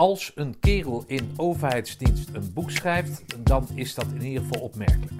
[0.00, 5.12] Als een kerel in overheidsdienst een boek schrijft, dan is dat in ieder geval opmerkelijk.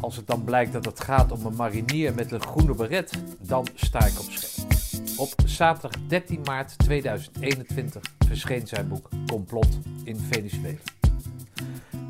[0.00, 3.66] Als het dan blijkt dat het gaat om een marinier met een groene beret, dan
[3.74, 4.68] sta ik op scherp.
[5.16, 10.78] Op zaterdag 13 maart 2021 verscheen zijn boek Complot in Venezuela.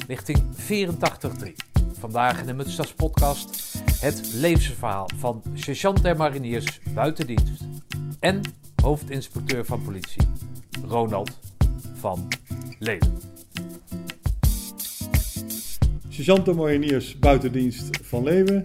[0.07, 1.53] Lichting 84.3.
[1.99, 7.65] Vandaag in de Mutstas podcast het levensverhaal van sergeant der mariniers buiten dienst
[8.21, 8.41] en
[8.83, 10.27] hoofdinspecteur van politie
[10.89, 11.39] Ronald
[11.95, 12.29] van
[12.79, 13.21] Leeuwen.
[16.09, 18.61] Sergeant de Mariniers buitendienst van Leeuwen.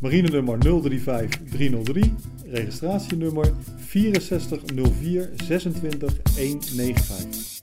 [0.00, 2.14] Marinenummer 035303.
[2.44, 3.52] Registratienummer
[3.88, 7.58] 6404 26 195.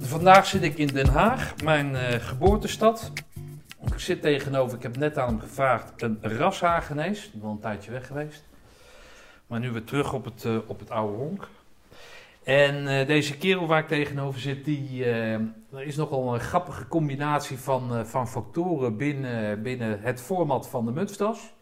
[0.00, 3.12] Vandaag zit ik in Den Haag, mijn eh, geboortestad.
[3.84, 7.30] Ik zit tegenover, ik heb net aan hem gevraagd, een rashagenees.
[7.40, 8.44] Wel een tijdje weg geweest.
[9.46, 11.48] Maar nu weer terug op het, eh, op het oude honk.
[12.44, 15.32] En eh, deze kerel waar ik tegenover zit, die, eh,
[15.70, 20.84] er is nogal een grappige combinatie van, eh, van factoren binnen, binnen het format van
[20.84, 21.54] de Mutstas.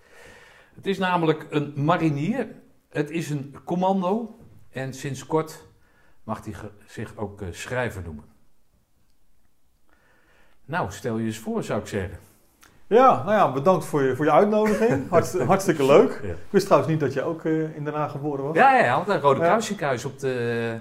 [0.75, 2.49] Het is namelijk een marinier,
[2.89, 4.39] het is een commando
[4.71, 5.67] en sinds kort
[6.25, 6.55] mag hij
[6.87, 8.25] zich ook schrijver noemen.
[10.65, 12.19] Nou, stel je eens voor, zou ik zeggen.
[12.93, 15.05] Ja, nou ja, bedankt voor je, voor je uitnodiging.
[15.11, 16.21] Hartst- hartstikke leuk.
[16.23, 16.29] Ja.
[16.29, 18.57] Ik wist trouwens niet dat je ook eh, in Den Haag geboren was.
[18.57, 19.47] Ja, ja, ja, want een Rode Ja.
[19.47, 20.79] Kruisziekenhuis op de,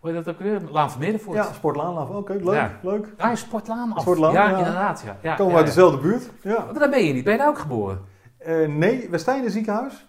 [0.00, 0.60] hoe heet dat ook weer?
[0.70, 1.36] Laan van Middenvoort.
[1.36, 2.08] Ja, Sportlaanlaaf.
[2.08, 2.54] Oké, leuk.
[2.54, 2.70] Ja.
[2.82, 3.06] leuk.
[3.16, 4.00] Ah, Sportlaan af.
[4.00, 4.56] Sportlaan, ja, ja.
[4.58, 5.02] inderdaad.
[5.06, 5.16] Ja.
[5.22, 5.80] Ja, Komen ja, we uit ja.
[5.82, 6.30] dezelfde buurt.
[6.42, 6.64] Ja.
[6.70, 7.24] Maar daar ben je niet.
[7.24, 8.00] Ben je daar ook geboren?
[8.38, 10.06] Eh, nee, Westijnen ziekenhuis.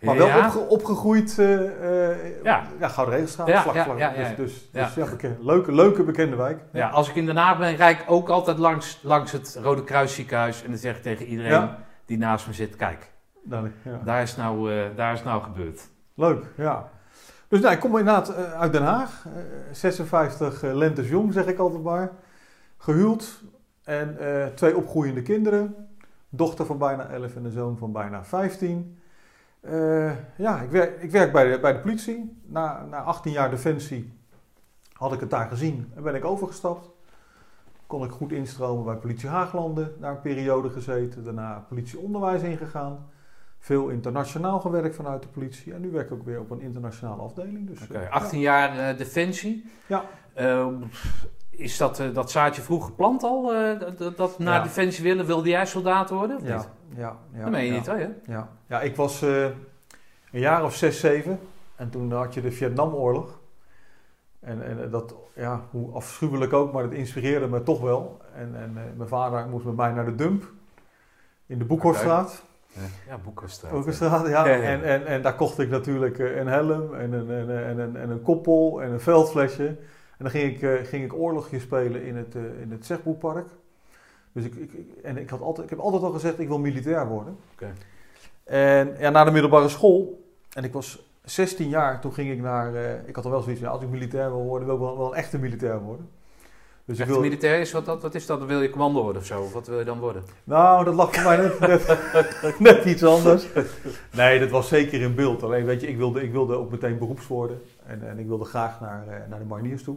[0.00, 0.46] Maar wel ja.
[0.46, 1.38] opge- opgegroeid.
[1.38, 2.62] eh eh Ja.
[2.80, 3.18] ja, Gouden.
[3.20, 3.26] Ja,
[3.62, 3.98] vlak, ja, vlak.
[3.98, 4.90] ja, Dus, dus, ja.
[4.94, 5.18] dus.
[5.40, 6.60] Leuke, leuke bekende wijk.
[6.72, 9.84] Ja, als ik in Den Haag ben, rijd ik ook altijd langs, langs het Rode
[9.84, 10.62] Kruisziekenhuis.
[10.62, 11.68] En dan zeg ik tegen iedereen
[12.06, 13.10] die naast me zit, kijk,
[14.04, 15.80] daar is nou, eh, daar is nou gebeurd.
[16.14, 16.88] Leuk, ja.
[17.48, 19.24] Dus nou, ik kom inderdaad uit Den Haag.
[19.26, 22.10] Eh, 56 eh, lentes jong, zeg ik altijd maar.
[22.78, 23.42] Gehuwd
[23.84, 24.18] en
[24.54, 25.88] twee opgroeiende kinderen.
[26.28, 28.98] Dochter van bijna 11 en een zoon van bijna 15.
[29.60, 32.40] Eh, ja, ik werk, ik werk bij, de, bij de politie.
[32.46, 34.12] Na, na 18 jaar defensie
[34.92, 36.88] had ik het daar gezien en ben ik overgestapt.
[37.86, 39.94] Kon ik goed instromen bij politie Haaglanden.
[40.00, 41.24] Daar een periode gezeten.
[41.24, 43.06] Daarna politieonderwijs ingegaan.
[43.58, 45.74] Veel internationaal gewerkt vanuit de politie.
[45.74, 47.66] En nu werk ik ook weer op een internationale afdeling.
[47.68, 49.70] Dus, Oké, eh, 18 jaar eh, defensie.
[49.86, 50.04] Ja.
[50.34, 50.66] Eh,
[51.50, 53.54] is dat, eh, dat zaadje vroeg geplant al?
[53.54, 54.62] eh, dat- dat, dat naar Ja.
[54.62, 55.26] defensie willen?
[55.26, 56.36] Wilde jij soldaat worden?
[56.36, 56.68] Of ja, niet?
[56.96, 58.08] Ja, ja, meen je ja, niet, hè?
[58.26, 58.48] Ja.
[58.66, 59.44] ja, ik was eh,
[60.32, 61.38] een jaar of zes, zeven.
[61.76, 63.38] En toen had je de Vietnamoorlog.
[64.40, 68.20] En, en eh, dat, ja, hoe afschuwelijk ook, maar dat inspireerde me toch wel.
[68.34, 70.52] En, en eh, mijn vader moest met mij naar de dump.
[71.46, 72.42] In de Boekhorststraat.
[73.08, 73.72] Ja, Boekenstraat.
[73.72, 74.46] Boekhorststraat, ja.
[74.46, 74.62] Ja, ja.
[74.62, 77.96] En, en, en daar kocht ik natuurlijk een helm en een, en, een- en, een,
[77.96, 79.66] en een koppel en een veldflesje.
[79.66, 83.46] En dan ging ik, eh, ging ik oorlogje spelen in het, eh, in het Zegboekpark.
[84.32, 84.70] Dus ik, ik,
[85.02, 87.36] en ik, had altijd, ik heb altijd al gezegd, ik wil militair worden.
[88.44, 92.74] En ja, na de middelbare school, en ik was 16 jaar, toen ging ik naar,
[92.74, 94.98] eh, ik had al wel zoiets, ja, als ik militair wil worden, wil ik wel,
[94.98, 96.08] wel een echte militair worden.
[96.90, 98.38] Dus Echte wil, militair is wat, dat, wat is dat?
[98.38, 99.42] Dan wil je commando worden of zo?
[99.42, 100.22] Of wat wil je dan worden?
[100.44, 101.60] nou, dat lag voor mij net,
[102.42, 103.46] net, net iets anders.
[104.12, 105.42] Nee, dat was zeker in beeld.
[105.42, 107.62] Alleen weet je, ik wilde, ik wilde ook meteen beroeps worden.
[107.86, 109.96] En, en ik wilde graag naar, eh, naar de mariniers toe.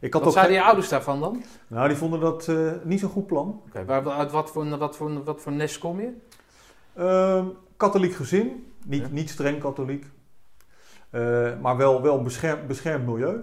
[0.00, 1.42] Ik had Wat ook zeiden je ouders daarvan dan?
[1.66, 3.62] Nou, die vonden dat eh, niet zo'n goed plan.
[3.86, 6.12] waar- uit wat voor, wat, voor, wat voor nest kom je?
[6.94, 9.08] Ehm, katholiek gezin, niet, Ja.
[9.10, 10.06] niet streng katholiek,
[11.10, 13.40] Eh, maar wel, wel een beschermd, beschermd milieu.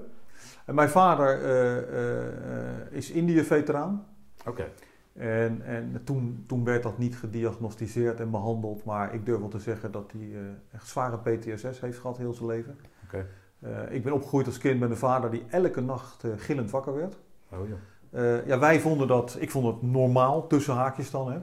[0.65, 2.27] En mijn vader eh, eh,
[2.67, 4.05] eh, is Indië-veteraan.
[4.45, 4.67] Oké.
[5.13, 9.59] En, en toen, toen werd dat niet gediagnosticeerd en behandeld, maar ik durf wel te
[9.59, 10.39] zeggen dat hij eh,
[10.73, 12.79] echt zware PTSS heeft gehad heel zijn leven.
[13.05, 13.25] Oké.
[13.61, 16.93] Eh, ik ben opgegroeid als kind met een vader die elke nacht eh, gillend wakker
[16.95, 17.17] werd.
[17.49, 17.75] Oh, ja.
[18.09, 21.31] Eh, ja, wij vonden dat, ik vond het normaal, tussen haakjes dan.
[21.31, 21.39] Hè.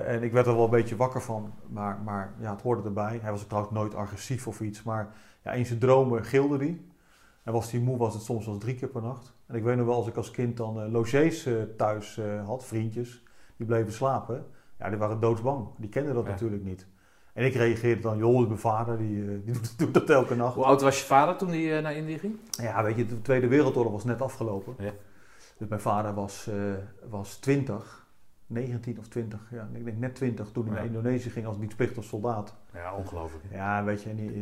[0.00, 3.18] En ik werd er wel een beetje wakker van, maar, maar ja, het hoorde erbij.
[3.22, 6.80] Hij was trouwens nooit agressief of iets, maar ja, in zijn dromen gilde hij.
[7.42, 9.34] En was hij moe, was het soms wel drie keer per nacht.
[9.46, 13.22] En ik weet nog wel, als ik als kind dan logés thuis had, vriendjes,
[13.56, 14.46] die bleven slapen.
[14.78, 15.68] Ja, die waren doodsbang.
[15.76, 16.30] Die kenden dat Ja.
[16.30, 16.86] natuurlijk niet.
[17.32, 20.54] En ik reageerde dan, joh, mijn vader, die, eh, die doet, dat elke nacht.
[20.54, 22.36] Hoe oud was je vader toen hij eh, naar Indië ging?
[22.50, 24.74] Ja, weet je, de Tweede Wereldoorlog was net afgelopen.
[24.78, 24.92] Ja.
[25.58, 26.54] Dus mijn vader was, eh
[27.10, 28.06] was 20,
[28.46, 30.78] 19 of 20, ja, ik denk net 20 toen hij Ja.
[30.80, 32.54] naar Indonesië ging als dienstplichtig soldaat.
[32.74, 33.44] Ja, ongelooflijk.
[33.50, 34.32] Ja, weet je, en die,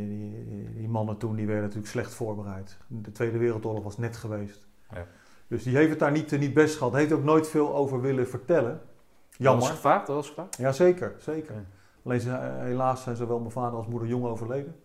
[0.74, 2.76] die, mannen toen die werden natuurlijk slecht voorbereid.
[2.86, 4.66] De Tweede Wereldoorlog was net geweest.
[4.94, 5.06] Ja.
[5.48, 6.92] Dus die heeft het daar niet, niet best gehad.
[6.92, 8.70] Heeft ook nooit veel over willen vertellen.
[8.72, 8.80] Dat
[9.28, 9.66] was Jammer.
[9.68, 10.56] gevraagd, dat was gevraagd.
[10.56, 11.54] Ja, zeker, zeker.
[11.54, 11.64] Ja.
[12.04, 14.76] Alleen eh, helaas zijn zowel mijn vader als moeder jong overleden.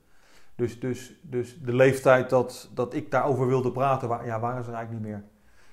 [0.55, 4.71] Dus, dus, dus de leeftijd dat, dat ik daarover wilde praten, wa- ja, waren ze
[4.71, 5.23] eigenlijk niet meer.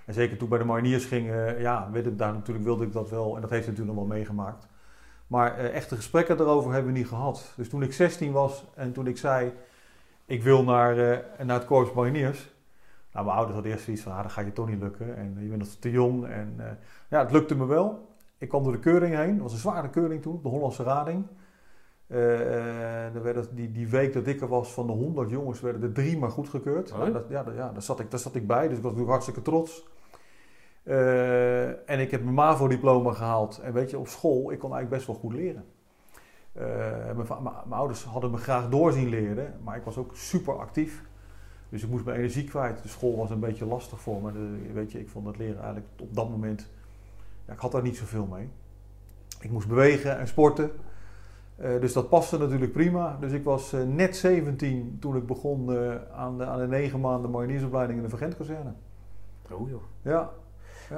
[0.05, 3.11] En zeker toen ik bij de mariniers ging, eh, ja, daar natuurlijk wilde ik dat
[3.11, 3.35] wel.
[3.35, 4.67] En dat heeft natuurlijk nog wel meegemaakt.
[5.27, 7.53] Maar eh, echte gesprekken daarover hebben we niet gehad.
[7.57, 9.53] Dus toen ik 16 was en toen ik zei,
[10.25, 10.95] ik wil naar,
[11.45, 12.51] naar het Korps Mariniers.
[13.13, 15.17] Nou, mijn ouders hadden eerst zoiets van, ah, dat gaat je toch niet lukken.
[15.17, 16.27] En je bent nog te jong.
[16.27, 16.79] En
[17.09, 18.12] ja, het lukte me wel.
[18.43, 19.33] Ik kwam door de keuring heen.
[19.33, 21.27] Het was een zware keuring toen, de Hollandse Rading.
[22.07, 25.61] Eh, eh, er werden, die, die week dat ik er was, van de 100 jongens,
[25.61, 26.93] werden er drie maar goedgekeurd.
[26.93, 26.99] Oh.
[26.99, 28.93] Nou, dat, ja, dat- ja daar, zat ik, daar zat ik bij, dus ik was
[28.93, 29.87] natuurlijk hartstikke trots.
[30.83, 33.59] Eh, en ik heb mijn MAVO-diploma gehaald.
[33.59, 35.65] En weet je, op school, ik kon eigenlijk best wel goed leren.
[36.53, 36.65] Eh,
[37.05, 41.03] mijn, mijn- mijn ouders hadden me graag doorzien leren, maar ik was ook super actief.
[41.69, 42.83] Dus ik moest mijn energie kwijt.
[42.83, 44.33] De school was een beetje lastig voor me.
[44.33, 46.71] De- weet je, ik vond het leren eigenlijk op dat moment...
[47.47, 48.49] Ja, ik had daar niet zoveel mee.
[49.41, 50.71] Ik moest bewegen en sporten.
[51.57, 53.17] Eh, dus dat paste natuurlijk prima.
[53.21, 57.01] Dus ik was eh, net 17 toen ik begon eh, aan, de, aan de negen
[57.01, 58.73] maanden mariniersopleiding in de Vergentkazerne.
[59.51, 59.83] Oh joh.
[60.03, 60.31] Ja,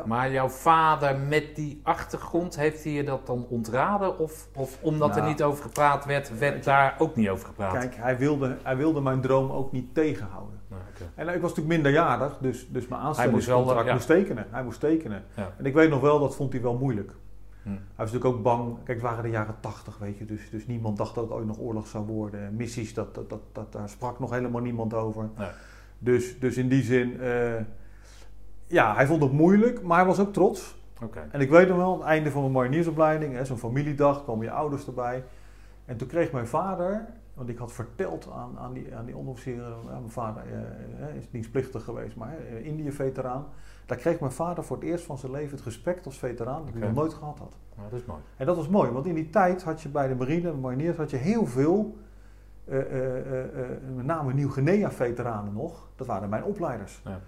[0.05, 4.19] Maar jouw vader met die achtergrond, heeft hij je dat dan ontraden?
[4.19, 7.73] Of, of omdat er Nou, niet over gepraat werd, werd daar ook niet over gepraat?
[7.73, 10.54] kijk, hij wilde, hij wilde mijn droom ook niet tegenhouden.
[11.15, 11.29] Nou.
[11.29, 13.93] En ik was natuurlijk minderjarig, dus, dus mijn aanstellingscontract wel, ja.
[13.93, 14.47] moest tekenen.
[14.51, 15.25] Hij moest tekenen.
[15.35, 15.53] Ja.
[15.56, 17.12] En ik weet nog wel, dat vond hij wel moeilijk.
[17.62, 17.69] Hm.
[17.69, 18.75] Hij was natuurlijk ook bang.
[18.75, 20.25] Kijk, het waren de jaren tachtig, weet je.
[20.25, 22.56] Dus, dus niemand dacht dat het ooit nog oorlog zou worden.
[22.56, 25.29] Missies, dat, dat, dat, dat, daar sprak nog helemaal niemand over.
[25.39, 25.49] Nee.
[25.99, 27.55] Dus, dus in die zin, eh,
[28.67, 30.75] ja, hij vond het moeilijk, maar hij was ook trots.
[31.31, 34.45] En ik weet nog wel, aan het einde van mijn mariniersopleiding, hè, zo'n familiedag, kwamen
[34.45, 35.25] je ouders erbij.
[35.85, 39.76] En toen kreeg mijn vader, want ik had verteld aan, aan, die, aan die onderofficieren,
[39.84, 43.46] ja, mijn vader eh, eh, is dienstplichtig geweest, maar eh, Indië-veteraan.
[43.86, 46.75] Daar kreeg mijn vader voor het eerst van zijn leven het respect als veteraan dat
[46.75, 47.56] hij nog nooit gehad had.
[47.90, 48.20] Dat is mooi.
[48.36, 50.96] En dat was mooi, want in die tijd had je bij de marine, de mariniers,
[50.96, 51.96] had je heel veel,
[52.64, 55.88] eh, eh, eh, eh, met name Nieuw-Guinea-veteranen nog.
[55.96, 57.00] Dat waren mijn opleiders.
[57.04, 57.20] Ja.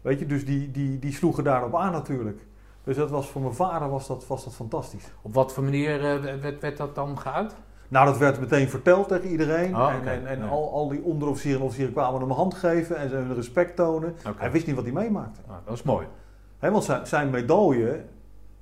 [0.00, 2.46] Weet je, dus die, die, die sloegen daarop aan natuurlijk.
[2.84, 5.12] Dus dat was voor mijn vader was dat, was dat fantastisch.
[5.22, 7.54] Op wat voor manier eh, werd, werd dat dan geuit?
[7.88, 9.76] Nou, dat werd meteen verteld tegen iedereen.
[9.76, 12.96] Oh, en en, en al, al die onderofficieren en officieren kwamen hem een hand geven
[12.96, 14.14] en ze hun respect tonen.
[14.36, 15.40] Hij wist niet wat hij meemaakte.
[15.46, 16.06] Nou, dat is mooi.
[16.58, 18.04] Hè, want zijn, zijn medaille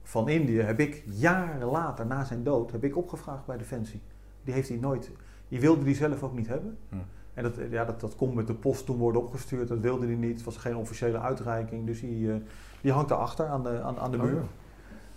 [0.02, 4.00] van Indië heb ik jaren later, na zijn dood, heb ik opgevraagd bij Defensie.
[4.44, 5.10] Die heeft hij nooit,
[5.48, 6.76] die wilde hij zelf ook niet hebben.
[6.88, 6.96] Hm.
[7.34, 10.14] En dat, ja, dat, dat kon met de post toen worden opgestuurd, dat wilde hij
[10.14, 10.34] niet.
[10.34, 12.36] Het was geen officiële uitreiking, dus die, eh,
[12.80, 14.42] die hangt daarachter aan de, aan, aan de Oh, muur.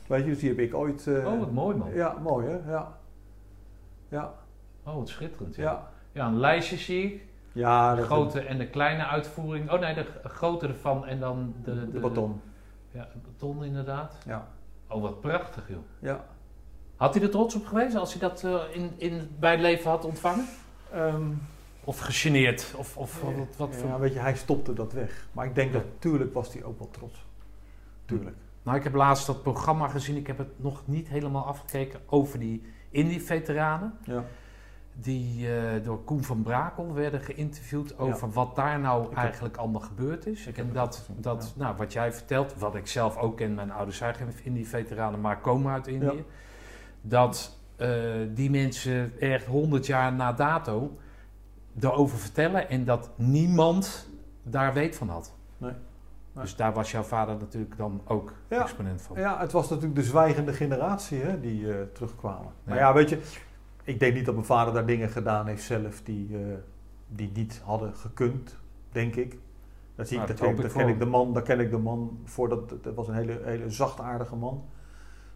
[0.07, 1.07] Weet je, dus die heb ik ooit...
[1.07, 1.93] eh, Oh, wat mooi man.
[1.93, 2.71] Ja, mooi hè?
[2.71, 2.97] Ja.
[4.09, 4.33] Ja,
[4.83, 5.55] Oh, wat schitterend.
[5.55, 5.89] Ja, ja.
[6.11, 7.25] ja een lijstje zie ik.
[7.51, 9.71] Ja, De grote en de kleine uitvoering.
[9.71, 11.73] Oh nee, de grote ervan en dan de...
[11.75, 12.41] de, de baton.
[12.91, 14.17] ja, de baton inderdaad.
[14.25, 14.47] Ja.
[14.87, 15.77] Oh, wat prachtig joh.
[15.99, 16.25] Ja.
[16.95, 19.89] Had hij er trots op geweest als hij dat eh, in, in, bij het leven
[19.89, 20.45] had ontvangen?
[20.91, 21.31] Ehm,
[21.83, 22.73] Of gegeneerd?
[22.77, 23.89] Of, of wat, wat voor...
[23.89, 25.27] ja, weet je, hij stopte dat weg.
[25.31, 25.77] Maar ik denk Ja.
[25.77, 27.25] dat, tuurlijk was hij ook wel trots.
[28.05, 28.35] Tuurlijk.
[28.63, 30.15] Nou, ik heb laatst dat programma gezien.
[30.17, 33.93] Ik heb het nog niet helemaal afgekeken over die Indie-veteranen.
[34.03, 34.23] Ja.
[34.93, 40.25] Die eh, door Koen van Brakel werden geïnterviewd over wat daar nou eigenlijk allemaal gebeurd
[40.25, 40.47] is.
[40.47, 43.71] Ik en dat, gezien, dat nou, wat jij vertelt, wat ik zelf ook ken, mijn
[43.71, 46.25] ouders zijn geen Indie-veteranen, maar komen uit Indië.
[47.01, 47.89] Dat eh,
[48.33, 50.97] die mensen echt 100 jaar na dato
[51.79, 54.09] erover vertellen en dat niemand
[54.43, 55.33] daar weet van had.
[55.57, 55.73] Nee.
[56.41, 58.61] Dus daar was jouw vader natuurlijk dan ook Ja.
[58.61, 59.19] exponent van.
[59.19, 62.51] Ja, het was natuurlijk de zwijgende generatie hè, die eh, terugkwamen.
[62.63, 62.93] Maar Ja.
[62.93, 63.21] weet je,
[63.83, 66.41] ik denk niet dat mijn vader daar dingen gedaan heeft zelf die, eh,
[67.07, 68.57] die niet hadden gekund,
[68.91, 69.37] denk ik.
[69.95, 71.71] Dat zie ik, Nou, dat ken, ik ken voor ik de man, daar ken ik
[71.71, 72.49] de man voor.
[72.49, 74.63] Dat, dat was een hele, hele zachtaardige man.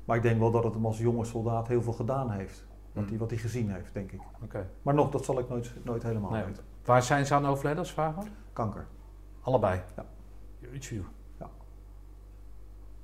[0.06, 2.66] Maar ik denk wel dat het hem als jonge soldaat heel veel gedaan heeft.
[2.92, 3.12] Wat, Hmm.
[3.12, 4.22] hij, wat hij gezien heeft, denk ik.
[4.44, 4.70] Oké.
[4.82, 6.44] Maar nog, dat zal ik nooit, nooit helemaal Nee.
[6.46, 6.64] weten.
[6.86, 7.96] Waar zijn ze aan overleden als?
[8.54, 8.86] Kanker.
[9.42, 9.82] Allebei?
[9.96, 10.06] Ja.
[10.74, 11.02] Jeetje.
[11.40, 11.50] Ja.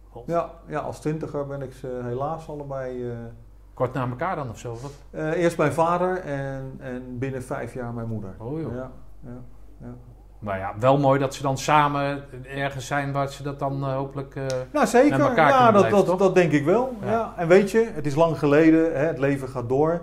[0.10, 0.24] God.
[0.28, 3.10] Ja, ja, als twintiger ben ik ze helaas allebei...
[3.12, 3.18] eh,
[3.74, 4.78] Kort na elkaar dan of zo?
[5.12, 8.36] Eh, eerst mijn vader en, en binnen vijf jaar mijn moeder.
[8.38, 8.74] Oh joh.
[8.76, 8.92] Ja,
[9.26, 9.38] ja,
[9.82, 9.94] ja.
[10.40, 13.96] Maar ja, wel mooi dat ze dan samen ergens zijn waar ze dat dan eh,
[13.96, 14.36] hopelijk...
[14.36, 15.18] eh, Nou, zeker.
[15.18, 16.20] Met elkaar Ja, dat, blijven, dat, toch?
[16.20, 16.94] dat denk ik wel.
[17.02, 17.12] Ja.
[17.12, 17.34] Ja.
[17.38, 20.02] En weet je, het is lang geleden, hè, het leven gaat door.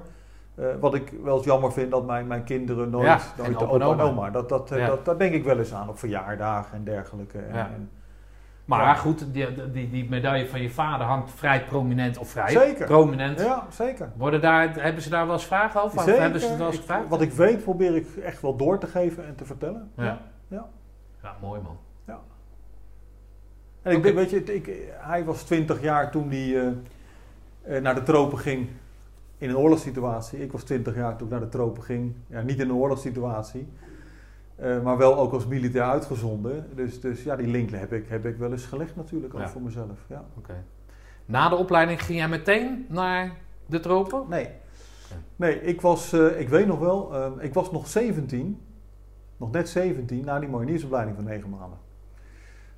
[0.56, 3.68] Eh, wat ik wel eens jammer vind, dat mijn, mijn kinderen nooit, Ja, nooit de
[3.68, 4.30] opa en oma.
[4.30, 4.86] Dat, dat, eh, Ja.
[4.86, 7.38] dat, daar denk ik wel eens aan, op verjaardagen en dergelijke.
[7.38, 7.66] En, Ja.
[7.74, 7.90] en-
[8.64, 8.94] Maar Ja.
[8.94, 12.86] goed, die, die, die medaille van je vader hangt vrij prominent, of vrij Zeker.
[12.86, 13.40] prominent.
[13.40, 14.12] ja, zeker.
[14.16, 16.00] Worden daar, hebben ze daar wel eens vragen over?
[16.00, 16.20] Zeker.
[16.20, 17.08] hebben ze het wel eens Ik- gevraagd?
[17.08, 19.90] wat ik weet, probeer ik echt wel door te geven en te vertellen.
[19.96, 20.18] Ja.
[20.48, 20.66] Ja.
[21.22, 21.76] Ja, mooi man.
[23.82, 26.74] En ik weet je, ik, hij was 20 jaar toen hij
[27.62, 28.68] eh, naar de tropen ging.
[29.38, 30.42] In een oorlogssituatie.
[30.42, 32.14] Ik was 20 jaar toen ik naar de tropen ging.
[32.26, 33.68] Ja, niet in een oorlogssituatie.
[34.56, 36.66] eh, maar wel ook als militair uitgezonden.
[36.74, 39.48] Dus, dus ja, die link heb ik, heb ik wel eens gelegd natuurlijk, ook Ja.
[39.48, 39.98] voor mezelf.
[40.08, 40.24] Ja.
[41.26, 43.32] Na de opleiding ging jij meteen naar
[43.66, 44.24] de tropen?
[44.28, 44.48] Nee.
[45.36, 48.60] Nee, ik was, eh, ik weet nog wel, eh, ik was nog 17,
[49.36, 51.78] nog net 17, na die mariniersopleiding van 9 maanden.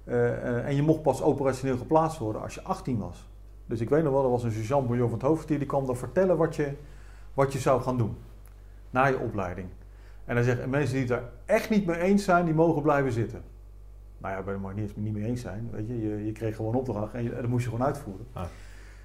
[0.05, 3.29] Eh, en je mocht pas operationeel geplaatst worden als je 18 was.
[3.69, 5.87] Dus ik weet nog wel, er was een sergeant bouillon van het hoofdkwartier, die kwam
[5.87, 6.73] dan vertellen wat je,
[7.35, 8.17] wat je zou gaan doen.
[8.91, 9.69] Na je opleiding.
[10.25, 12.83] En hij zegt, en mensen die het daar echt niet mee eens zijn, die mogen
[12.83, 13.43] blijven zitten.
[14.19, 16.01] Nou ja, bij de mariniers niet mee eens zijn, weet je.
[16.01, 18.27] Je, je kreeg gewoon opdracht en, je, en dat moest je gewoon uitvoeren.
[18.33, 18.45] Ah.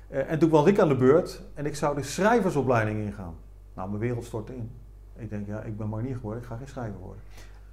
[0.08, 3.36] Eh, en toen was ik aan de beurt en ik zou de schrijversopleiding ingaan.
[3.74, 4.72] Nou, mijn wereld stortte in.
[5.16, 7.22] Ik denk, ja, ik ben marinier geworden, ik ga geen schrijver worden.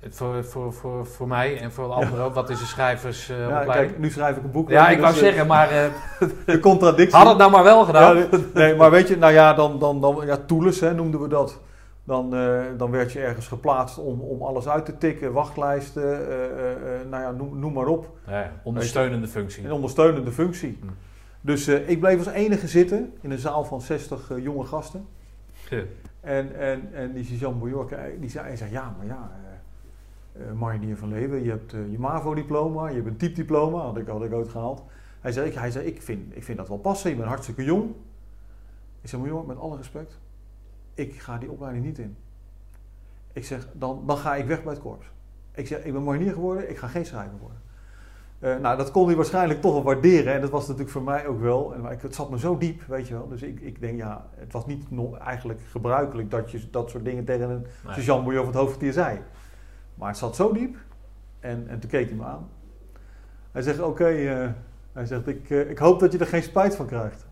[0.08, 3.72] Voor, voor, voor, voor mij en voor de anderen ook, wat is een ja, schrijversopleiding?
[3.72, 4.68] kijk, nu schrijf ik een boek.
[4.68, 5.90] ja, ik wou dus, eh, zeggen, maar eh,
[6.46, 7.18] De contradictie.
[7.18, 8.16] had het nou maar wel gedaan.
[8.16, 10.38] Ja, nee, maar weet je, nou ja, dan, dan, dan ja,
[10.80, 11.58] hè, noemden we dat.
[12.04, 16.44] Dan, eh, dan werd je ergens geplaatst om, om alles uit te tikken, wachtlijsten, eh,
[16.44, 18.08] eh, eh, nou ja, noem, noem maar op.
[18.62, 19.64] Ondersteunende functie.
[19.64, 20.78] Een ondersteunende functie.
[20.80, 20.86] Hm.
[21.40, 25.06] Dus eh, ik bleef als enige zitten in een zaal van 60 eh, jonge gasten.
[25.70, 25.82] Ja.
[26.20, 29.49] En, en, en die Jean Bojork, die zei, hij zei, ja, maar ja, eh eh,
[30.54, 34.22] marinier van Leeuwen, je hebt eh, je MAVO-diploma, je hebt een typediploma, had ik, had
[34.22, 34.82] ik ooit gehaald.
[35.20, 37.64] Hij zei, ik, hij zei ik, vind, ik vind dat wel passen, je bent hartstikke
[37.64, 37.90] jong.
[39.00, 40.18] Ik zei, maar joh, met alle respect,
[40.94, 42.16] ik ga die opleiding niet in.
[43.32, 45.06] Ik zeg, dan, dan ga ik weg bij het korps.
[45.54, 47.58] Ik zeg, ik ben marinier geworden, ik ga geen schrijver worden.
[48.38, 50.34] Eh, nou, dat kon hij waarschijnlijk toch wel waarderen.
[50.34, 51.74] En dat was natuurlijk voor mij ook wel.
[51.74, 53.28] En, maar ik, het zat me zo diep, weet je wel.
[53.28, 57.04] Dus ik, ik denk, ja, het was niet nog eigenlijk gebruikelijk dat je dat soort
[57.04, 57.94] dingen tegen een Nee.
[57.94, 59.18] sergeant van het hoofdkwartier zei.
[60.00, 60.76] Maar het zat zo diep.
[61.40, 62.48] En, en toen keek hij me aan.
[63.52, 64.48] Hij zegt, oké, eh,
[64.92, 67.26] hij zegt, ik, eh, ik hoop dat je er geen spijt van krijgt.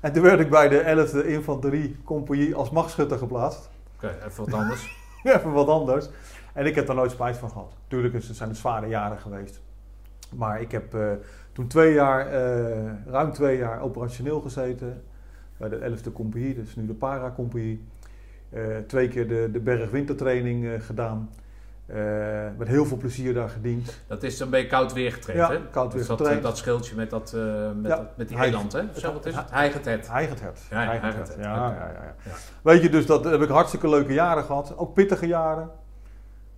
[0.00, 3.70] En toen werd ik bij de 11e Infanterie Compagnie als machtschutter geplaatst.
[3.96, 5.00] Oké, even wat anders.
[5.22, 6.08] Even wat anders.
[6.52, 7.76] En ik heb daar nooit spijt van gehad.
[7.88, 9.60] Tuurlijk het zijn het zware jaren geweest.
[10.34, 11.10] Maar ik heb eh,
[11.52, 12.32] toen twee jaar,
[13.06, 15.02] ruim twee jaar operationeel gezeten.
[15.56, 17.84] Bij de 11e compagnie, dus nu de para-compagnie.
[18.86, 21.30] Twee keer de, de berg-wintertraining gedaan.
[21.86, 24.02] Eh, met heel veel plezier daar gediend.
[24.06, 25.60] Dat is een beetje koud weer getraind, Ja, hè?
[25.70, 28.82] koud weer Dus dat, schildje met, dat, eh, met, Ja, dat, met die eiland, hè?
[28.94, 29.50] Zo, wat is het?
[29.50, 30.08] Heigend het.
[30.10, 30.66] Heigend het.
[30.70, 31.36] Ja, ja, het.
[31.38, 32.14] Ja.
[32.62, 34.76] Weet je, dus dat heb ik hartstikke leuke jaren gehad.
[34.76, 35.70] Ook pittige jaren.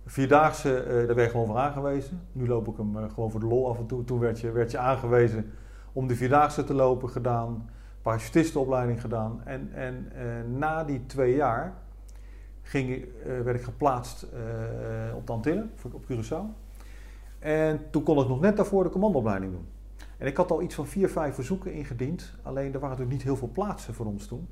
[0.05, 2.21] Vierdaagse, eh daar werd je gewoon voor aangewezen.
[2.31, 4.03] Nu loop ik hem gewoon voor de lol af en toe.
[4.03, 5.51] Toen werd je, werd je aangewezen
[5.93, 7.69] om de Vierdaagse te lopen gedaan.
[8.01, 9.41] Parachutistenopleiding gedaan.
[9.45, 10.11] En, en
[10.57, 11.73] na die twee jaar
[12.67, 16.63] ging, eh, werd ik geplaatst eh, op de Antillen, op Curaçao.
[17.39, 19.67] En toen kon ik nog net daarvoor de commandoopleiding doen.
[20.17, 22.33] En ik had al iets van vier, vijf verzoeken ingediend.
[22.41, 24.47] Alleen er waren natuurlijk niet heel veel plaatsen voor ons toen.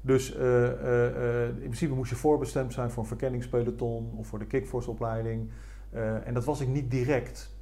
[0.00, 5.50] Dus eh, in principe moest je voorbestemd zijn voor een verkenningspeloton of voor de kickforce-opleiding.
[5.90, 7.54] Eh, en dat was ik niet direct.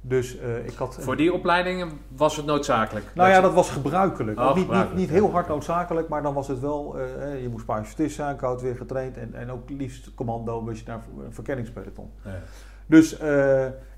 [0.00, 0.96] Dus eh, ik had.
[1.00, 3.06] Voor die opleidingen was het noodzakelijk.
[3.14, 4.38] nou ja, dat was gebruikelijk.
[4.38, 6.98] Oh, niet, niet, gebruikelijk, niet heel hard noodzakelijk, maar dan was het wel.
[6.98, 9.16] eh, eh, je moest parachutist zijn, koud weer getraind.
[9.16, 12.10] En, en ook liefst commando, moest je naar een verkenningspeloton.
[12.24, 12.30] Ja.
[12.88, 13.18] Dus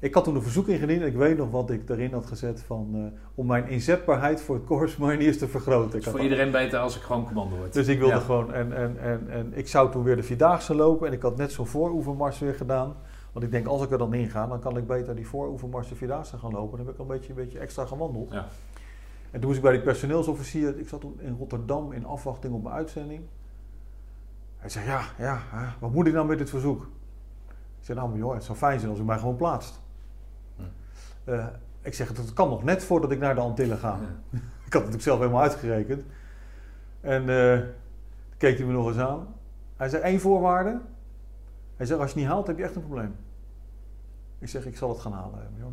[0.01, 1.03] ik had toen een verzoek ingediend.
[1.03, 4.97] Ik weet nog wat ik erin had gezet van, om mijn inzetbaarheid voor het korps
[4.97, 5.99] mariniers te vergroten.
[5.99, 7.73] Ik had voor iedereen beter als ik gewoon commando word.
[7.73, 8.21] dus ik wilde Ja.
[8.21, 11.37] gewoon, en, en, en, en ik zou toen weer de Vierdaagse lopen en ik had
[11.37, 12.95] net zo'n vooroevermars weer gedaan.
[13.33, 15.89] Want ik denk, als ik er dan in ga, dan kan ik beter die vooroevermars
[15.89, 16.77] de Vierdaagse gaan lopen.
[16.77, 18.33] Dan heb ik al een beetje, een beetje extra gewandeld.
[18.33, 18.47] Ja.
[19.31, 22.63] En toen moest ik bij die personeelsofficier, ik zat toen in Rotterdam in afwachting op
[22.63, 23.23] mijn uitzending.
[24.57, 25.41] Hij zei, ja, ja,
[25.79, 26.83] wat moet ik nou met dit verzoek?
[27.79, 29.81] Ik zei, nou joh, het zou fijn zijn als u mij gewoon plaatst.
[30.57, 30.63] Hm.
[31.25, 31.47] Eh,
[31.83, 33.99] ik zeg, dat kan nog net voordat ik naar de Antillen ga.
[34.01, 34.39] Ja.
[34.69, 36.05] Ik had het natuurlijk zelf helemaal uitgerekend.
[37.01, 37.61] En eh,
[38.37, 39.35] keek hij me nog eens aan.
[39.77, 40.81] Hij zei één voorwaarde.
[41.79, 43.15] Hij zei, als je het niet haalt, heb je echt een probleem.
[44.39, 45.39] Ik zeg, ik zal het gaan halen.
[45.59, 45.67] joh.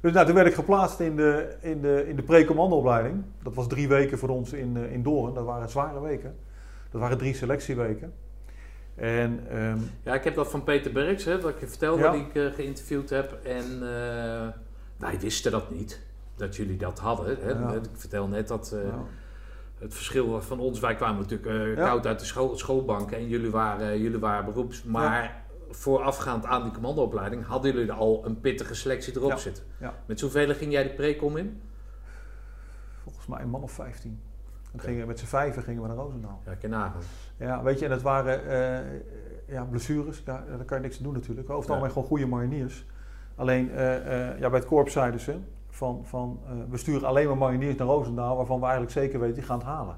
[0.00, 3.22] Dus nou, toen werd ik geplaatst in de, in de, in de pre-commandoopleiding.
[3.42, 5.34] Dat was drie weken voor ons in, eh, in Doorn.
[5.34, 6.36] Dat waren zware weken.
[6.90, 8.12] Dat waren drie selectieweken.
[8.94, 12.10] En ehm, Ja, ik heb dat van Peter Berks, hè, dat ik je vertelde, Ja.
[12.12, 13.38] die ik eh, geïnterviewd heb.
[13.44, 14.48] En eh,
[14.96, 16.00] wij wisten dat niet,
[16.36, 17.36] dat jullie dat hadden.
[17.40, 17.50] Hè.
[17.50, 17.72] Ja.
[17.72, 18.76] Ik vertel net dat
[19.78, 23.50] het verschil was van ons, wij kwamen natuurlijk koud uit de school, schoolbanken en jullie
[23.50, 24.82] waren, jullie waren beroeps.
[24.82, 29.36] Maar voorafgaand aan die commandoopleiding hadden jullie al een pittige selectie erop Ja.
[29.36, 29.64] zitten.
[29.80, 29.94] Ja.
[30.06, 31.60] Met zoveel ging jij de precom in?
[33.02, 34.20] volgens mij een man of 15.
[34.72, 36.40] En gingen, met z'n vijven gingen we naar Roosendaal.
[36.44, 37.00] Ja, ik ken nagaan.
[37.36, 39.00] Ja, weet je, en dat waren eh,
[39.46, 40.22] ja, blessures.
[40.24, 41.50] Ja, daar kan je niks aan doen natuurlijk.
[41.50, 42.86] Over het algemeen gewoon goede mariniers.
[43.36, 45.38] Alleen, eh, eh, ja, bij het korps zeiden ze
[45.70, 49.44] van, van we sturen alleen maar mariniers naar Roosendaal waarvan we eigenlijk zeker weten die
[49.44, 49.96] gaan het halen.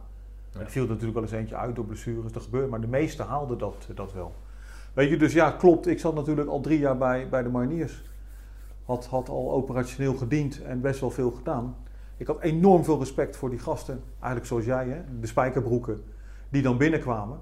[0.59, 3.59] Er viel natuurlijk wel eens eentje uit door blessures, dat gebeurt, maar de meesten haalden
[3.59, 4.35] dat, dat wel.
[4.99, 5.87] Weet je, dus ja, klopt.
[5.87, 8.03] Ik zat natuurlijk al drie jaar bij, bij de mariniers.
[8.85, 11.77] Had, had al operationeel gediend en best wel veel gedaan.
[12.17, 14.03] Ik had enorm veel respect voor die gasten.
[14.13, 15.21] Eigenlijk zoals jij, hè?
[15.21, 16.03] de spijkerbroeken,
[16.49, 17.39] die dan binnenkwamen.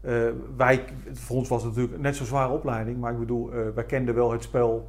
[0.00, 3.68] Uh, wij, voor ons was het natuurlijk net zo'n zware opleiding, maar ik bedoel, uh,
[3.74, 4.88] wij kenden wel het spel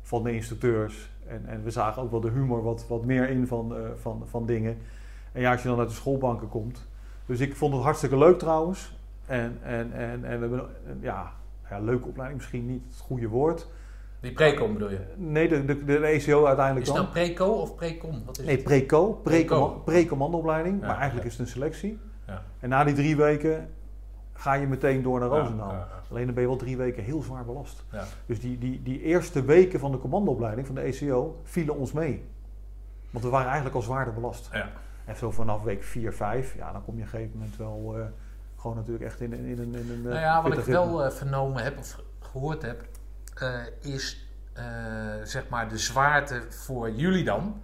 [0.00, 1.10] van de instructeurs.
[1.26, 4.22] En, en we zagen ook wel de humor wat, wat meer in van, uh, van,
[4.26, 4.78] van dingen.
[5.32, 6.88] En ja, als je dan uit de schoolbanken komt.
[7.26, 9.00] Dus ik vond het hartstikke leuk trouwens.
[9.32, 10.66] En, en, en, en we hebben,
[11.00, 11.32] ja,
[11.70, 13.68] ja, leuke opleiding misschien niet het goede woord.
[14.20, 15.00] Die preco bedoel je?
[15.16, 17.04] Nee, de, de, de ECO uiteindelijk Is dan.
[17.04, 18.22] het nou preco of precom?
[18.24, 18.64] Wat is nee, het?
[18.64, 19.82] preco, Preco.
[19.84, 20.80] pre-commandoopleiding.
[20.80, 21.32] Ja, maar eigenlijk ja.
[21.32, 21.98] is het een selectie.
[22.26, 22.42] Ja.
[22.60, 23.68] En na die drie weken
[24.32, 25.86] ga je meteen door naar Roosendaal.
[26.10, 27.84] Alleen dan ben je wel drie weken heel zwaar belast.
[28.26, 32.24] Dus die, die, die eerste weken van de commandoopleiding van de ECO vielen ons mee.
[33.10, 34.48] Want we waren eigenlijk al zwaarder belast.
[34.52, 34.68] Ja.
[35.04, 37.94] En zo vanaf week 4, 5, ja, dan kom je op een gegeven moment wel
[37.96, 38.04] eh,
[38.62, 40.02] gewoon natuurlijk echt in, in, in, een- in een.
[40.02, 42.84] Nou eh, ja, wat ik wel eh, vernomen heb of gehoord heb,
[43.34, 44.26] eh, is
[45.22, 47.60] zeg maar de zwaarte voor jullie dan.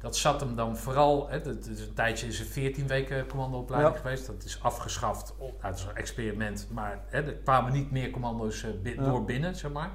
[0.00, 3.94] Dat zat hem dan vooral, hè, dat is een tijdje is er 14 weken commandoopleiding
[3.94, 4.00] Ja.
[4.00, 4.26] geweest.
[4.26, 8.10] Dat is afgeschaft, op, nou, het is een experiment, maar hè, er kwamen niet meer
[8.10, 9.02] commando's Ja.
[9.04, 9.90] door binnen, zeg maar.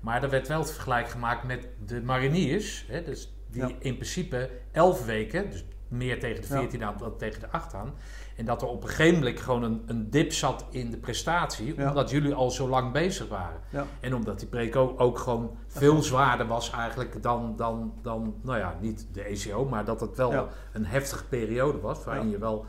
[0.00, 3.70] Maar er werd wel het vergelijk gemaakt met de mariniers, hè, dus die Ja.
[3.78, 6.58] in principe 11 weken, dus meer tegen de Ja.
[6.58, 7.94] 14 aan dan tegen de 8 aan.
[8.36, 11.74] En dat er op een gegeven moment gewoon een, een dip zat in de prestatie,
[11.76, 11.88] Ja.
[11.88, 13.60] omdat jullie al zo lang bezig waren.
[13.70, 13.84] Ja.
[14.00, 18.74] En omdat die preco ook gewoon veel zwaarder was eigenlijk dan, dan, dan nou ja,
[18.80, 20.46] niet de ECO, maar dat het wel Ja.
[20.72, 22.66] een heftige periode was, waarin je wel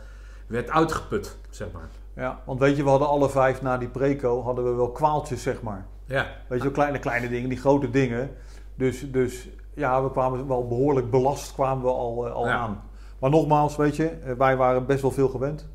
[0.48, 1.90] werd uitgeput, zeg maar.
[2.16, 5.44] Ja, want weet je, we hadden alle vijf na die preco hadden we wel kwaaltjes,
[5.44, 5.86] zeg maar.
[6.06, 8.30] Ja, Weet je, wel, kleine, kleine dingen, die grote dingen.
[8.76, 12.54] Dus, dus ja, we kwamen wel behoorlijk belast kwamen we al, eh, al Ja.
[12.58, 12.84] aan.
[13.26, 15.70] Maar nogmaals, weet je, eh, wij waren best wel veel gewend.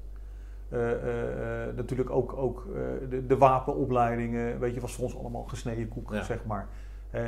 [0.68, 2.66] Eh, eh, natuurlijk ook, ook
[3.08, 6.22] de, de wapenopleidingen, weet je, was voor ons allemaal gesneden koek, Ja.
[6.22, 6.68] zeg maar.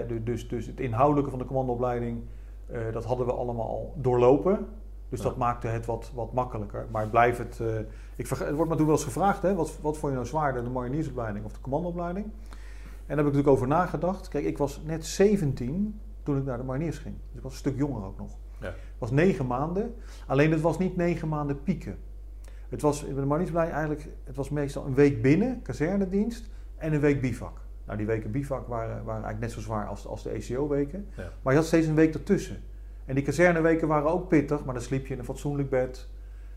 [0.07, 2.21] Du- dus, dus het inhoudelijke van de commandoopleiding,
[2.93, 4.67] dat hadden we allemaal al doorlopen.
[5.09, 5.25] Dus Ja.
[5.25, 6.87] dat maakte het wat, wat makkelijker.
[6.91, 7.61] Maar blijf het,
[8.17, 10.27] ik verge- het wordt me toen wel eens gevraagd, hè, wat, wat vond je nou
[10.31, 12.25] zwaarder, de mariniersopleiding of de commandoopleiding?
[12.27, 12.33] En
[13.07, 14.29] daar heb ik natuurlijk over nagedacht.
[14.29, 17.15] Kijk, ik was net 17 toen ik naar de mariniers ging.
[17.29, 18.31] Dus ik was een stuk jonger ook nog.
[18.63, 18.69] Ja.
[18.69, 19.95] Het was negen maanden.
[20.27, 21.99] Alleen het was niet negen maanden pieken.
[22.69, 27.01] Het was in de mariniersopleiding eigenlijk, het was meestal een week binnen, kazernedienst, en een
[27.01, 27.61] week bivak.
[27.85, 31.09] Nou, die weken bivak waren, waren eigenlijk net zo zwaar als, als de ECO-weken.
[31.17, 31.31] Ja.
[31.43, 32.63] Maar je had steeds een week ertussen.
[33.05, 36.09] En die kazerneweken waren ook pittig, maar dan sliep je in een fatsoenlijk bed.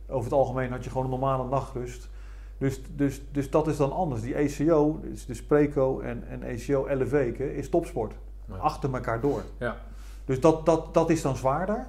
[0.08, 2.10] Over het algemeen had je gewoon een normale nachtrust.
[2.58, 4.22] Dus, dus, dus dat is dan anders.
[4.22, 8.14] Die ECO, dus, dus Preco en, en ECO 11 weken, is topsport.
[8.48, 8.56] Ja.
[8.56, 9.42] Achter elkaar door.
[9.58, 9.78] Ja.
[10.26, 11.88] Dus dat, dat, dat is dan zwaarder.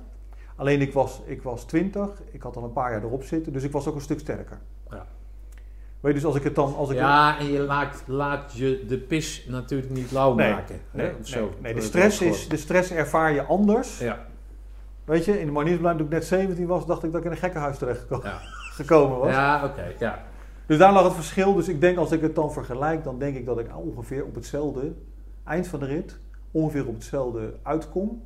[0.56, 3.62] Alleen ik was, ik was 20, ik had al een paar jaar erop zitten, dus
[3.62, 4.58] ik was ook een stuk sterker.
[4.90, 5.06] Ja.
[6.00, 6.74] Weet je, dus als ik het dan.
[6.76, 10.80] Als ik ja en je laat, laat je de pis natuurlijk niet lauw Nee, maken.
[10.90, 11.50] hè, Nee, zo.
[11.60, 13.98] nee, de stress, is, de stress ervaar je anders.
[13.98, 14.26] Ja,
[15.04, 17.32] Weet je, in de maniersbeleid toen ik net 17 was, dacht ik dat ik in
[17.32, 18.40] een gekkenhuis terecht ja.
[18.80, 19.30] gekomen was.
[19.30, 20.24] ja oké, ja.
[20.66, 21.54] Dus daar lag het verschil.
[21.54, 24.34] Dus ik denk als ik het dan vergelijk, dan denk ik dat ik ongeveer op
[24.34, 24.92] hetzelfde,
[25.44, 26.18] eind van de rit,
[26.50, 28.22] ongeveer op hetzelfde uitkom.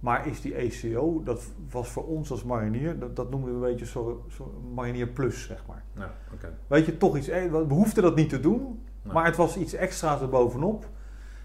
[0.00, 3.72] Maar is die ECO, dat was voor ons als marinier, dat, dat noemen we een
[3.72, 5.84] beetje zo, zo marinier plus, zeg maar.
[5.96, 6.14] ja.
[6.66, 8.82] Weet je, toch iets, eh, we hoefden dat niet te doen,
[9.12, 10.88] maar het was iets extra's erbovenop.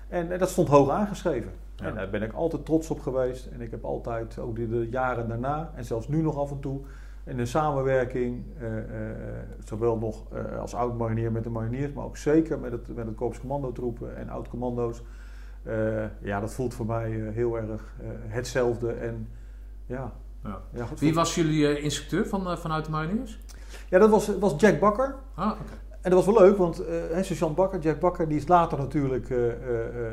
[0.07, 1.51] En, eh, dat stond hoog aangeschreven.
[1.75, 1.85] Ja.
[1.85, 3.45] En daar ben ik altijd trots op geweest.
[3.45, 6.59] En ik heb altijd, ook de, de jaren daarna, en zelfs nu nog af en
[6.59, 6.81] toe,
[7.23, 9.17] in de samenwerking, eh, eh,
[9.65, 10.23] zowel nog
[10.59, 14.29] als oud-marinier met de mariniers, maar ook zeker met het, met het korps commandotroepen en
[14.29, 15.01] oud-commando's.
[15.63, 18.91] Eh, ja, dat voelt voor mij eh, heel erg eh, hetzelfde.
[18.91, 19.29] En
[19.85, 20.11] ja,
[20.43, 20.61] Ja.
[20.73, 23.39] ja, goed, Wie was jullie instructeur van, vanuit de mariniers?
[23.89, 25.15] ja dat was, was Jack Bakker.
[25.35, 25.61] Ah, oké.
[26.01, 29.29] En dat was wel leuk, want hè, sergeant Bakker, Jack Bakker, die is later natuurlijk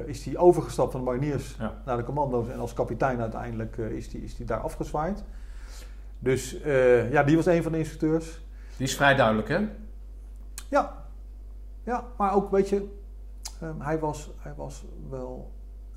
[0.07, 1.83] is die overgestapt van de mariniers Ja.
[1.85, 2.49] naar de commando's.
[2.49, 5.25] En als kapitein uiteindelijk is, die, is die daar afgezwaaid.
[6.19, 6.57] Dus
[7.11, 8.41] ja, die was een van de instructeurs.
[8.77, 9.69] Die is vrij duidelijk, hè?
[10.69, 11.05] Ja,
[11.85, 12.98] ja maar ook, weet je,
[13.61, 15.51] ehm, hij, was, hij was wel,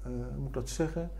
[0.04, 1.12] eh, hoe moet ik dat zeggen?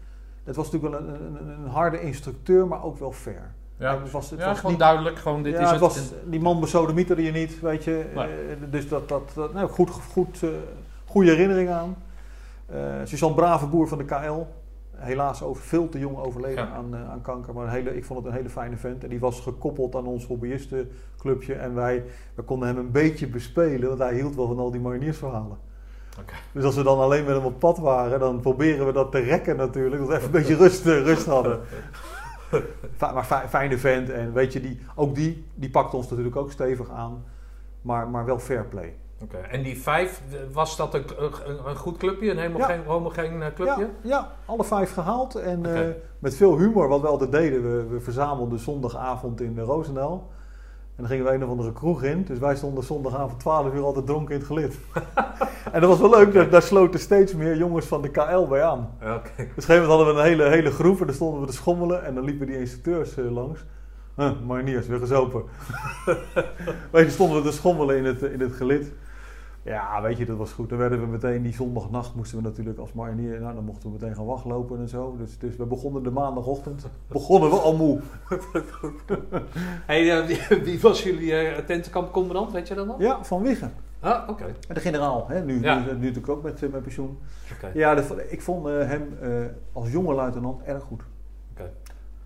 [0.44, 3.54] Het was natuurlijk wel een, een, een harde instructeur, maar ook wel fair.
[3.78, 5.18] Ja, het was, het ja was gewoon niet- duidelijk.
[5.18, 5.94] Gewoon, dit ja, is het het.
[5.94, 8.12] was, die man besodemieterde je niet, weet je.
[8.16, 8.28] Nee.
[8.28, 10.50] Eh, dus dat, dat, dat nou, goed, goed, eh,
[11.06, 11.96] goede herinnering aan.
[12.66, 14.46] Eh Suzanne Bravenboer van de KL.
[14.96, 16.72] Helaas over, veel te jong overleden Ja.
[16.72, 17.54] aan, aan kanker.
[17.54, 19.04] Maar een hele, ik vond het een hele fijne vent.
[19.04, 21.54] En die was gekoppeld aan ons hobbyistenclubje.
[21.54, 22.04] En wij,
[22.36, 23.88] wij konden hem een beetje bespelen.
[23.88, 25.58] Want hij hield wel van al die mariniersverhalen.
[26.52, 29.20] Dus als we dan alleen met hem op pad waren, dan proberen we dat te
[29.20, 30.02] rekken natuurlijk.
[30.02, 31.60] Dat we even een beetje rust, eh, rust hadden.
[33.00, 34.10] Maar fi- fijne vent.
[34.10, 37.24] En weet je, die, ook die, die pakte ons natuurlijk ook stevig aan.
[37.82, 38.96] Maar, maar wel fair play.
[39.24, 39.38] Oké.
[39.38, 40.22] En die vijf,
[40.54, 42.32] was dat een, een, een goed clubje?
[42.32, 42.66] Een helemaal Ja.
[42.66, 43.82] geen homogeen eh, clubje?
[43.82, 45.36] Ja, ja, alle vijf gehaald.
[45.36, 47.62] En eh, met veel humor, wat we altijd deden.
[47.78, 50.30] We, we verzamelden zondagavond in Roosendaal.
[51.02, 52.24] En dan gingen we een of andere kroeg in.
[52.24, 54.76] Dus wij stonden zondagavond 12 uur altijd dronken in het gelid.
[55.74, 58.64] en dat was wel leuk, daar, daar sloten steeds meer jongens van de KL bij
[58.64, 58.90] aan.
[59.02, 59.10] Oké.
[59.12, 61.48] Dus op een gegeven moment hadden we een hele, hele groep en dan stonden we
[61.48, 62.06] te schommelen.
[62.06, 63.66] En dan liepen die instructeurs eh, langs.
[64.16, 65.44] Huh, mariniers, weer gezopen.
[66.92, 68.92] weet je, stonden we te schommelen in het, in het gelid.
[69.64, 70.70] Ja, weet je, dat was goed.
[70.70, 73.98] Dan werden we meteen, die zondagnacht moesten we natuurlijk als marinier, nou dan mochten we
[74.00, 75.16] meteen gaan wachtlopen en zo.
[75.18, 78.00] Dus, dus we begonnen de maandagochtend, begonnen we al moe.
[79.86, 82.52] Hey, eh, wie, was jullie uh, tentenkampcommandant?
[82.52, 83.00] Weet je dat nog?
[83.00, 83.74] Ja, van Wiggen.
[84.00, 84.46] Ah, oké.
[84.68, 85.44] De generaal, hè?
[85.44, 85.80] Nu, Ja.
[85.80, 87.18] nu, nu natuurlijk ook met, eh, met pensioen.
[87.74, 87.98] Ja,
[88.30, 89.08] ik vond eh, hem
[89.72, 91.04] als jonge luitenant erg goed.
[91.52, 91.72] Oké.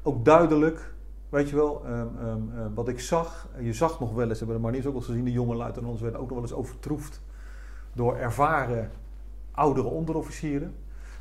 [0.03, 0.93] Ook duidelijk,
[1.35, 3.47] weet je wel, ehm, ehm, eh, wat ik zag.
[3.59, 6.01] Je zag nog wel eens, hebben de mariniers ook wel eens gezien, die jonge luitenants
[6.01, 7.21] werden ook nog wel eens overtroefd
[7.93, 8.91] door ervaren
[9.51, 10.75] oudere onderofficieren.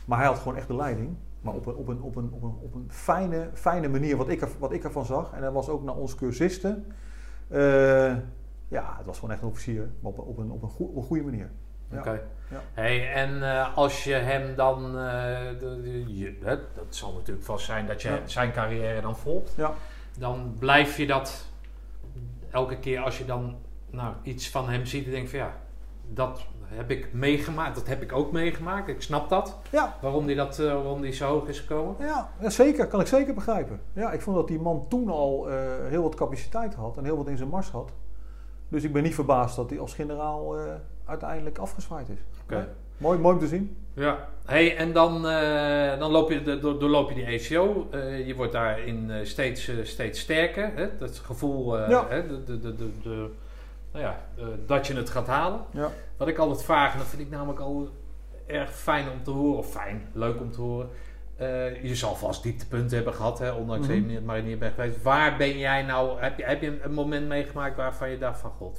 [0.06, 1.16] Maar hij had gewoon echt de leiding.
[1.40, 4.28] Maar op een, op een, op een, op een, op een fijne, fijne manier, wat
[4.28, 5.32] ik, er, wat ik ervan zag.
[5.32, 6.84] En hij was ook naar ons cursisten.
[7.48, 8.14] eh,
[8.68, 10.88] ja, het was gewoon echt een officier, maar op, een- op, een, op, een, goe-
[10.88, 11.50] op een goede manier.
[11.88, 11.98] Ja.
[11.98, 12.22] Oké.
[12.50, 12.60] Ja.
[12.72, 14.92] Hey, en eh, als je hem dan, eh,
[15.58, 18.18] de, de- je, dat zal natuurlijk vast zijn dat je Ja.
[18.24, 19.72] zijn carrière dan volgt, Ja.
[20.18, 21.46] Dan blijf je dat
[22.50, 23.56] elke keer als je dan
[23.90, 25.56] nou, iets van hem ziet en denkt van ja,
[26.12, 30.36] dat heb ik meegemaakt, dat heb ik ook meegemaakt, ik snap dat, Ja, waarom die,
[30.36, 31.94] dat, eh, waarom die zo hoog is gekomen.
[31.98, 32.86] Ja, zeker.
[32.86, 33.80] Kan ik zeker begrijpen.
[33.92, 35.56] Ja, ik vond dat die man toen al eh,
[35.88, 37.92] heel wat capaciteit had en heel wat in zijn mars had.
[38.68, 40.74] Dus ik ben niet verbaasd dat hij als generaal eh,
[41.04, 42.18] uiteindelijk afgezwaaid is.
[42.42, 42.56] Oké.
[42.56, 42.66] Nee.
[42.96, 43.76] Mooi, mooi om te zien.
[43.94, 47.88] Ja, hey, en dan, eh, dan loop je de, door, doorloop je die ECO.
[47.90, 50.70] Eh, je wordt daarin eh, steeds, steeds sterker.
[50.74, 50.88] Hè?
[50.98, 52.06] Dat gevoel Ja.
[52.08, 52.26] hè?
[52.26, 53.30] De, de, de, de, de-
[53.92, 54.24] nou ja,
[54.66, 55.60] dat je het gaat halen.
[55.70, 55.90] Ja.
[56.16, 57.88] Wat ik altijd vraag, en dat vind ik namelijk al
[58.46, 60.88] erg fijn om te horen, of fijn, leuk om te horen.
[61.82, 64.02] Je zal vast dieptepunten hebben gehad, hè, ondanks Mhm.
[64.02, 65.02] dat je marinier bent geweest.
[65.02, 68.50] Waar ben jij nou, heb je, heb je een moment meegemaakt waarvan je dacht van,
[68.50, 68.78] god,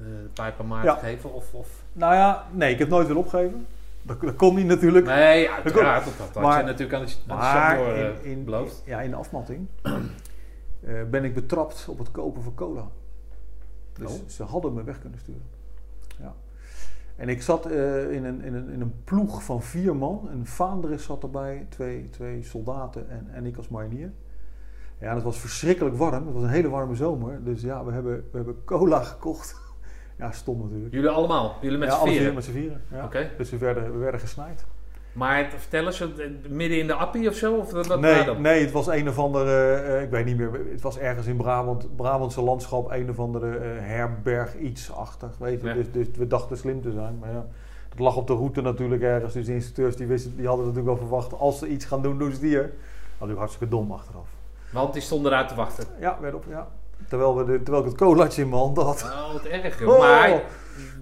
[0.00, 0.98] eh, de pijp aan Maarten Ja.
[0.98, 1.32] geven?
[1.32, 3.66] Of, of Nou ja, nee, ik heb nooit willen opgeven.
[4.02, 5.06] Dat, dat kon niet natuurlijk.
[5.06, 6.04] Nee, uiteraard.
[6.04, 8.82] Dat, dat had Maar- je natuurlijk aan de, aan de maar in, eh, in, beloofd.
[8.86, 12.88] ja, in de afmatting eh, ben ik betrapt op het kopen van cola.
[13.92, 14.28] Dus Oh.
[14.28, 15.42] ze hadden me weg kunnen sturen.
[16.18, 16.34] Ja.
[17.16, 20.28] En ik zat in, een, in, een, in een ploeg van vier man.
[20.32, 24.12] Een vaandrig zat erbij, twee, twee soldaten en, en ik als marinier.
[24.98, 26.24] Ja, en het was verschrikkelijk warm.
[26.24, 27.44] Het was een hele warme zomer.
[27.44, 29.59] Dus ja, we hebben, we hebben cola gekocht.
[30.20, 30.94] Ja, stom natuurlijk.
[30.94, 31.56] Jullie allemaal?
[31.60, 32.22] Jullie met ja, z'n vieren?
[32.22, 32.82] vier met z'n vieren.
[32.90, 33.08] Ja.
[33.36, 34.64] Dus we werden, we werden gesnijd.
[35.12, 36.08] Maar vertel eens, eh,
[36.48, 37.54] midden in de appie of zo?
[37.54, 38.40] Of wat nee, dan?
[38.40, 41.36] nee, het was een of andere, eh, ik weet niet meer, het was ergens in
[41.36, 45.66] Brabant, Brabantse landschap, een of andere eh, herberg iets-achtig, weet je.
[45.66, 45.74] Ja.
[45.74, 47.46] Dus, dus we dachten slim te zijn, maar ja.
[47.88, 50.96] Het lag op de route natuurlijk ergens, dus de instructeurs die, wisten, die hadden natuurlijk
[50.96, 52.72] wel verwacht, als ze iets gaan doen, doen ze het hier.
[53.12, 54.28] Natuurlijk hartstikke dom achteraf.
[54.72, 55.84] Want die stonden eruit te wachten.
[55.98, 56.68] Ja, werd op, ja.
[57.10, 59.02] Terwijl, we de, terwijl ik het colaatje in mijn hand had.
[59.02, 59.82] Oh, wat erg.
[59.82, 59.98] Oh.
[59.98, 60.42] Maar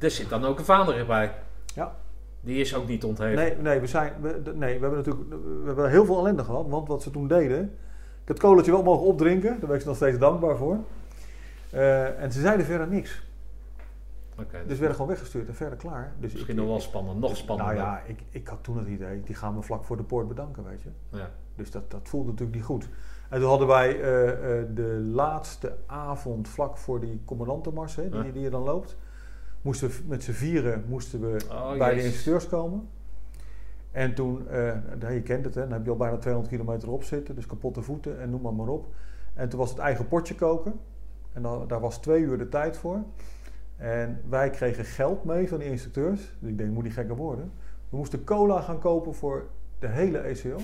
[0.00, 1.32] er zit dan ook een vader bij.
[1.74, 1.94] Ja.
[2.40, 3.34] Die is ook niet ontheven.
[3.34, 6.68] Nee, nee, we zijn, we, nee, we hebben natuurlijk we hebben heel veel ellende gehad.
[6.68, 7.62] Want wat ze toen deden.
[7.62, 9.50] Ik heb het colaatje wel mogen opdrinken.
[9.50, 10.78] Daar ben ik ze nog steeds dankbaar voor.
[11.70, 13.22] Eh, en ze zeiden verder niks.
[14.38, 16.12] Oké, Dus we werden gewoon weggestuurd en verder klaar.
[16.18, 17.20] Dus misschien ik, nog wel spannend.
[17.20, 17.74] Nog spannender.
[17.74, 19.22] Nou ja, ik, ik had toen het idee.
[19.22, 20.88] Die gaan me vlak voor de poort bedanken, weet je.
[21.18, 21.30] Ja.
[21.54, 22.88] Dus dat, dat voelde natuurlijk niet goed.
[23.28, 28.32] En toen hadden wij eh, eh, de laatste avond vlak voor die commandantenmars, hè, die,
[28.32, 28.96] die je dan loopt.
[29.62, 32.88] Moesten we met z'n vieren moesten we Oh, bij de instructeurs komen.
[33.90, 36.90] En toen, eh, nou, je kent het, hè, dan heb je al bijna 200 kilometer
[36.90, 38.86] op zitten, dus kapotte voeten en noem maar maar op.
[39.34, 40.80] En toen was het eigen potje koken.
[41.32, 43.02] En dan, daar was twee uur de tijd voor.
[43.76, 46.36] En wij kregen geld mee van die instructeurs.
[46.38, 47.52] Dus ik denk, moet niet gekker worden.
[47.88, 49.46] We moesten cola gaan kopen voor
[49.78, 50.56] de hele ECO.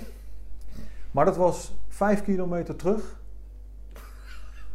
[1.15, 3.21] Maar dat was vijf kilometer terug.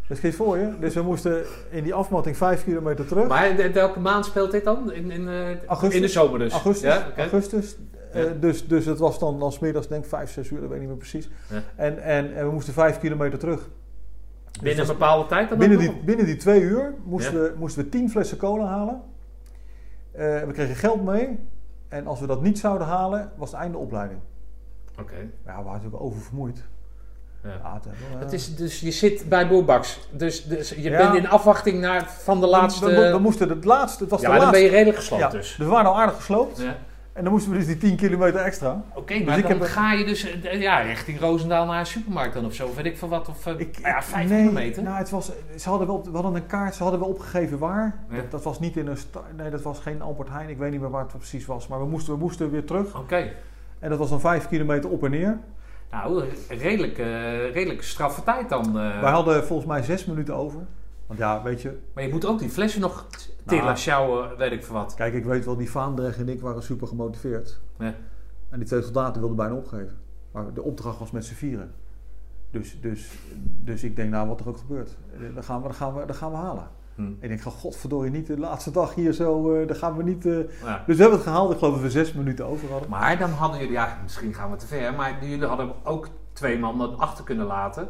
[0.08, 0.74] Dus geef voor je.
[0.80, 3.28] Dus we moesten in die afmatting vijf kilometer terug.
[3.28, 4.92] Maar in welke maand speelt dit dan?
[4.92, 5.96] In, in, eh, Augustus.
[5.96, 6.52] in de zomer dus?
[6.52, 6.94] Augustus.
[6.94, 7.78] Ja, augustus.
[8.12, 10.76] Eh, dus, dus het was dan, dan smiddags denk ik vijf, zes uur, dat weet
[10.76, 11.30] ik niet meer precies.
[11.50, 11.62] Ja.
[11.76, 13.60] En, en, en we moesten vijf kilometer terug.
[13.60, 16.04] Dus Binnen een dat- bepaalde tijd dan binnen, die, nog?
[16.04, 19.02] binnen die twee uur moesten, we, moesten we tien flessen cola halen.
[20.12, 21.40] Eh, we kregen geld mee.
[21.88, 24.20] En als we dat niet zouden halen, was het einde opleiding.
[25.02, 25.16] Oké.
[25.20, 26.64] Ja, we waren natuurlijk oververmoeid.
[27.44, 27.50] Ja.
[27.64, 30.00] Ja, het, eh, Het is, dus je zit bij Boerbaks.
[30.12, 30.98] Dus, dus je Ja.
[30.98, 32.86] bent in afwachting naar, van de laatste...
[32.86, 34.62] We, we, we moesten het laatste, het was ja, de dan laatste.
[34.62, 35.58] ben je redelijk gesloopt Ja, dus.
[35.58, 36.58] we waren al aardig gesloopt.
[36.62, 36.78] Ja.
[37.14, 38.82] En dan moesten we dus die 10 kilometer extra.
[38.94, 42.34] Oké, maar ik dan heb- ga je dus eh, ja, richting Roosendaal naar een supermarkt
[42.34, 42.74] dan of zo.
[42.76, 43.30] Weet ik veel wat.
[43.30, 44.84] Of, eh, Ik, ja, vijf nee, kilometer.
[44.84, 47.96] Nou, het was, ze hadden wel, we hadden een kaart, ze hadden wel opgegeven waar.
[48.10, 48.16] Ja.
[48.16, 48.98] Dat, dat was niet in een
[49.38, 50.50] nee, dat was geen Albert Heijn.
[50.50, 51.68] Ik weet niet meer waar het precies was.
[51.68, 52.98] Maar we moesten, we moesten weer terug.
[52.98, 53.32] Oké.
[53.80, 55.40] En dat was dan 5 kilometer op en neer.
[55.92, 58.66] Nou, redelijk, eh redelijk straffe tijd dan.
[58.80, 59.02] eh.
[59.02, 60.60] Wij hadden volgens mij 6 minuten over.
[61.08, 63.08] Want ja, weet je, Maar je moet ook die flessen nog
[63.46, 63.78] tillen, Nou.
[63.78, 64.94] sjouwen, weet ik veel wat.
[64.94, 67.60] kijk, ik weet wel, die Vaandrecht en ik waren super gemotiveerd.
[67.80, 67.94] Ja.
[68.50, 69.98] En die twee soldaten wilden bijna opgeven.
[70.32, 71.72] Maar de opdracht was met z'n vieren.
[72.52, 73.10] Dus, dus,
[73.64, 76.16] dus ik denk, nou, wat er ook gebeurt, eh, dan gaan we, gaan we, dan
[76.16, 76.68] gaan we halen.
[77.06, 77.12] Hm.
[77.20, 80.26] Ik denk, godverdorie, niet de laatste dag hier zo, eh dan gaan we niet...
[80.26, 80.38] eh.
[80.64, 80.84] Ja.
[80.86, 82.90] Dus we hebben het gehaald, ik geloof dat we zes minuten over hadden.
[82.90, 86.60] Maar dan hadden jullie, ja, misschien gaan we te ver, maar jullie hadden ook twee
[86.60, 87.90] man achter kunnen laten.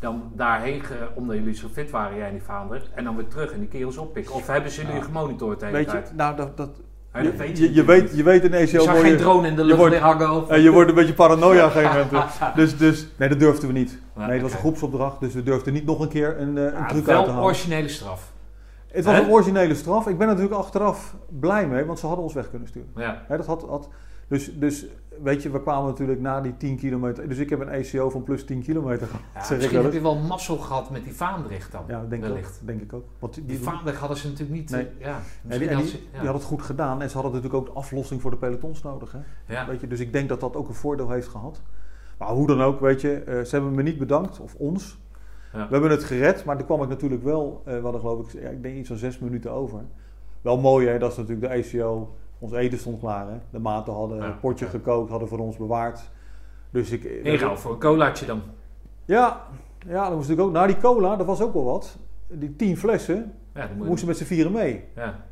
[0.00, 2.90] Dan daarheen, ge- omdat jullie zo fit waren, jij en die vader.
[2.94, 4.34] En dan weer terug en die kerels oppikken.
[4.34, 5.02] Of hebben ze jullie Ja.
[5.02, 6.70] gemonitord de hele Weet je, nou, dat, dat,
[7.14, 9.02] Ja, dat weet je, je weet, je weet ineens Je heel mooi...
[9.02, 10.30] geen drone in de lucht wordt- hangen.
[10.30, 12.30] Of, eh, je wordt een beetje paranoia op een gegeven moment.
[12.54, 13.98] Dus, dus, nee, dat durfden we niet.
[14.16, 16.70] Nee, het was een groepsopdracht, dus we durfden niet nog een keer een, eh, een
[16.72, 17.42] truc uit te wel halen.
[17.42, 18.32] originele straf.
[18.88, 20.06] Het was een originele straf.
[20.06, 22.88] Ik ben natuurlijk achteraf blij mee, want ze hadden ons weg kunnen sturen.
[22.96, 23.22] Ja.
[23.28, 23.88] Dat had, had,
[24.28, 24.84] dus, dus
[25.22, 27.28] weet je, we kwamen natuurlijk na die 10 kilometer.
[27.28, 29.22] Dus ik heb een ECO van plus 10 kilometer gehad.
[29.34, 31.82] Ja, zeg ik misschien wel heb je wel mazzel gehad met die Vaandricht dan.
[31.86, 32.58] Ja, denk ik, wellicht.
[32.60, 33.04] ook, denk ik ook.
[33.18, 33.58] Want die, Die
[33.98, 34.70] hadden ze natuurlijk niet.
[34.70, 34.86] Nee.
[34.98, 36.18] eh, Ja, en die, en ze- ja.
[36.18, 38.82] die had het goed gedaan en ze hadden natuurlijk ook de aflossing voor de pelotons
[38.82, 39.12] nodig.
[39.12, 39.18] Hè?
[39.54, 39.66] Ja.
[39.66, 41.62] Weet je, dus ik denk dat dat ook een voordeel heeft gehad.
[42.18, 44.98] Maar hoe dan ook, weet je, eh, ze hebben me niet bedankt, of ons.
[45.52, 45.66] Ja.
[45.66, 48.42] We hebben het gered, maar toen kwam ik natuurlijk wel, eh we hadden geloof ik,
[48.42, 49.80] ja, ik denk iets van zes minuten over.
[50.42, 53.36] Wel mooi hè, dat is natuurlijk de ECO, ons eten stond klaar hè.
[53.50, 56.00] De maten hadden een potje gekookt, hadden voor ons bewaard.
[56.70, 57.04] Dus ik...
[57.04, 58.42] Inruil voor een colaatje dan.
[59.04, 59.40] Ja,
[59.86, 61.96] ja, dat moest natuurlijk ook, nou die cola, dat was ook wel wat.
[62.26, 64.84] Die tien flessen, Ja, dan je- moesten met z'n vieren mee.
[64.94, 65.26] ja.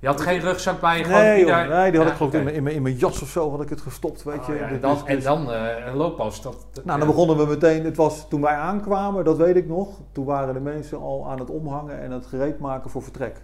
[0.00, 1.04] Je had geen rugzak bij je?
[1.04, 2.94] gewoon Nee, joh, daar- nee, die had Ja, ik geloof ik in mijn- in mijn-
[2.96, 4.52] jas of zo had ik het gestopt, weet Oh, je.
[4.54, 6.42] ja, Dus- en dan, dus- en dan eh, een looppas.
[6.42, 7.84] Dat, dat- Nou, dan begonnen we meteen.
[7.84, 9.88] Het was toen wij aankwamen, dat weet ik nog.
[10.12, 13.42] Toen waren de mensen al aan het omhangen en het gereed maken voor vertrek.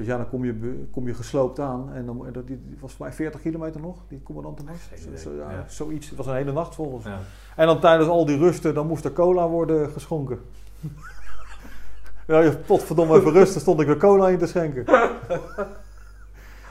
[0.00, 1.92] Dus ja, dan kom je, kom je gesloopt aan.
[1.92, 5.20] En dan, dat die, was voor mij 40 kilometer nog, die commandant was.
[5.22, 5.64] Zo, ja, ja.
[5.68, 6.08] Zoiets.
[6.08, 7.18] Het was een hele nacht volgens Ja.
[7.56, 10.38] En dan tijdens al die rusten, dan moest er cola worden geschonken.
[12.26, 14.84] ja, je- potverdomme even rusten, stond ik weer cola in te schenken.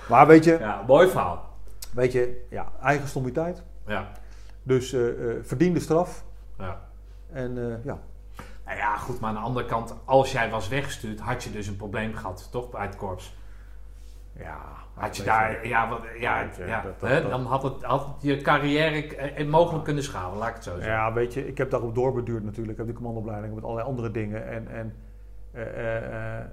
[0.10, 1.50] maar weet je, ja, mooi verhaal.
[1.94, 3.64] weet je, ja, eigen stommiteit.
[3.88, 4.12] Ja.
[4.64, 6.24] Dus eh, eh, verdiende straf.
[6.58, 6.82] Ja.
[7.32, 8.00] En eh, ja,
[8.70, 11.68] Nou ja, goed, maar aan de andere kant, als jij was weggestuurd, had je dus
[11.68, 13.38] een probleem gehad, toch, bij het korps?
[14.38, 14.58] ja,
[14.94, 18.16] Had je daar, ja, wat, ja, ja, dat- dat- hè, dat- dan had, het, had
[18.20, 20.92] je carrière eh, mogelijk kunnen schalen, laat ik het zo zeggen.
[20.92, 22.72] Ja, weet je, ik heb daarop doorbeduurd natuurlijk.
[22.72, 24.48] Ik heb die commandoopleiding met allerlei andere dingen.
[24.48, 24.96] En, en
[25.52, 26.46] eh, eh,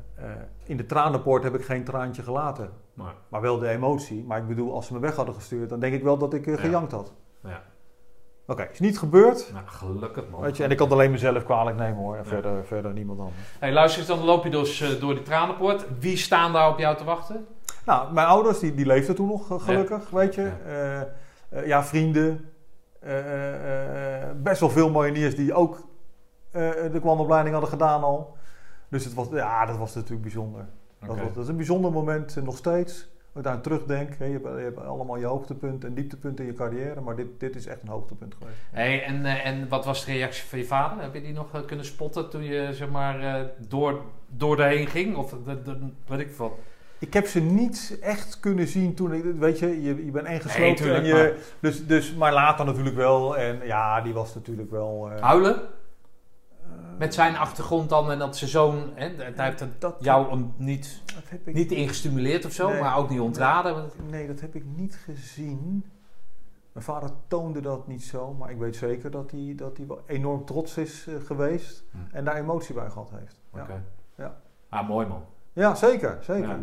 [0.64, 2.70] in de tranenpoort heb ik geen traantje gelaten.
[2.94, 4.24] Maar, Maar wel de emotie.
[4.24, 6.44] Maar ik bedoel, als ze me weg hadden gestuurd, dan denk ik wel dat ik
[6.46, 6.56] Ja.
[6.56, 7.12] gejankt had.
[7.42, 7.62] ja.
[8.46, 9.50] Oké, is niet gebeurd.
[9.52, 10.40] Nou, gelukkig man.
[10.40, 12.16] Weet je, en ik kan het alleen mezelf kwalijk nemen hoor.
[12.16, 12.28] En Ja.
[12.28, 13.36] verder, verder niemand anders.
[13.58, 15.84] Hey, luister eens, dan loop je dus eh, door die tranenpoort.
[15.98, 17.46] Wie staan daar op jou te wachten?
[17.84, 20.42] Nou, mijn ouders, die, die leefden toen nog, gelukkig, weet je.
[20.42, 20.58] Ja.
[20.66, 21.00] Eh,
[21.48, 22.50] eh, ja, vrienden.
[24.42, 25.82] Best wel veel mariniers die ook
[26.52, 28.36] de commandoopleiding hadden gedaan al.
[28.88, 30.66] Dus het was, ja, dat was natuurlijk bijzonder.
[31.06, 33.08] Dat, was, dat is een bijzonder moment, nog steeds.
[33.36, 36.44] Als ik daar aan terugdenk, hè, je, hebt, je hebt allemaal je hoogtepunten en dieptepunten
[36.44, 37.00] in je carrière.
[37.00, 38.58] Maar dit, dit is echt een hoogtepunt geweest.
[38.70, 41.02] Hey, en, eh, en wat was de reactie van je vader?
[41.02, 44.86] Heb je die nog eh, kunnen spotten toen je zeg maar, eh, door, door daarheen
[44.86, 45.16] ging?
[45.16, 46.52] Of de, de, weet ik wat?
[46.98, 50.86] Ik heb ze niet echt kunnen zien toen ik, weet je, je, je bent ingesloten.
[50.86, 53.36] Nee, en je, dus, dus, maar later natuurlijk wel.
[53.36, 55.10] En ja, die was natuurlijk wel...
[55.20, 55.60] Huilen?
[56.98, 61.02] Met zijn achtergrond dan en dat zijn zoon, hè, hij heeft dat, jou hem niet,
[61.44, 62.80] ik, niet ingestimuleerd of zo, Nee.
[62.80, 63.90] maar ook niet ontraden.
[64.10, 65.84] Nee, dat heb ik niet gezien.
[66.72, 70.00] Mijn vader toonde dat niet zo, maar ik weet zeker dat hij, dat hij wel
[70.06, 72.16] enorm trots is eh, geweest Hm.
[72.16, 73.40] en daar emotie bij gehad heeft.
[73.54, 73.82] Ja, Oké.
[74.16, 74.36] Ja.
[74.68, 75.24] Ah, mooi man.
[75.52, 76.48] ja zeker, zeker.
[76.48, 76.58] Ja.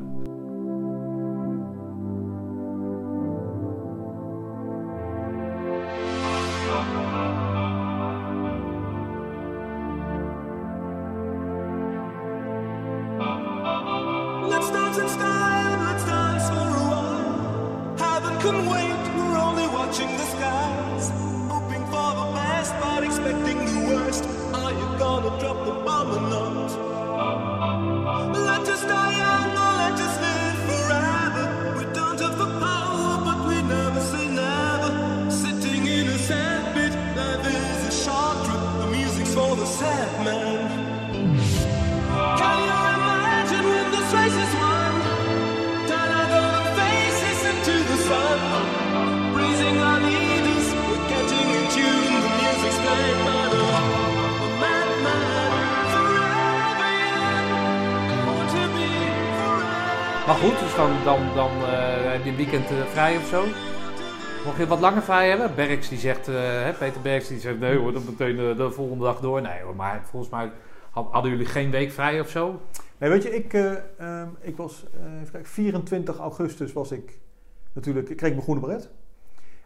[63.33, 63.43] Zo.
[64.45, 65.55] Mocht je wat langer vrij hebben?
[65.55, 68.71] Berks die zegt, eh, hè, Peter Berks die zegt nee hoor, dan meteen eh, de
[68.71, 69.41] volgende dag door.
[69.41, 70.51] Nee hoor, maar volgens mij
[70.89, 72.59] had- hadden jullie geen week vrij of zo?
[72.97, 74.85] Nee, weet je, ik, eh, ehm, ik was,
[75.21, 77.19] even kijken, 24 augustus was ik
[77.73, 78.89] natuurlijk, ik kreeg mijn groene beret.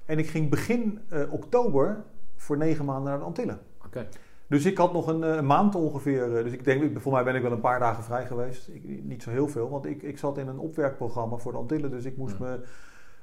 [0.05, 0.99] En ik ging begin
[1.29, 2.03] oktober
[2.35, 3.59] voor negen maanden naar de Antillen.
[3.85, 4.07] Oké.
[4.47, 6.29] Dus ik had nog een, een maand ongeveer.
[6.43, 8.67] dus ik denk, ik- voor mij ben ik wel een paar dagen vrij geweest.
[8.67, 11.91] Ik, niet zo heel veel, want ik, ik zat in een opwerkprogramma voor de Antillen.
[11.91, 12.45] Dus ik moest Ja.
[12.45, 12.59] me.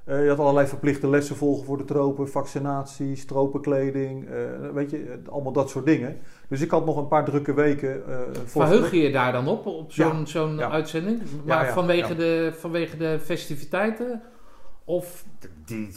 [0.05, 4.99] Eh, je had allerlei verplichte lessen volgen voor de tropen, vaccinaties, tropenkleding, eh, weet je,
[4.99, 6.19] eh, allemaal dat soort dingen.
[6.49, 8.09] Dus ik had nog een paar drukke weken.
[8.09, 10.71] eh voor Verheug je je daar dan op, op zo'n Ja, zo'n ja.
[10.71, 11.23] uitzending?
[11.45, 12.15] Maar ja, vanwege, ja.
[12.15, 14.23] De, vanwege de festiviteiten?
[14.85, 15.25] Of
[15.65, 15.89] die,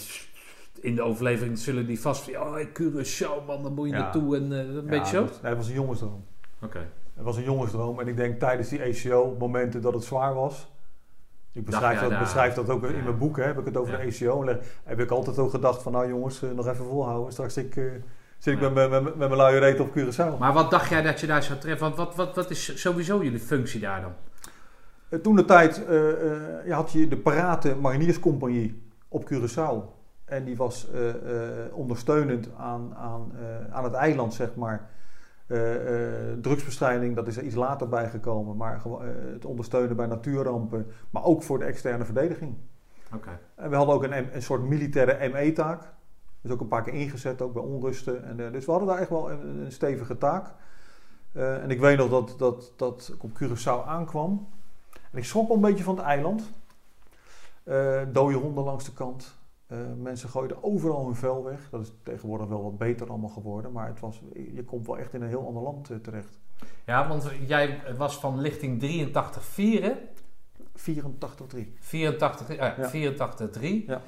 [0.81, 2.29] in de overleving zullen die vast...
[2.37, 3.99] Oh, Curaçao man, daar moet je Ja.
[4.01, 5.23] naartoe en eh, een Ja, beetje zo?
[5.23, 6.25] dat- nee, was een jongensdroom.
[6.61, 6.89] Oké.
[7.15, 7.99] Het was een jongensdroom.
[7.99, 10.71] En ik denk tijdens die ACO, momenten dat het zwaar was.
[11.57, 13.37] Ik beschrijf, dat, beschrijf dat ook in mijn boek.
[13.37, 16.43] Hè, heb ik het over de leg- heb ik altijd ook gedacht van nou jongens,
[16.43, 17.31] eh, nog even volhouden.
[17.31, 17.83] Straks ik, eh,
[18.37, 20.37] zit ik met, mijn- met, met mijn luie reet op Curaçao.
[20.39, 21.85] Maar wat dacht jij dat je daar zou treffen?
[21.85, 24.11] Want wat, wat, wat is sowieso jullie functie daar dan?
[25.09, 25.85] Eh, Toen de tijd
[26.65, 29.95] ja, had je de Parate Marinierscompagnie op Curaçao.
[30.25, 30.87] En die was
[31.71, 33.31] ondersteunend aan, aan,
[33.71, 34.89] aan het eiland, zeg maar.
[35.47, 38.57] Eh, eh, drugsbestrijding, dat is er iets later bijgekomen.
[38.57, 38.91] Maar eh,
[39.33, 40.91] het ondersteunen bij natuurrampen.
[41.09, 42.55] Maar ook voor de externe verdediging.
[43.13, 43.39] Oké.
[43.55, 45.93] En we hadden ook een, een soort militaire ME-taak.
[46.41, 48.23] Dus ook een paar keer ingezet, ook bij onrusten.
[48.23, 50.53] En, dus we hadden daar echt wel een, een stevige taak.
[51.33, 54.47] En ik weet nog dat, dat, dat ik op Curaçao aankwam.
[55.11, 56.51] En ik schrok wel een beetje van het eiland.
[57.63, 59.36] Eh dode honden langs de kant.
[59.67, 61.69] Eh, mensen gooiden overal hun vuil weg.
[61.69, 63.71] Dat is tegenwoordig wel wat beter allemaal geworden.
[63.71, 64.21] Maar het was,
[64.53, 66.39] je komt wel echt in een heel ander land eh, terecht.
[66.85, 69.93] Ja, want jij was van lichting 83-4, hè?
[70.73, 71.73] 84-3.
[71.79, 72.89] 84, eh, Ja.
[72.89, 73.85] 84-3.
[73.87, 74.01] Ja.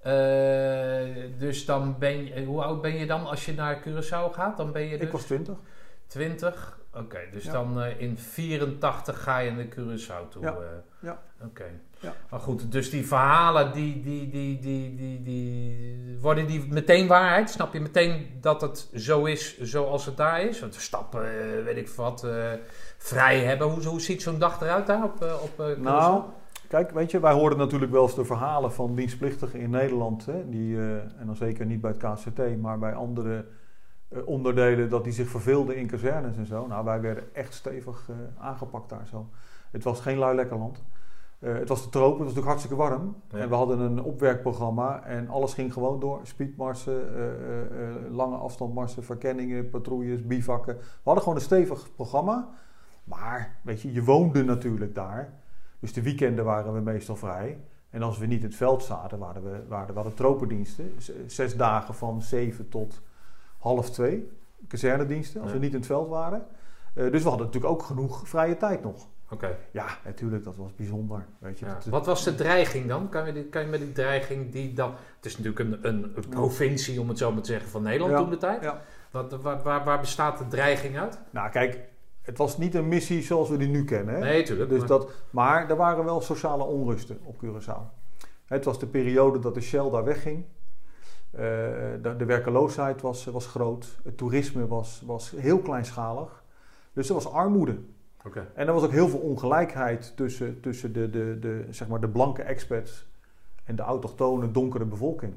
[0.00, 4.56] Eh, dus dan ben je, hoe oud ben je dan als je naar Curaçao gaat?
[4.56, 5.58] Dan ben je dus Ik was 20.
[6.06, 6.78] 20.
[6.94, 7.52] Oké, dus Ja.
[7.52, 10.42] dan in 84 ga je naar Curaçao toe.
[10.42, 10.56] Ja.
[11.00, 11.22] Ja.
[11.44, 11.64] Oké.
[12.00, 12.14] Ja.
[12.30, 17.50] Maar goed, dus die verhalen, die, die, die, die, die, die, worden die meteen waarheid?
[17.50, 20.60] Snap je meteen dat het zo is zoals het daar is?
[20.60, 22.52] Want stappen, eh, weet ik wat, eh,
[22.98, 23.66] vrij hebben.
[23.66, 25.80] Hoe, hoe ziet zo'n dag eruit daar op, eh, op Curaçao?
[25.80, 26.22] Nou,
[26.68, 30.26] kijk, weet je, wij hoorden natuurlijk wel eens de verhalen van dienstplichtigen in Nederland.
[30.26, 33.44] Hè, die, en dan zeker niet bij het KCT, maar bij andere
[34.24, 36.66] onderdelen, dat die zich verveelden in kazernes en zo.
[36.66, 38.08] Nou, wij werden echt stevig
[38.38, 39.28] aangepakt daar zo.
[39.70, 40.82] Het was geen lui lekker land.
[41.40, 43.16] Eh, het was de tropen, het was natuurlijk hartstikke warm.
[43.30, 43.38] Ja.
[43.38, 46.20] En we hadden een opwerkprogramma en alles ging gewoon door.
[46.22, 50.76] Speedmarsen, eh, eh, lange afstandmarsen, verkenningen, patrouilles, bivakken.
[50.76, 52.48] We hadden gewoon een stevig programma.
[53.04, 55.32] Maar, weet je, je woonde natuurlijk daar.
[55.78, 57.58] Dus de weekenden waren we meestal vrij.
[57.90, 60.92] En als we niet in het veld zaten, waren we, waren, we hadden tropendiensten.
[61.26, 63.02] Zes dagen van zeven tot
[63.58, 64.30] half twee.
[64.68, 66.46] Kazernediensten, als we niet in het veld waren.
[66.94, 69.08] Dus we hadden natuurlijk ook genoeg vrije tijd nog.
[69.32, 69.56] Oké.
[69.70, 71.26] Ja, natuurlijk, dat was bijzonder.
[71.38, 71.74] Weet je, Ja.
[71.74, 73.08] dat- Wat was de dreiging dan?
[73.08, 74.90] Kan je, kan je met die dreiging die dan...
[75.16, 78.12] Het is natuurlijk een, een, een provincie, om het zo maar te zeggen, van Nederland
[78.12, 78.18] Ja.
[78.18, 78.62] toen de tijd.
[78.62, 78.82] Ja.
[79.10, 81.18] Wat, waar, waar, waar bestaat de dreiging uit?
[81.30, 81.78] Nou, kijk,
[82.22, 84.14] het was niet een missie zoals we die nu kennen.
[84.14, 84.20] Hè?
[84.20, 84.68] Nee, tuurlijk.
[84.70, 87.98] Dus maar- dat, maar er waren wel sociale onrusten op Curaçao.
[88.44, 90.44] Het was de periode dat de Shell daar wegging.
[91.30, 91.40] Eh,
[92.02, 93.98] de, de werkeloosheid was, was groot.
[94.04, 96.42] Het toerisme was, was heel kleinschalig.
[96.92, 97.78] Dus er was armoede.
[98.54, 102.08] En er was ook heel veel ongelijkheid tussen, tussen de, de, de, zeg maar de
[102.08, 103.08] blanke expats
[103.64, 105.34] en de autochtone donkere bevolking.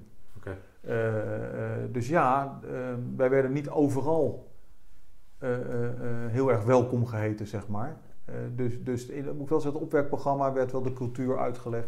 [0.83, 2.71] Eh, eh, dus ja, eh,
[3.15, 4.51] wij werden niet overal
[6.27, 7.97] heel erg welkom geheten, zeg maar.
[8.55, 11.87] Dus dus in, ik wel zeggen, het opwerkprogramma werd wel de cultuur uitgelegd.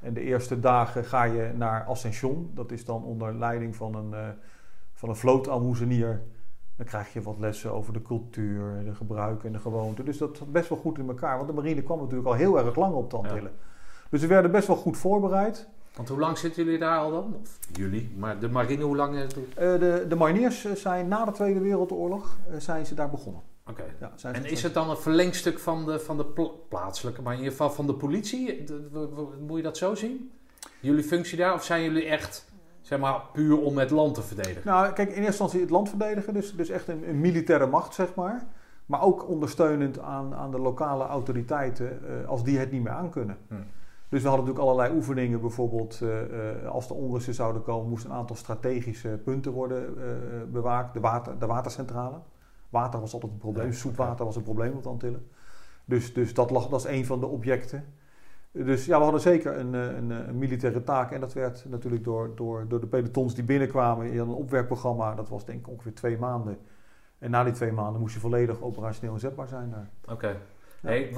[0.00, 2.50] En de eerste dagen ga je naar Ascension.
[2.54, 4.34] Dat is dan onder leiding van een,
[4.92, 6.22] van een vlootalmoezenier.
[6.76, 10.04] Dan krijg je wat lessen over de cultuur, de gebruiken en de gewoonten.
[10.04, 11.36] Dus dat zat best wel goed in elkaar.
[11.36, 13.42] Want de marine kwam natuurlijk al heel erg lang op de Antillen.
[13.42, 14.08] Ja.
[14.10, 15.68] Dus we werden best wel goed voorbereid.
[15.96, 17.36] Want hoe lang zitten jullie daar al dan?
[17.40, 19.14] Of jullie, maar de marine, hoe lang?
[19.14, 23.42] Uh, de, de mariniers zijn na de Tweede Wereldoorlog uh, zijn ze daar begonnen.
[23.66, 23.80] Oké.
[23.80, 24.12] Okay.
[24.16, 27.38] Ja, en is het dan een verlengstuk van de, van de pla plaatselijke, maar in
[27.38, 28.64] ieder geval van de politie?
[28.64, 30.30] De, de, de, moet je dat zo zien?
[30.80, 31.54] Jullie functie daar?
[31.54, 32.46] Of zijn jullie echt,
[32.84, 34.62] zeg maar, puur om het land te verdedigen?
[34.64, 36.34] Nou, kijk, in eerste instantie het land verdedigen.
[36.34, 38.46] Dus, dus echt een, een militaire macht, zeg maar.
[38.86, 43.36] Maar ook ondersteunend aan, aan de lokale autoriteiten uh, als die het niet meer aankunnen.
[43.48, 43.54] Hm.
[44.08, 45.40] Dus we hadden natuurlijk allerlei oefeningen.
[45.40, 49.94] Bijvoorbeeld, uh, uh, als de onrusten zouden komen, moesten een aantal strategische punten worden
[50.52, 50.94] bewaakt.
[50.94, 52.16] De, water, de watercentrale.
[52.68, 53.72] Water was altijd een probleem.
[53.72, 55.26] Zoetwater was een probleem op de Antillen.
[55.84, 57.84] Dus, dus dat, lag, dat is een van de objecten.
[58.56, 61.10] Dus ja, we hadden zeker een, eh, een, eh, een militaire taak.
[61.10, 64.12] En dat werd natuurlijk door, door, door de pelotons die binnenkwamen.
[64.12, 66.58] Je had een opwerkprogramma, dat was denk ik ongeveer twee maanden.
[67.18, 69.90] En na die twee maanden moest je volledig operationeel inzetbaar zijn daar.
[70.14, 70.36] Oké.
[70.80, 71.14] Hey,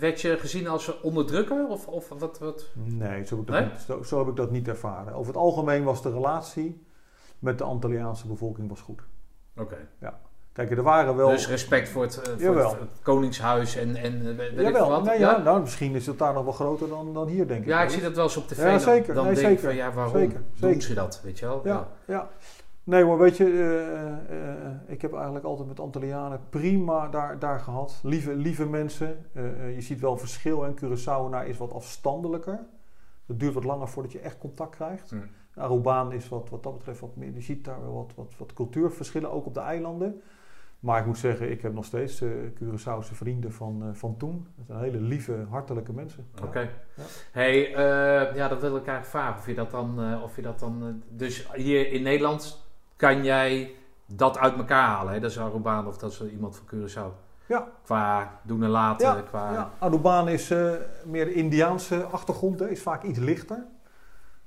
[0.00, 1.68] werd je gezien als onderdrukker?
[1.68, 2.70] Of, of wat, wat?
[2.74, 3.70] Nee, zo heb, ik dat Nee?
[3.70, 5.14] Niet, zo, zo heb ik dat niet ervaren.
[5.14, 6.86] Over het algemeen was de relatie
[7.38, 9.02] met de Antilliaanse bevolking was goed.
[9.56, 9.88] Oké.
[10.54, 11.28] Kijk, er waren wel...
[11.28, 15.04] Dus respect voor het, eh, voor het, Koningshuis en, en eh, weet ik Jawel, wat.
[15.04, 15.30] nee, ja?
[15.30, 17.66] ja, nou, misschien is het daar nog wel groter dan, dan hier, denk ik.
[17.66, 18.58] Ja, ik zie dat wel eens op tv.
[18.58, 19.14] Ja, dan- zeker.
[19.14, 19.64] Dan Nee, denk ik zeker.
[19.64, 20.82] van, ja, waarom Zeker, doen zeker.
[20.82, 21.20] ze dat?
[21.24, 21.60] Weet je wel?
[21.64, 22.28] Ja, ja.
[22.84, 27.60] Nee hoor, weet je, eh, eh, ik heb eigenlijk altijd met Antillianen prima daar, daar
[27.60, 28.00] gehad.
[28.02, 29.26] Lieve, lieve mensen.
[29.32, 32.60] Eh, je ziet wel verschil en Curaçaoenaar is wat afstandelijker.
[33.26, 35.10] Het duurt wat langer voordat je echt contact krijgt.
[35.10, 35.16] Hm.
[35.60, 37.34] Arubaan is wat, wat dat betreft wat meer.
[37.34, 40.22] Je ziet daar wel wat, wat, wat cultuurverschillen, ook op de eilanden.
[40.84, 44.46] Maar ik moet zeggen, ik heb nog steeds eh Curaçaose vrienden van, eh, van toen.
[44.56, 46.26] Dat zijn hele lieve, hartelijke mensen.
[46.42, 46.60] Oké.
[46.60, 47.02] Ja.
[47.32, 49.38] Hey, eh, ja, dat wil ik eigenlijk vragen.
[49.38, 52.66] Of je dat dan, of je dat dan dus hier in Nederland
[52.96, 53.74] kan jij
[54.06, 55.12] dat uit elkaar halen.
[55.12, 55.20] Hè?
[55.20, 57.12] Dat is Arubaan of dat is iemand van Curaçao.
[57.46, 57.68] Ja.
[57.84, 59.52] Qua doen en laten, Ja, qua...
[59.52, 60.54] Ja, Arubaan is
[61.04, 63.66] meer Indiaanse achtergrond, hè, is vaak iets lichter.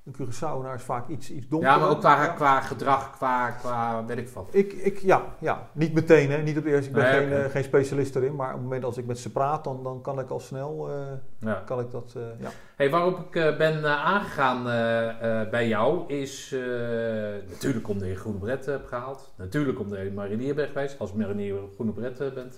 [0.07, 1.77] Een Curaçaoenaar is vaak iets, iets donkerder.
[1.77, 4.47] Ja, maar ook qua, qua gedrag, qua, qua weet ik wat.
[4.51, 6.41] Ik, ik, ja, ja, niet meteen, hè.
[6.41, 6.87] niet op de eerste.
[6.89, 9.19] Ik ben Nee, geen, eh, geen specialist erin, maar op het moment als ik met
[9.19, 10.95] ze praat, dan, dan kan ik al snel, eh,
[11.39, 11.61] Ja.
[11.65, 12.49] kan ik dat, eh, ja.
[12.75, 14.63] Hey, waarop ik ben aangegaan
[15.49, 16.55] bij jou is
[17.49, 19.33] natuurlijk omdat je groene bret hebt gehaald.
[19.37, 20.99] Natuurlijk omdat je marinier bent geweest.
[20.99, 22.57] Als marinier groene bret bent,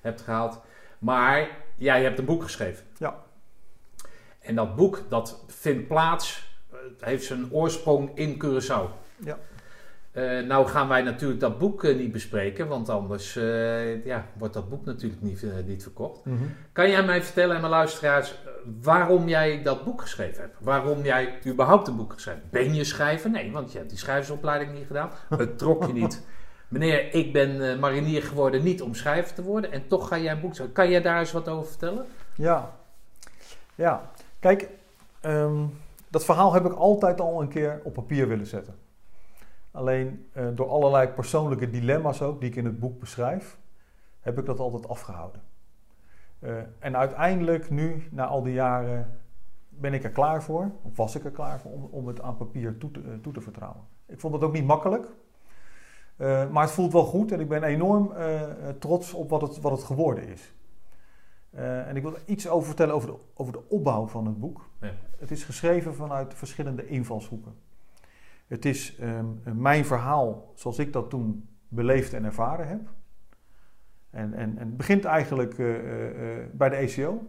[0.00, 0.60] hebt gehaald.
[0.98, 2.84] Maar ja, je hebt een boek geschreven.
[2.98, 3.14] Ja.
[4.40, 6.45] En dat boek dat vindt plaats,
[7.00, 9.04] heeft zijn oorsprong in Curaçao.
[9.16, 9.38] Ja.
[10.16, 14.54] Eh, nou gaan wij natuurlijk dat boek eh, niet bespreken, want anders eh, ja, wordt
[14.54, 16.22] dat boek natuurlijk niet, niet verkocht.
[16.72, 18.34] Kan jij mij vertellen en mijn luisteraars
[18.82, 20.56] waarom jij dat boek geschreven hebt?
[20.60, 22.52] Waarom jij überhaupt een boek geschreven hebt?
[22.52, 23.30] Ben je schrijver?
[23.30, 25.10] Nee, want je hebt die schrijversopleiding niet gedaan.
[25.36, 26.22] Het trok je niet.
[26.68, 30.40] Meneer, ik ben marinier geworden niet om schrijver te worden en toch ga jij een
[30.40, 30.74] boek schrijven.
[30.74, 32.06] Kan jij daar eens wat over vertellen?
[32.34, 32.76] Ja,
[33.74, 34.10] ja.
[34.40, 34.68] Kijk,
[35.20, 35.64] ehm,
[36.16, 38.74] dat verhaal heb ik altijd al een keer op papier willen zetten.
[39.70, 43.58] Alleen eh, door allerlei persoonlijke dilemma's ook, die ik in het boek beschrijf,
[44.20, 45.42] heb ik dat altijd afgehouden.
[46.38, 49.20] Eh, en uiteindelijk, nu, na al die jaren,
[49.68, 52.78] ben ik er klaar voor, of was ik er klaar voor, om, het aan papier
[52.78, 53.82] toe te, eh, toe te vertrouwen.
[54.06, 55.06] Ik vond het ook niet makkelijk,
[56.50, 58.12] maar het voelt wel goed en ik ben enorm
[58.78, 60.54] trots op wat het, wat het geworden is.
[61.56, 64.38] Eh, en ik wil er iets over vertellen over de, over de opbouw van het
[64.38, 64.68] boek.
[64.80, 64.92] Ja.
[65.18, 67.54] Het is geschreven vanuit verschillende invalshoeken.
[68.46, 72.80] Het is ehm, mijn verhaal zoals ik dat toen beleefd en ervaren heb.
[74.10, 77.22] En, en, en het begint eigenlijk eh, eh, bij de ECO.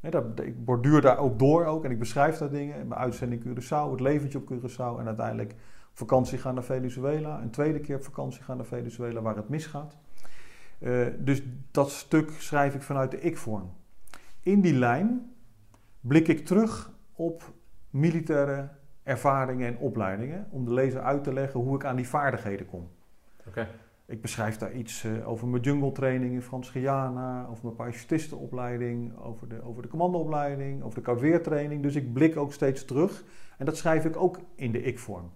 [0.00, 2.88] Dat, ik borduur daar ook door ook en ik beschrijf daar dingen.
[2.88, 5.52] Mijn uitzending Curaçao, het leventje op Curaçao en uiteindelijk
[5.90, 7.42] op vakantie gaan naar Venezuela.
[7.42, 9.96] Een tweede keer op vakantie gaan naar Venezuela waar het misgaat.
[10.78, 13.72] Eh, dus dat stuk schrijf ik vanuit de ik-vorm.
[14.40, 15.32] In die lijn
[16.00, 17.52] blik ik terug op
[17.90, 18.68] militaire
[19.02, 22.88] ervaringen en opleidingen om de lezer uit te leggen hoe ik aan die vaardigheden kom.
[23.46, 23.68] Oké.
[24.06, 29.48] Ik beschrijf daar iets eh, over mijn jungle training in Frans-Guyana, over mijn parachutistenopleiding, over
[29.48, 31.82] de, over de commandoopleiding, over de koudweertraining.
[31.82, 33.24] Dus ik blik ook steeds terug
[33.58, 35.30] en dat schrijf ik ook in de ik-vorm.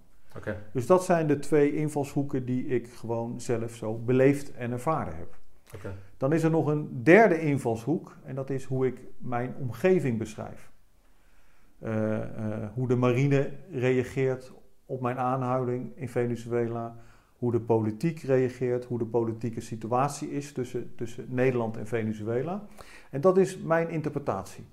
[0.72, 5.38] Dus dat zijn de twee invalshoeken die ik gewoon zelf zo beleefd en ervaren heb.
[6.16, 10.70] Dan is er nog een derde invalshoek en dat is hoe ik mijn omgeving beschrijf.
[11.78, 14.52] Eh, eh, hoe de marine reageert
[14.86, 16.96] op mijn aanhouding in Venezuela.
[17.36, 22.66] Hoe de politiek reageert, hoe de politieke situatie is tussen, tussen Nederland en Venezuela.
[23.10, 24.64] En dat is mijn interpretatie.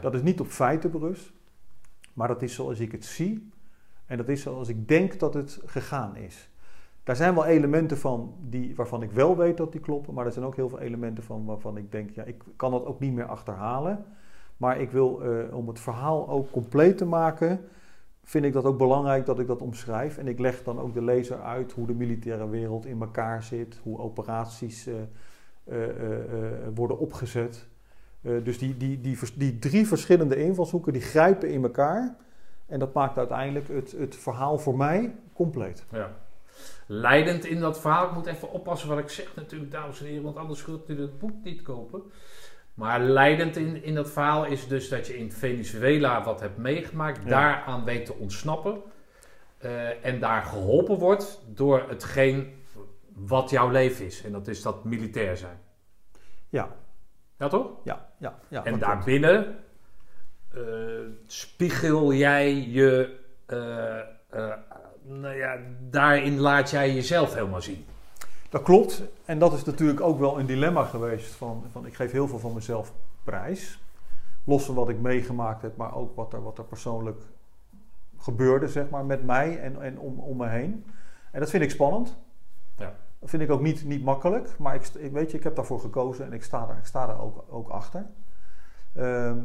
[0.00, 1.32] Dat is niet op feiten berust,
[2.12, 3.52] maar dat is zoals ik het zie
[4.12, 6.50] en dat is zoals ik denk dat het gegaan is.
[7.04, 10.32] Daar zijn wel elementen van die, waarvan ik wel weet dat die kloppen, maar er
[10.32, 13.12] zijn ook heel veel elementen van waarvan ik denk, ja, ik kan dat ook niet
[13.12, 14.04] meer achterhalen.
[14.56, 17.60] Maar ik wil, eh, om het verhaal ook compleet te maken,
[18.24, 20.18] vind ik dat ook belangrijk dat ik dat omschrijf.
[20.18, 23.80] En ik leg dan ook de lezer uit hoe de militaire wereld in elkaar zit,
[23.82, 24.94] hoe operaties eh,
[25.64, 25.88] eh,
[26.74, 27.66] worden opgezet.
[28.20, 32.16] Dus die, die, die, vers- die drie verschillende invalshoeken die grijpen in elkaar.
[32.66, 35.84] En dat maakt uiteindelijk het, het verhaal voor mij compleet.
[35.92, 36.10] Ja.
[36.86, 40.22] Leidend in dat verhaal, ik moet even oppassen wat ik zeg natuurlijk, dames en heren,
[40.22, 42.02] want anders kunt u het boek niet kopen.
[42.74, 47.22] Maar leidend in, in dat verhaal is dus dat je in Venezuela wat hebt meegemaakt,
[47.22, 47.28] Ja.
[47.28, 48.82] daaraan weet te ontsnappen.
[49.58, 52.52] eh, en daar geholpen wordt door hetgeen
[53.14, 54.24] wat jouw leven is.
[54.24, 55.58] En dat is dat militair zijn.
[56.48, 56.68] Ja,
[57.38, 57.70] Ja toch?
[57.84, 58.38] ja, ja.
[58.48, 59.56] ja en daarbinnen
[60.54, 60.62] eh,
[61.26, 64.58] spiegel jij je, eh, eh,
[65.02, 65.58] nou ja,
[65.90, 67.84] daarin laat jij jezelf helemaal zien.
[68.48, 69.02] Dat klopt.
[69.24, 71.34] En dat is natuurlijk ook wel een dilemma geweest.
[71.34, 72.92] Van, van ik geef heel veel van mezelf
[73.24, 73.80] prijs.
[74.44, 77.20] Los van wat ik meegemaakt heb, maar ook wat er, wat er persoonlijk
[78.18, 80.84] gebeurde, zeg maar, met mij en, en om, om me heen.
[81.30, 82.16] En dat vind ik spannend.
[82.76, 82.94] Ja.
[83.18, 84.58] Dat vind ik ook niet, niet makkelijk.
[84.58, 87.08] Maar ik, ik weet je, ik heb daarvoor gekozen en ik sta er, ik sta
[87.08, 88.06] er ook, ook achter.
[88.94, 89.38] Ehm,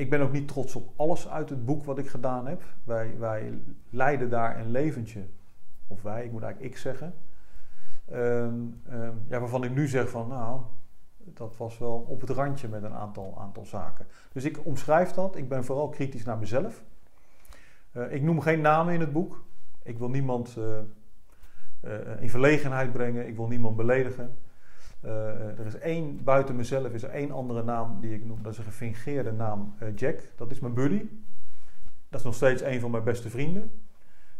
[0.00, 2.62] ik ben ook niet trots op alles uit het boek wat ik gedaan heb.
[2.84, 5.24] Wij, wij leiden daar een leventje.
[5.86, 7.14] Of wij, ik moet eigenlijk ik zeggen.
[8.04, 8.54] Ehm,
[8.88, 10.60] ehm, ja, waarvan ik nu zeg van, nou,
[11.24, 14.06] dat was wel op het randje met een aantal, aantal zaken.
[14.32, 15.36] Dus ik omschrijf dat.
[15.36, 16.82] Ik ben vooral kritisch naar mezelf.
[17.92, 19.44] Eh, ik noem geen namen in het boek.
[19.82, 20.78] Ik wil niemand eh,
[21.80, 23.26] eh, in verlegenheid brengen.
[23.26, 24.36] Ik wil niemand beledigen.
[25.00, 28.42] Eh, er is één, buiten mezelf is er één andere naam die ik noem.
[28.42, 30.18] Dat is een gefingeerde naam, eh, Jack.
[30.36, 31.02] Dat is mijn buddy.
[32.08, 33.70] Dat is nog steeds een van mijn beste vrienden.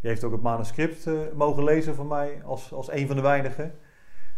[0.00, 3.22] Die heeft ook het manuscript eh, mogen lezen van mij als, als een van de
[3.22, 3.74] weinigen.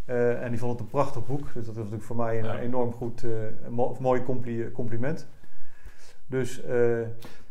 [0.05, 1.45] Eh, en die vond het een prachtig boek.
[1.45, 2.59] Dus dat is natuurlijk voor mij een Ja.
[2.59, 3.31] enorm goed, eh,
[3.69, 5.29] mo- mooi compli- compliment.
[6.27, 7.01] Dus eh,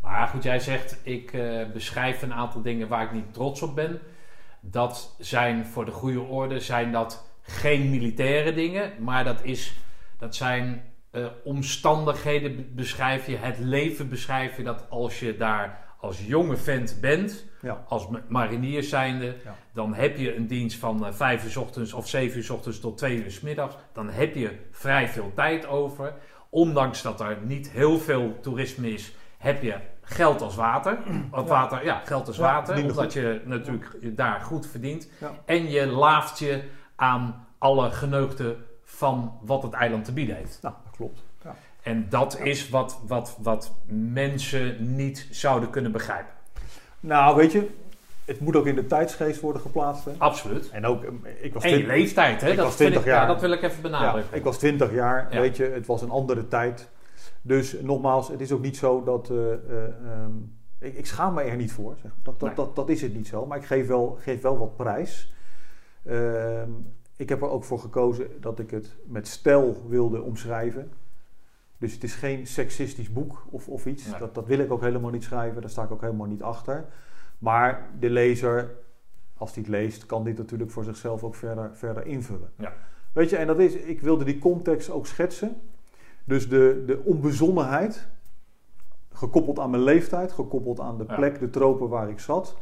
[0.02, 3.76] Maar goed, jij zegt, ik eh, beschrijf een aantal dingen waar ik niet trots op
[3.76, 4.00] ben.
[4.60, 9.74] Dat zijn voor de goede orde, zijn dat geen militaire dingen, maar dat, is,
[10.18, 15.90] dat zijn eh, omstandigheden, be- beschrijf je, het leven beschrijf je, dat als je daar
[16.00, 19.56] als jonge vent bent, ja, als ma- marinier zijnde, Ja.
[19.74, 22.50] dan heb je een dienst van eh, vijf uur 's ochtends of zeven uur 's
[22.50, 23.76] ochtends tot twee uur 's middags.
[23.94, 26.14] Dan heb je vrij veel tijd over.
[26.50, 30.98] Ondanks dat er niet heel veel toerisme is, heb je geld als water.
[31.32, 31.44] Of Ja.
[31.50, 32.84] water, ja, geld als water.
[32.84, 35.10] Omdat je natuurlijk daar goed verdient.
[35.46, 36.62] En je laaft je
[37.02, 40.60] aan alle geneugten van wat het eiland te bieden heeft.
[40.62, 41.24] nou, dat klopt.
[41.44, 41.56] Ja.
[41.82, 46.34] En dat is wat, wat, wat mensen niet zouden kunnen begrijpen.
[47.00, 47.70] Nou, weet je,
[48.26, 50.06] het moet ook in de tijdsgeest worden geplaatst.
[50.06, 50.12] Hè?
[50.18, 50.70] Absoluut.
[50.70, 51.10] En ook, eh,
[51.44, 52.50] ik was En je leeftijd, hè?
[52.50, 53.28] ik dat, was vind 20 ik, ja, jaar.
[53.28, 54.38] dat wil ik even Ja, benadrukken.
[54.38, 55.40] ik was 20 jaar, Ja.
[55.40, 56.90] weet je, het was een andere tijd.
[57.42, 59.30] Dus nogmaals, het is ook niet zo dat.
[59.30, 60.32] eh, eh, ehm,
[60.80, 61.96] ik, ik schaam me er niet voor.
[62.02, 62.12] Zeg.
[62.24, 62.58] Dat, dat, Nee.
[62.58, 63.46] dat, dat is het niet zo.
[63.46, 65.34] Maar ik geef wel, geef wel wat prijs.
[66.06, 66.70] Ehm,
[67.16, 70.92] ik heb er ook voor gekozen dat ik het met stijl wilde omschrijven.
[71.78, 74.06] Dus het is geen seksistisch boek of, of iets.
[74.06, 74.20] Nee.
[74.20, 75.62] Dat, dat wil ik ook helemaal niet schrijven.
[75.62, 76.86] Daar sta ik ook helemaal niet achter.
[77.38, 78.76] Maar de lezer,
[79.38, 82.50] als die het leest, kan dit natuurlijk voor zichzelf ook verder, verder invullen.
[82.58, 82.74] Ja.
[83.14, 85.62] Weet je, en dat is, ik wilde die context ook schetsen.
[86.24, 88.08] Dus de, de onbezonnenheid,
[89.14, 91.16] gekoppeld aan mijn leeftijd, gekoppeld aan de Ja.
[91.16, 92.58] plek, de tropen waar ik zat.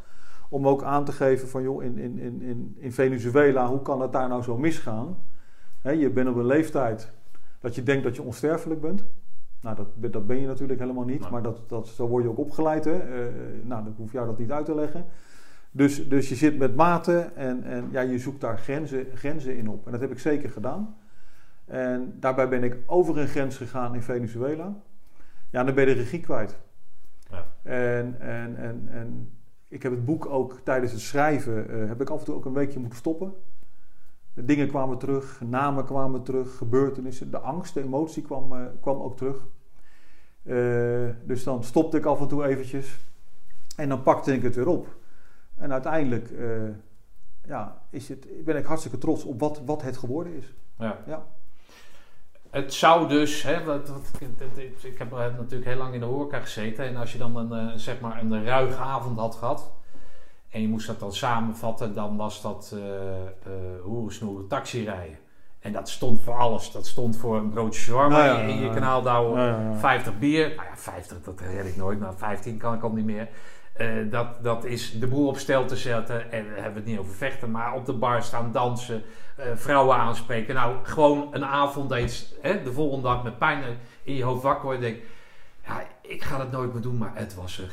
[0.50, 4.02] Om ook aan te geven van, joh, in, in, in, in, in Venezuela, hoe kan
[4.02, 5.18] het daar nou zo misgaan?
[5.82, 7.12] Je bent op een leeftijd
[7.60, 9.06] dat je denkt dat je onsterfelijk bent.
[9.62, 11.32] Nou, dat, ben- dat ben je natuurlijk helemaal niet, Nee.
[11.32, 12.86] maar dat, dat, zo word je ook opgeleid.
[12.86, 12.98] Hè?
[12.98, 13.34] Eh,
[13.64, 15.06] nou, dan hoef jou dat niet uit te leggen.
[15.72, 19.70] Dus, dus je zit met maten en, en ja, je zoekt daar grenzen, grenzen in
[19.70, 19.86] op.
[19.86, 20.96] En dat heb ik zeker gedaan.
[21.66, 24.74] En daarbij ben ik over een grens gegaan in Venezuela.
[25.50, 26.58] Ja, dan ben je de regie kwijt.
[27.32, 27.46] Ja.
[27.62, 29.32] En, en, en, en
[29.70, 32.46] ik heb het boek ook tijdens het schrijven, eh, heb ik af en toe ook
[32.46, 33.34] een weekje moeten stoppen.
[34.34, 39.02] De dingen kwamen terug, namen kwamen terug, gebeurtenissen, de angst, de emotie kwam, eh, kwam
[39.02, 39.48] ook terug.
[40.44, 43.00] Eh, dus dan stopte ik af en toe eventjes
[43.76, 44.98] en dan pakte ik het weer op.
[45.56, 46.30] En uiteindelijk
[47.46, 50.54] ja, is het, ben ik hartstikke trots op wat, wat het geworden is.
[50.78, 51.04] Ja.
[51.06, 51.28] Ja.
[52.50, 54.12] Het zou dus, hè, wat, wat,
[54.84, 56.86] ik heb natuurlijk heel lang in de horeca gezeten.
[56.86, 59.72] En als je dan een, eh, zeg maar een ruige avond had gehad.
[60.50, 65.18] En je moest dat dan samenvatten, dan was dat eh eh hoerensnoeren taxi rijden.
[65.60, 66.72] En dat stond voor alles.
[66.72, 69.04] Dat stond voor een broodje shawarma ja, in je kanaal
[69.38, 69.74] ja.
[69.76, 70.48] 50 bier.
[70.56, 72.00] Nou ja, 50, dat red ik nooit.
[72.00, 73.30] Maar 15 kan ik al niet meer.
[73.80, 76.32] Eh, dat, dat is de boel op stel te zetten.
[76.32, 77.52] En we hebben het niet over vechten.
[77.52, 79.04] Maar op de bar staan dansen.
[79.36, 80.56] eh, vrouwen aanspreken.
[80.56, 82.34] Nou, gewoon een avond eens.
[82.42, 83.64] Hè, de volgende dag met pijn
[84.04, 84.82] in je hoofd wakker worden.
[84.82, 84.98] Denk,
[85.66, 86.98] ja, ik ga dat nooit meer doen.
[86.98, 87.70] Maar het was een...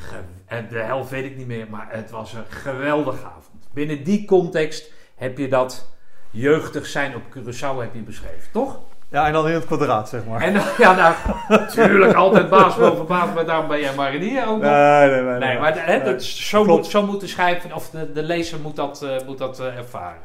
[0.46, 1.66] en De helft weet ik niet meer.
[1.70, 3.68] Maar het was een geweldige avond.
[3.72, 5.96] Binnen die context heb je dat
[6.30, 8.52] jeugdig zijn op Curaçao heb je beschreven.
[8.52, 8.80] Toch?
[9.11, 10.40] Ja, en dan in het kwadraat, zeg maar.
[10.40, 11.14] En dan, ja, nou,
[11.48, 14.61] natuurlijk altijd baas boven baas, maar daarom ben jij marinier ook.
[14.61, 15.38] Nee, nee, nee.
[15.38, 16.12] Nee, maar hè, Nee.
[16.12, 16.80] dat, zo, Klopt.
[16.82, 19.76] moet, zo moet de schrijver, of de, de lezer moet dat, eh, moet dat eh,
[19.76, 20.20] ervaren.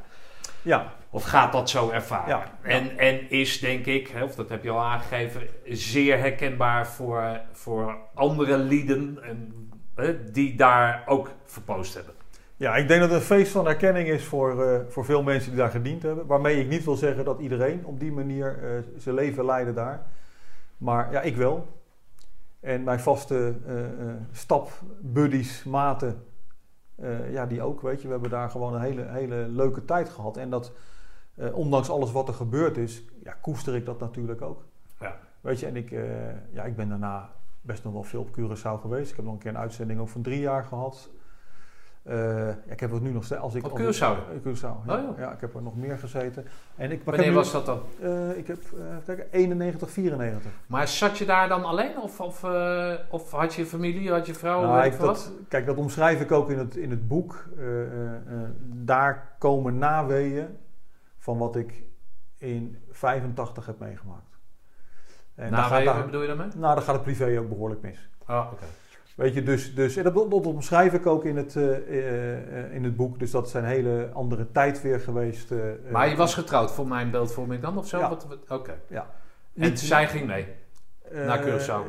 [0.62, 2.28] Ja, Of gaat dat zo ervaren.
[2.30, 2.70] Ja, ja.
[2.70, 7.40] En, en is, denk ik, hè, of dat heb je al aangegeven, zeer herkenbaar voor,
[7.54, 12.14] voor andere lieden en, hè, die daar ook verpost hebben.
[12.62, 15.50] Ja, ik denk dat het een feest van erkenning is voor, eh, voor veel mensen
[15.50, 16.26] die daar gediend hebben.
[16.26, 20.06] Waarmee ik niet wil zeggen dat iedereen op die manier eh, zijn leven leidde daar.
[20.78, 21.68] Maar ja, ik wel.
[22.60, 26.24] En mijn vaste eh eh stapbuddies, maten,
[27.30, 28.08] ja, die ook, weet je.
[28.08, 30.38] We hebben daar gewoon een hele, hele leuke tijd gehad.
[30.38, 30.72] En dat,
[31.54, 34.64] ondanks alles wat er gebeurd is, ja, koester ik dat natuurlijk ook.
[35.00, 35.18] Ja.
[35.42, 35.90] Weet je, en ik,
[36.52, 37.30] ja, ik ben daarna
[37.62, 39.10] best nog wel veel op Curaçao geweest.
[39.10, 41.10] Ik heb nog een keer een uitzending ook van drie jaar gehad.
[42.04, 43.42] Eh, ik heb het nu nog steeds.
[43.42, 44.00] Als ik, Op Curaçao?
[44.02, 44.96] Eh, Curaçao, ja.
[44.98, 45.24] Oh, ja.
[45.24, 45.32] ja.
[45.32, 46.46] ik heb er nog meer gezeten.
[46.76, 47.82] En ik, Wanneer nu- was dat dan?
[48.02, 50.52] eh, ik heb, even kijken, 91, 94.
[50.68, 52.00] Maar zat je daar dan alleen?
[52.00, 52.44] Of, of,
[53.10, 54.62] of had je familie, had je vrouw?
[54.62, 57.46] Nou, ik, dat, kijk, dat omschrijf ik ook in het, in het boek.
[58.64, 60.58] Daar komen naweeën
[61.18, 61.84] van wat ik
[62.38, 64.38] in 85 heb meegemaakt.
[65.36, 66.48] En daar, bedoel je daarmee?
[66.58, 68.10] nou, dan gaat het privé ook behoorlijk mis.
[68.28, 68.66] Oh, oké.
[69.16, 71.76] Weet je, dus, dus en dat, dat omschrijf ik ook in het, eh,
[72.66, 73.20] eh, in het boek.
[73.20, 75.52] Dus dat is een hele andere tijd weer geweest.
[75.52, 75.58] eh.
[75.92, 78.00] Maar je was getrouwd voor mijn beeldvorming dan of zo?
[78.00, 78.18] Ja.
[78.48, 78.80] Oké.
[78.88, 79.10] Ja.
[79.56, 80.48] En Niet- zij ging mee?
[81.14, 81.82] naar Curaçao?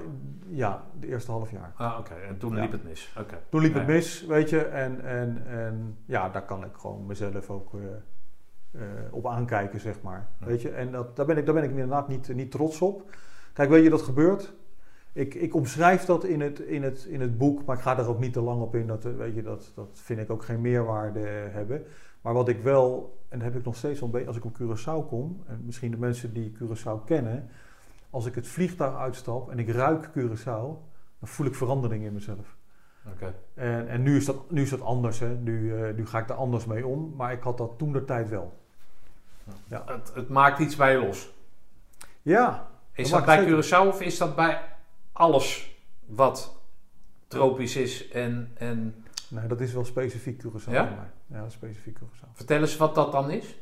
[0.49, 1.73] Ja, de eerste half jaar.
[1.77, 2.15] Ah, oké.
[2.29, 2.61] En toen Ja.
[2.61, 3.15] liep het mis.
[3.19, 3.39] Oké.
[3.49, 4.61] Toen liep het mis, weet je.
[4.65, 7.71] En, en, en ja, daar kan ik gewoon mezelf ook
[9.11, 10.29] op aankijken, zeg maar.
[10.41, 10.47] Ja.
[10.47, 13.11] Weet je, en dat, daar, ben ik, daar ben ik inderdaad niet, niet trots op.
[13.53, 14.53] Kijk, weet je, dat gebeurt.
[15.13, 18.09] Ik, ik omschrijf dat in het, in, het, in het boek, maar ik ga er
[18.09, 18.87] ook niet te lang op in.
[18.87, 21.85] Dat, eh, weet je, dat, dat vind ik ook geen meerwaarde hebben.
[22.21, 25.09] Maar wat ik wel, en dat heb ik nog steeds beetje, als ik op Curaçao
[25.09, 27.49] kom, en misschien de mensen die Curaçao kennen,
[28.11, 32.57] als ik het vliegtuig uitstap en ik ruik Curaçao, dan voel ik verandering in mezelf.
[33.07, 33.35] Oké.
[33.55, 35.37] En, en nu, is dat, nu is dat anders, hè.
[35.37, 38.05] Nu, eh, nu ga ik er anders mee om, maar ik had dat toen de
[38.05, 38.61] tijd wel.
[39.67, 39.83] Ja.
[39.87, 41.35] Het, het maakt iets bij je los.
[42.23, 43.47] Ja, Is Dat dat bij.
[43.47, 44.72] Curaçao of is dat bij
[45.23, 46.55] alles wat
[47.29, 51.09] tropisch is en, en nee, dat is wel specifiek Curaçao Ja?
[51.49, 52.29] specifiek Curaçao.
[52.33, 53.57] Vertel eens wat dat dan is.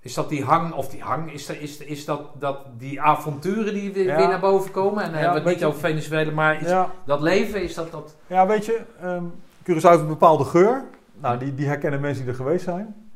[0.00, 3.74] Is dat die hang, of die hang, is dat, is, is dat, dat die avonturen
[3.74, 4.16] die weer, Ja.
[4.16, 5.02] weer naar boven komen?
[5.02, 7.62] En dan Ja, hebben we het niet je- over Venezuela, maar is Ja, dat leven,
[7.62, 8.16] is dat dat...
[8.26, 9.24] ja, weet je, ehm
[9.62, 10.84] Curaçao heeft een bepaalde geur.
[11.14, 13.10] Nou, die, die herkennen mensen die er geweest zijn.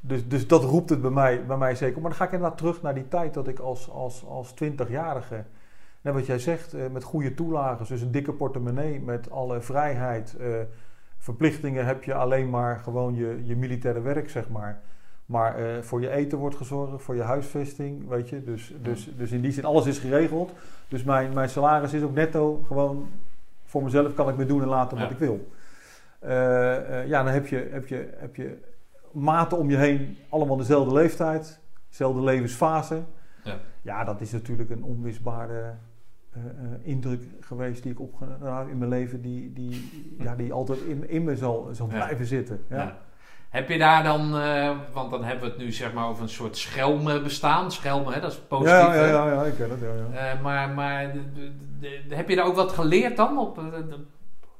[0.00, 2.00] Dus, dus dat roept het bij mij, bij mij zeker.
[2.00, 5.44] Maar dan ga ik inderdaad terug naar die tijd dat ik als, als, als 20-jarige...
[6.04, 10.36] Net wat jij zegt, eh, met goede toelagen, dus een dikke portemonnee met alle vrijheid.
[10.36, 10.46] eh,
[11.18, 14.80] verplichtingen heb je alleen maar gewoon je, je militaire werk, zeg maar.
[15.26, 18.42] Maar eh, voor je eten wordt gezorgd, voor je huisvesting, weet je.
[18.44, 20.52] Dus, dus, dus in die zin, alles is geregeld.
[20.88, 23.08] Dus mijn, mijn salaris is ook netto gewoon
[23.64, 25.12] voor mezelf kan ik me doen en laten wat Ja.
[25.12, 25.48] ik wil.
[27.06, 28.58] Ja, dan heb je, heb, je, heb je
[29.12, 33.02] maten om je heen, allemaal dezelfde leeftijd, dezelfde levensfase.
[33.44, 33.56] Ja.
[33.82, 35.74] ja, dat is natuurlijk een onmisbare
[36.34, 40.52] eh, eh, indruk geweest die ik opgedaan heb in mijn leven, die, die, ja, die
[40.52, 41.92] altijd in, in me zal, zal Ja.
[41.94, 42.64] blijven zitten.
[42.68, 42.76] Ja.
[42.76, 42.98] Ja.
[43.48, 46.28] Heb je daar dan, eh, want dan hebben we het nu zeg maar over een
[46.28, 47.72] soort schelmen bestaan.
[47.72, 48.72] Schelmen, hè, dat is positief.
[48.72, 49.80] Ja, ja, ja, ja, ik ken het.
[50.12, 51.14] Ja, maar maar
[52.08, 53.38] heb je daar ook wat geleerd dan?
[53.38, 54.04] Op de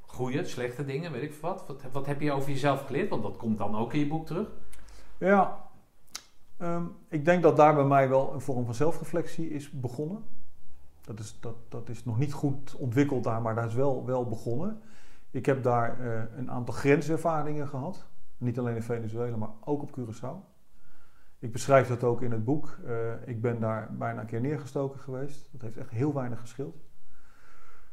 [0.01, 1.63] goede, slechte dingen, weet ik veel wat.
[1.67, 1.81] wat?
[1.91, 3.09] Wat heb je over jezelf geleerd?
[3.09, 4.47] Want dat komt dan ook in je boek terug.
[5.17, 5.57] Ja,
[6.57, 10.23] ehm, ik denk dat daar bij mij wel een vorm van zelfreflectie is begonnen.
[11.05, 14.25] Dat is, dat, dat is nog niet goed ontwikkeld daar, maar daar is wel, wel
[14.27, 14.81] begonnen.
[15.31, 18.05] Ik heb daar eh, een aantal grenservaringen gehad.
[18.37, 20.53] Niet alleen in Venezuela, maar ook op Curaçao.
[21.39, 22.77] Ik beschrijf dat ook in het boek.
[22.85, 25.49] Eh, ik ben daar bijna een keer neergestoken geweest.
[25.51, 26.75] Dat heeft echt heel weinig geschild.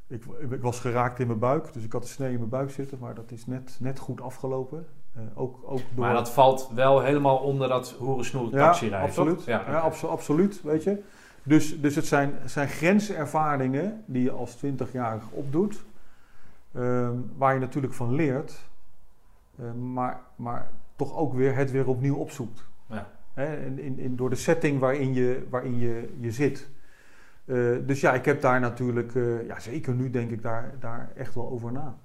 [0.07, 2.71] Ik, ik was geraakt in mijn buik, dus ik had een snee in mijn buik
[2.71, 4.87] zitten, maar dat is net, net goed afgelopen.
[5.13, 6.05] Eh, ook, ook door...
[6.05, 9.45] Maar dat valt wel helemaal onder dat hoerensnoer taxi rijden, absoluut.
[9.45, 11.03] Ja, abso- absoluut, weet je.
[11.43, 15.84] Dus, dus het zijn, zijn grenservaringen die je als 20-jarige opdoet,
[16.74, 18.68] ehm, waar je natuurlijk van leert,
[19.59, 22.64] ehm, maar, maar toch ook weer het weer opnieuw opzoekt.
[22.86, 23.09] Ja.
[23.36, 26.70] In, in, in, door de setting waarin je, waarin je, je zit.
[27.45, 31.12] Eh, dus ja, ik heb daar natuurlijk, eh, ja, zeker nu denk ik daar, daar
[31.16, 31.97] echt wel over na.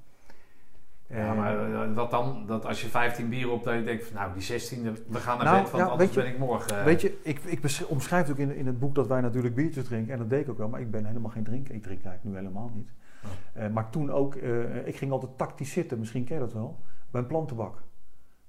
[1.09, 2.43] Ja, En- maar eh, wat dan?
[2.47, 5.37] Dat als je 15 bier op, dat je denkt van nou, die 16, we gaan
[5.37, 6.77] naar Nou, bed, want ja, anders je- ben ik morgen...
[6.79, 9.85] eh, Weet je, ik, ik omschrijf ook in, in het boek dat wij natuurlijk biertjes
[9.85, 10.13] drinken.
[10.13, 11.75] En dat deed ik ook wel, maar ik ben helemaal geen drinker.
[11.75, 12.89] Ik drink eigenlijk nu helemaal niet.
[13.23, 13.63] Oh.
[13.63, 16.79] Eh, maar toen ook, eh, ik ging altijd tactisch zitten, misschien ken je dat wel,
[17.11, 17.81] bij een plantenbak.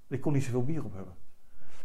[0.07, 1.13] Ik kon niet zoveel bier op hebben.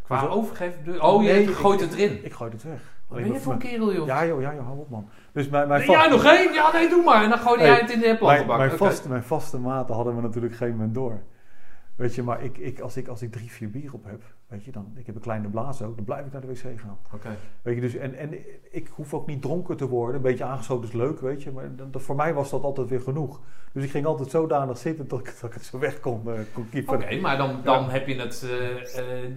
[0.02, 1.02] Qua Dus- overgeven?
[1.02, 2.24] Oh, je Nee, gooit ik- het erin.
[2.24, 2.93] Ik gooi het weg.
[3.08, 4.06] Wat ben je voor een kerel, joh?
[4.06, 5.08] Ja joh, ja joh, hou op man.
[5.32, 6.52] Dus mijn, mijn, vast- jij nog één?
[6.52, 7.22] Ja, nee, doe maar.
[7.22, 8.56] En dan gooi jij het in de mijn, plantenbak.
[8.58, 8.78] mijn, Oké.
[8.78, 11.22] vaste, mijn vaste maten hadden we natuurlijk geen moment door.
[11.96, 14.64] Weet je, maar ik, ik, als, ik, als ik drie, vier bier op heb, weet
[14.64, 16.98] je, dan, ik heb een kleine blaas ook, dan blijf ik naar de wc gaan.
[17.14, 17.28] Oké.
[17.62, 18.34] Weet je, dus, en, en
[18.70, 20.16] ik hoef ook niet dronken te worden.
[20.16, 21.50] Een beetje aangeschoten is leuk, weet je.
[21.50, 23.40] Maar dat, dat- voor mij was dat altijd weer genoeg.
[23.72, 26.32] Dus ik ging altijd zodanig zitten tot ik, tot ik het zo weg kon, eh,
[26.52, 26.94] kon kiepen.
[26.94, 28.42] Oké, maar dan, dan heb je het...
[28.50, 29.30] eh, eh,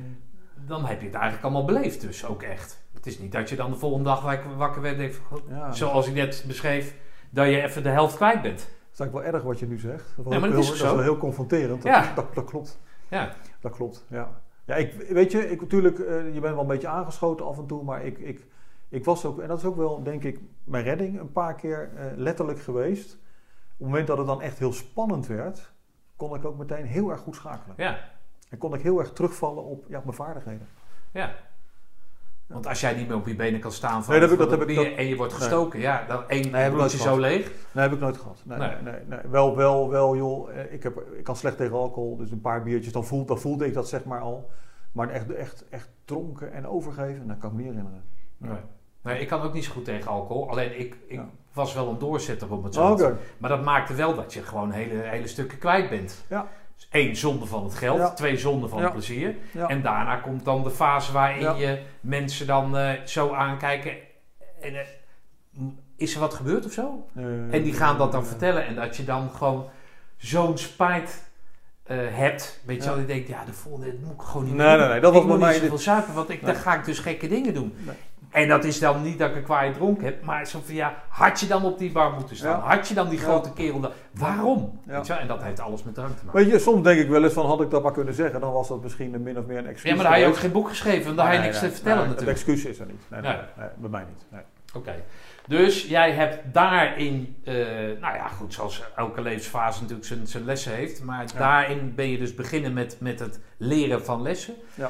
[0.66, 2.86] dan heb je het eigenlijk allemaal beleefd dus ook echt.
[3.08, 5.12] Het is niet dat je dan de volgende dag wakker wakker werd en.
[5.50, 6.96] Ja, Zoals ik net beschreef,
[7.30, 8.58] dat je even de helft kwijt bent.
[8.60, 10.14] Dat is eigenlijk wel erg wat je nu zegt.
[10.18, 11.82] Dat, Ja, maar dat heel, is dat wel heel confronterend.
[11.82, 12.14] Dat, Ja.
[12.14, 12.80] dat, dat klopt.
[13.08, 14.42] Ja, Dat klopt, ja.
[14.66, 17.66] Ja, ik, weet je, ik, natuurlijk, eh, je bent wel een beetje aangeschoten af en
[17.66, 18.46] toe, maar ik, ik,
[18.90, 21.90] ik was ook, en dat is ook wel, denk ik, mijn redding, een paar keer
[21.96, 23.14] eh, letterlijk geweest.
[23.14, 23.20] Op
[23.78, 25.72] het moment dat het dan echt heel spannend werd,
[26.16, 27.76] kon ik ook meteen heel erg goed schakelen.
[27.78, 27.98] ja,
[28.50, 30.68] En kon ik heel erg terugvallen op, ja, op mijn vaardigheden.
[31.12, 31.32] ja.
[32.48, 34.50] Want als jij niet meer op je benen kan staan van Nee, dat heb ik-
[34.50, 35.42] dat heb ik- en je wordt nee.
[35.42, 37.52] gestoken, ja, dan één Nee, zo leeg.
[37.72, 38.42] Nee, heb ik nooit gehad.
[38.46, 38.94] Nee, Nee.
[39.08, 39.20] nee.
[39.30, 40.50] Wel, wel, wel, joh.
[40.60, 43.40] eh, Ik, heb, ik kan slecht tegen alcohol, dus een paar biertjes, dan, voel, dan
[43.40, 44.50] voelde ik dat zeg maar al.
[44.92, 48.04] Maar echt, echt, echt dronken en overgeven, dat kan ik me niet herinneren.
[48.38, 48.58] Nee.
[49.02, 50.50] Nee, ik kan ook niet zo goed tegen alcohol.
[50.50, 51.30] Alleen ik, ik Ja.
[51.54, 53.12] was wel een doorzetter om het zo Oh.
[53.38, 56.26] Maar dat maakte wel dat je gewoon hele, hele stukken kwijt bent.
[56.30, 56.48] Ja.
[56.90, 57.98] Één, zonde van het geld.
[57.98, 58.10] Ja.
[58.14, 58.84] Twee, zonde van Ja.
[58.84, 59.36] het plezier.
[59.52, 59.68] Ja.
[59.68, 61.54] En daarna komt dan de fase waarin Ja.
[61.56, 63.92] je mensen dan eh, zo aankijken.
[64.62, 64.86] En, eh,
[65.98, 67.08] is er wat gebeurd of zo?
[67.16, 67.24] Eh,
[67.54, 68.66] En die gaan dat dan vertellen.
[68.66, 69.70] En dat je dan gewoon
[70.18, 71.26] zo'n spijt
[71.94, 72.60] hebt.
[72.66, 72.90] Weet je Ja.
[72.90, 74.78] wel, je denkt, ja, de volgende dat moet ik gewoon niet Nee, doen.
[74.80, 76.52] nee, nee, dat ik was moet bij niet mij zoveel zuipen, want ik, Nee.
[76.54, 77.74] dan ga ik dus gekke dingen doen.
[77.78, 77.96] Nee.
[78.32, 80.96] En dat is dan niet dat ik een kwaaie dronk heb, maar zo van ja,
[81.10, 82.60] had je dan op die bar moeten staan?
[82.60, 82.76] Ja.
[82.76, 83.24] Had je dan die Ja.
[83.26, 83.92] grote kerel dan?
[84.14, 84.80] Waarom?
[84.86, 84.94] Ja.
[84.96, 85.22] Weet je wel?
[85.22, 86.40] En dat heeft alles met drank te maken.
[86.42, 88.52] Weet je, soms denk ik wel eens van, had ik dat maar kunnen zeggen, dan
[88.52, 89.90] was dat misschien een min of meer een excuus.
[89.90, 91.70] Ja, maar dan had je ook geen boek geschreven, dan had je Nee, niks nee,
[91.70, 92.38] te vertellen nee, natuurlijk.
[92.40, 93.02] Het excuus is er niet.
[93.10, 93.42] Nee, nee, Nee.
[93.58, 94.26] nee, bij mij niet.
[94.30, 94.42] Nee.
[94.74, 94.94] Oké.
[95.48, 97.54] Dus jij hebt daarin, eh,
[98.02, 101.04] nou ja, goed, zoals elke levensfase natuurlijk zijn, zijn lessen heeft.
[101.04, 104.54] Maar daarin ben je dus beginnen met, met het leren van lessen.
[104.76, 104.90] Ja.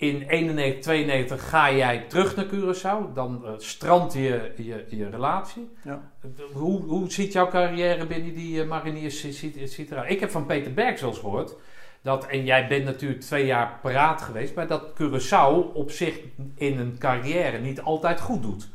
[0.00, 3.12] In 91, 92 ga jij terug naar Curaçao.
[3.14, 5.70] Dan eh, strandt je, je, je relatie.
[5.82, 6.10] Ja.
[6.52, 10.10] Hoe, hoe ziet jouw carrière binnen die eh, mariniers ziet, ziet eruit?
[10.10, 11.56] Ik heb van Peter Berg zelfs gehoord.
[12.02, 14.54] Dat, en jij bent natuurlijk twee jaar paraat geweest.
[14.54, 16.20] Maar dat Curaçao op zich
[16.54, 18.68] in een carrière niet altijd goed doet.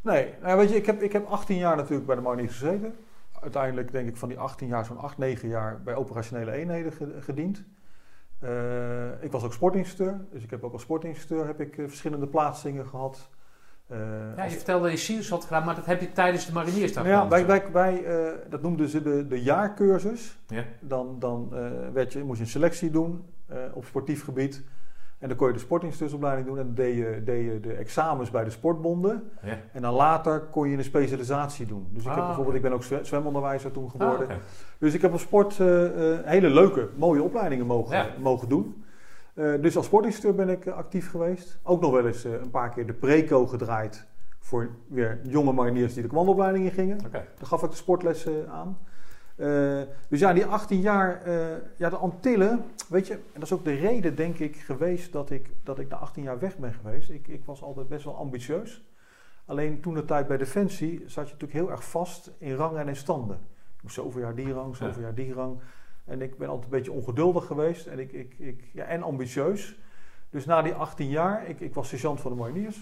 [0.00, 2.94] Nee, nou, weet je, ik heb, ik heb 18 jaar natuurlijk bij de mariniers gezeten.
[3.40, 7.16] Uiteindelijk denk ik van die 18 jaar zo'n 8, 9 jaar bij operationele eenheden ge-
[7.20, 7.64] gediend.
[8.38, 12.26] Eh, ik was ook sportinstructeur, dus ik heb ook als sportinstructeur heb ik, eh, verschillende
[12.26, 13.28] plaatsingen gehad.
[13.86, 13.98] Eh,
[14.36, 16.92] Ja, je vertelde dat je SEALS had gedaan, maar dat heb je tijdens de mariniers
[16.92, 17.46] Nou ja, gedaan.
[17.46, 20.38] wij, wij, wij, dat noemden ze de, de jaarcursus.
[20.46, 20.64] Ja.
[20.80, 21.48] Dan, dan
[21.92, 23.24] werd je, moest je een selectie doen
[23.72, 24.64] op sportief gebied.
[25.18, 26.58] En dan kon je de sportinstructeursopleiding doen.
[26.58, 29.30] En dan deed je, deed je de examens bij de sportbonden.
[29.42, 29.58] Ja.
[29.72, 31.86] En dan later kon je een specialisatie doen.
[31.92, 32.56] Dus ik, Ah, heb bijvoorbeeld, oké.
[32.56, 34.22] ik ben ook zwe- zwemonderwijzer toen Ah, geworden.
[34.22, 34.38] oké.
[34.78, 38.06] Dus ik heb op sport eh, eh, hele leuke, mooie opleidingen mogen, Ja.
[38.20, 38.84] mogen doen.
[39.34, 41.58] Eh, dus als sportinstructeur ben ik eh, actief geweest.
[41.62, 44.06] Ook nog wel eens eh, een paar keer de preco gedraaid.
[44.38, 46.98] Voor weer jonge mariniers die de commandoopleiding in gingen.
[47.12, 48.78] Daar gaf ik de sportlessen aan.
[49.38, 53.52] Eh, dus ja, die 18 jaar, eh, ja, de Antillen, weet je, en dat is
[53.52, 56.72] ook de reden, denk ik, geweest dat ik, dat ik na 18 jaar weg ben
[56.72, 57.10] geweest.
[57.10, 58.84] Ik, ik was altijd best wel ambitieus.
[59.44, 62.88] Alleen toen de tijd bij Defensie zat je natuurlijk heel erg vast in rangen en
[62.88, 63.38] in standen.
[63.50, 65.60] Je moest zoveel jaar die rang, zoveel jaar die rang.
[66.04, 69.78] En ik ben altijd een beetje ongeduldig geweest en, ik, ik, ik, ja, en ambitieus.
[70.30, 72.76] Dus na die 18 jaar, ik, ik was sergeant van de mariniers.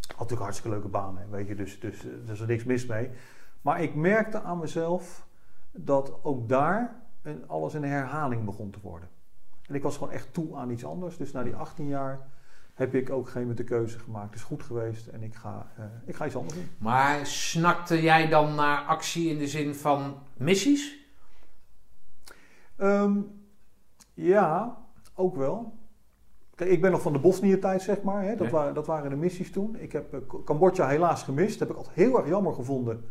[0.00, 2.64] Had natuurlijk hartstikke leuke baan, hè, weet je, dus, dus eh, er is er niks
[2.64, 3.10] mis mee.
[3.60, 5.26] Maar ik merkte aan mezelf
[5.72, 9.08] dat ook daar een, alles een herhaling begon te worden.
[9.66, 11.16] En ik was gewoon echt toe aan iets anders.
[11.16, 12.26] Dus na die 18 jaar
[12.74, 14.30] heb ik ook op een gegeven moment de keuze gemaakt.
[14.30, 16.68] Het is goed geweest en ik ga, eh, ik ga iets anders doen.
[16.78, 20.98] Maar snakte jij dan naar actie in de zin van missies?
[22.76, 23.20] Ehm,
[24.14, 24.76] ja,
[25.14, 25.80] ook wel.
[26.54, 28.24] Kijk, ik ben nog van de Bosnië-tijd, zeg maar.
[28.24, 28.36] Hè.
[28.36, 29.76] Dat, waren, dat waren de missies toen.
[29.76, 31.58] Ik heb eh, Cambodja helaas gemist.
[31.58, 33.04] Dat heb ik altijd heel erg jammer gevonden.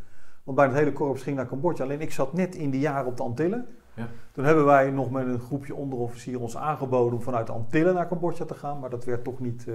[0.44, 1.84] Want bijna het hele korps ging naar Cambodja.
[1.84, 3.68] Alleen ik zat net in die jaren op de Antillen.
[3.94, 4.08] Ja.
[4.32, 8.08] Toen hebben wij nog met een groepje onderofficieren ons aangeboden om vanuit de Antillen naar
[8.08, 8.80] Cambodja te gaan.
[8.80, 9.74] Maar dat werd toch niet, eh,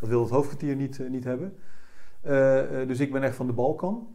[0.00, 1.56] dat wilde het hoofdkwartier niet, eh, niet hebben.
[2.20, 2.32] Eh,
[2.86, 4.06] dus ik ben echt van de Balkan.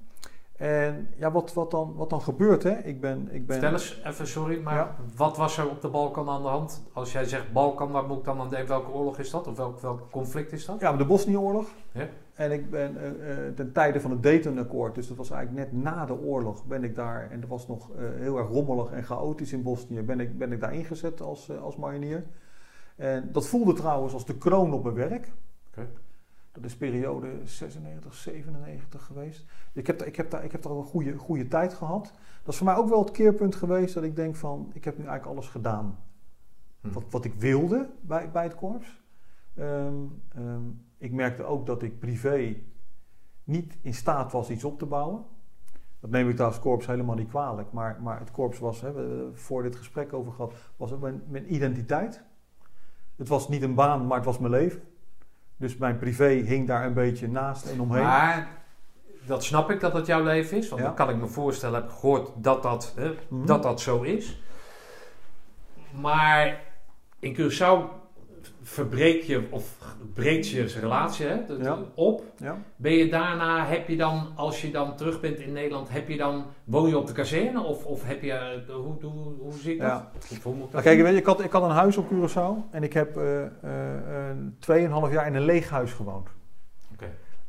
[0.58, 2.78] En ja, wat, wat, dan, wat dan gebeurt, hè?
[2.78, 4.96] Ik ben, ik ben, Vertel eens even, sorry, maar Ja.
[5.16, 6.84] wat was er op de Balkan aan de hand?
[6.94, 8.68] Als jij zegt Balkan, waar moet ik dan aan denken?
[8.68, 9.48] Welke oorlog is dat?
[9.48, 10.80] Of welk, welk conflict is dat?
[10.80, 11.68] Ja, de Bosnië-oorlog.
[11.92, 12.08] Ja.
[12.34, 15.84] En ik ben eh, eh, ten tijde van het Dayton-akkoord, dus dat was eigenlijk net
[15.84, 19.04] na de oorlog, ben ik daar, en dat was nog eh, heel erg rommelig en
[19.04, 22.24] chaotisch in Bosnië, ben ik, ben ik daar ingezet als, als marinier.
[22.96, 25.32] En dat voelde trouwens als de kroon op mijn werk.
[26.52, 29.46] Dat is periode 96, 97 geweest.
[29.74, 32.04] Ik heb, daar- ik heb, daar, ik heb daar een goede, goede tijd gehad.
[32.44, 34.98] Dat is voor mij ook wel het keerpunt geweest dat ik denk van, ik heb
[34.98, 35.98] nu eigenlijk alles gedaan
[36.82, 36.92] Hm.
[36.92, 39.02] wat, wat ik wilde bij, bij het korps.
[39.56, 39.94] Ehm,
[40.36, 40.62] ehm,
[41.02, 42.56] ik merkte ook dat ik privé
[43.44, 45.24] niet in staat was iets op te bouwen.
[46.00, 47.72] Dat neem ik daar als korps helemaal niet kwalijk.
[47.72, 51.24] Maar, maar het korps was, hè, we voor dit gesprek over gehad, was ook mijn,
[51.28, 52.24] mijn identiteit.
[53.16, 54.82] Het was niet een baan, maar het was mijn leven.
[55.58, 58.04] Dus mijn privé hing daar een beetje naast en omheen.
[58.04, 58.48] Maar
[59.26, 60.70] dat snap ik dat het jouw leven is.
[60.70, 60.88] Want Ja.
[60.88, 63.46] dan kan ik me voorstellen, heb ik gehoord dat dat, hè, Mhm.
[63.46, 64.42] dat dat zo is.
[66.02, 66.60] Maar
[67.20, 68.01] in Curaçao
[68.62, 69.78] verbreek je, of
[70.14, 71.80] breekt je relatie hè, Ja.
[71.96, 72.24] op.
[72.38, 72.58] Ja.
[72.76, 76.18] Ben je daarna, heb je dan, als je dan terug bent in Nederland, heb je
[76.18, 77.62] dan, woon je op de kazerne?
[77.64, 79.88] Of, of heb je, eh, hoe, hoe, hoe zie ik dat?
[79.90, 80.12] Ja.
[80.32, 81.98] Of hoe moet ik Nou, dat kijk, weet je, ik, had, ik had een huis
[81.98, 83.42] op Curaçao en ik heb eh,
[84.30, 84.56] een
[85.08, 86.30] 2,5 jaar in een leeg huis gewoond.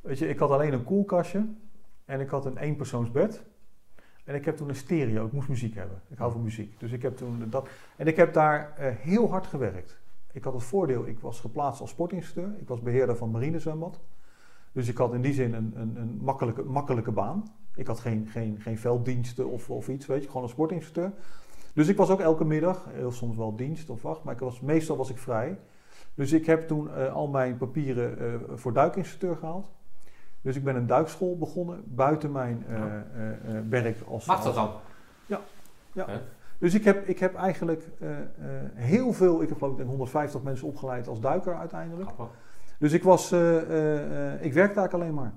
[0.00, 1.46] Weet je, ik had alleen een koelkastje
[2.04, 3.42] en ik had een eenpersoonsbed.
[4.24, 6.02] En ik heb toen een stereo, ik moest muziek hebben.
[6.10, 6.80] Ik hou van muziek.
[6.80, 7.68] Dus ik heb toen dat.
[7.96, 10.00] En ik heb daar eh, heel hard gewerkt.
[10.32, 12.54] Ik had het voordeel, ik was geplaatst als sportinstructeur.
[12.60, 14.00] Ik was beheerder van marinezwembad.
[14.72, 17.54] Dus ik had in die zin een, een, een makkelijke, makkelijke baan.
[17.74, 21.12] Ik had geen, geen, geen velddiensten of, of iets, weet je, gewoon een sportinstructeur.
[21.74, 24.60] Dus ik was ook elke middag, heel soms wel dienst of wacht, maar ik was,
[24.60, 25.58] meestal was ik vrij.
[26.14, 29.70] Dus ik heb toen eh, al mijn papieren eh, voor duikinstructeur gehaald.
[30.40, 33.06] Dus ik ben een duikschool begonnen buiten mijn eh, Ja.
[33.44, 34.26] eh, werk als.
[34.26, 34.70] Mag dat dan?
[36.62, 38.24] Dus ik heb, ik heb eigenlijk eh, eh,
[38.74, 42.10] heel veel, ik heb geloof ik 150 mensen opgeleid als duiker uiteindelijk.
[42.10, 42.36] Grappig.
[42.78, 43.56] Dus ik was, eh,
[44.44, 45.32] ik werkte eigenlijk alleen maar.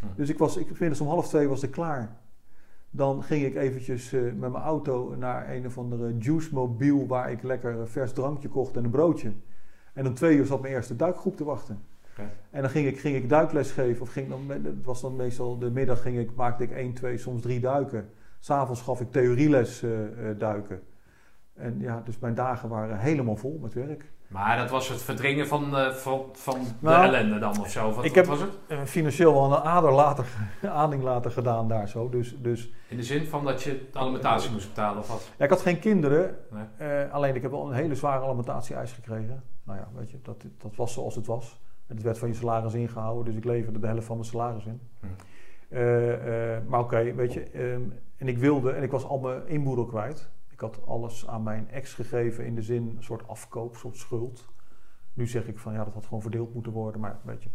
[0.00, 0.06] Hm.
[0.16, 2.16] Dus ik was, ik middags om half twee was ik klaar.
[2.90, 7.42] Dan ging ik eventjes met mijn auto naar een of andere juice mobiel waar ik
[7.42, 9.32] lekker een vers drankje kocht en een broodje.
[9.92, 11.82] En om twee uur zat mijn eerste duikgroep te wachten.
[12.50, 14.02] En dan ging ik, ging ik duikles geven.
[14.02, 17.18] Of ging dan, het was dan meestal de middag ging ik, maakte ik één, twee,
[17.18, 18.08] soms drie duiken.
[18.42, 20.82] S'avonds gaf ik theorieles eh, eh, duiken.
[21.54, 24.12] En ja, dus mijn dagen waren helemaal vol met werk.
[24.26, 27.92] Maar dat was het verdringen van, eh, van, van Nou, de ellende dan of zo?
[27.92, 28.88] Wat, ik wat heb- was het?
[28.88, 30.26] Financieel wel een ader later,
[31.02, 32.08] later gedaan daar zo.
[32.08, 35.30] Dus, dus In de zin van dat je de alimentatie moest betalen of wat?
[35.38, 36.36] ja, ik had geen kinderen.
[36.78, 37.04] Nee.
[37.04, 39.42] alleen ik heb wel een hele zware alimentatie-eis gekregen.
[39.62, 41.60] Nou ja, weet je, dat, dat was zoals het was.
[41.86, 44.80] Het werd van je salaris ingehouden, dus ik leverde de helft van mijn salaris in.
[45.00, 45.06] Hm.
[45.72, 47.82] Eh, eh, maar oké, weet je, ehm,
[48.16, 50.30] en ik wilde, en ik was al mijn inboedel kwijt.
[50.50, 53.96] Ik had alles aan mijn ex gegeven in de zin, een soort afkoop, een soort
[53.96, 54.48] schuld.
[55.14, 57.48] Nu zeg ik van ja, dat had gewoon verdeeld moeten worden, maar weet je.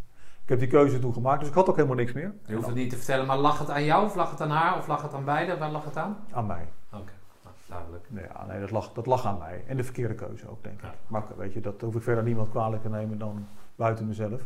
[0.43, 2.33] Ik heb die keuze toen gemaakt, dus ik had ook helemaal niks meer.
[2.45, 4.49] Je hoeft het niet te vertellen, maar lag het aan jou of lag het aan
[4.49, 5.57] haar of lag het aan beide?
[5.57, 6.17] Waar lag het aan?
[6.31, 6.67] Aan mij.
[6.91, 7.11] Oké,
[7.43, 8.05] nou, duidelijk.
[8.09, 9.63] Nee, ja, nee dat, lag, dat lag aan mij.
[9.67, 10.83] En de verkeerde keuze ook, denk ik.
[10.83, 10.93] Ja.
[11.07, 14.41] Maar weet je, dat hoef ik verder niemand kwalijk te nemen dan buiten mezelf.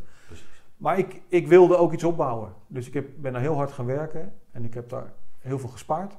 [0.82, 2.53] Maar ik, ik wilde ook iets opbouwen.
[2.67, 4.34] Dus ik heb, ben daar heel hard gaan werken.
[4.51, 6.17] En ik heb daar heel veel gespaard.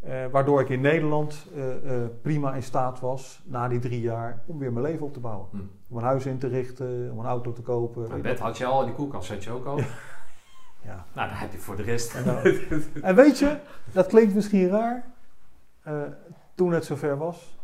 [0.00, 4.42] Eh, waardoor ik in Nederland eh, eh, prima in staat was, na die drie jaar,
[4.46, 5.48] om weer mijn leven op te bouwen.
[5.50, 5.56] Hm.
[5.88, 8.12] Om een huis in te richten, om een auto te kopen.
[8.12, 9.78] Een bed had je al en die koelkast had je ook al.
[9.78, 9.86] Ja.
[10.82, 11.04] Ja.
[11.14, 12.14] Nou, dan heb je voor de rest.
[12.14, 13.58] En, nou- en weet je,
[13.92, 15.14] dat klinkt misschien raar.
[16.54, 17.58] Toen het zover was,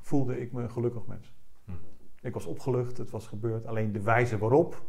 [0.00, 1.34] voelde ik me een gelukkig mens.
[1.64, 1.72] Hm.
[2.20, 3.66] Ik was opgelucht, het was gebeurd.
[3.66, 4.82] Alleen de wijze waarop,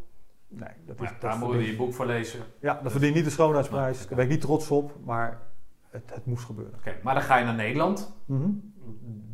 [0.50, 1.10] nee, dat is...
[1.10, 2.40] Ja, daar moet je je boek voor lezen.
[2.60, 4.08] Ja, dat verdient niet de schoonheidsprijs.
[4.08, 5.42] Daar ben ik niet trots op, maar
[5.90, 6.74] het, het moest gebeuren.
[6.78, 8.14] Oké, maar dan ga je naar Nederland.
[8.26, 8.50] Mhm.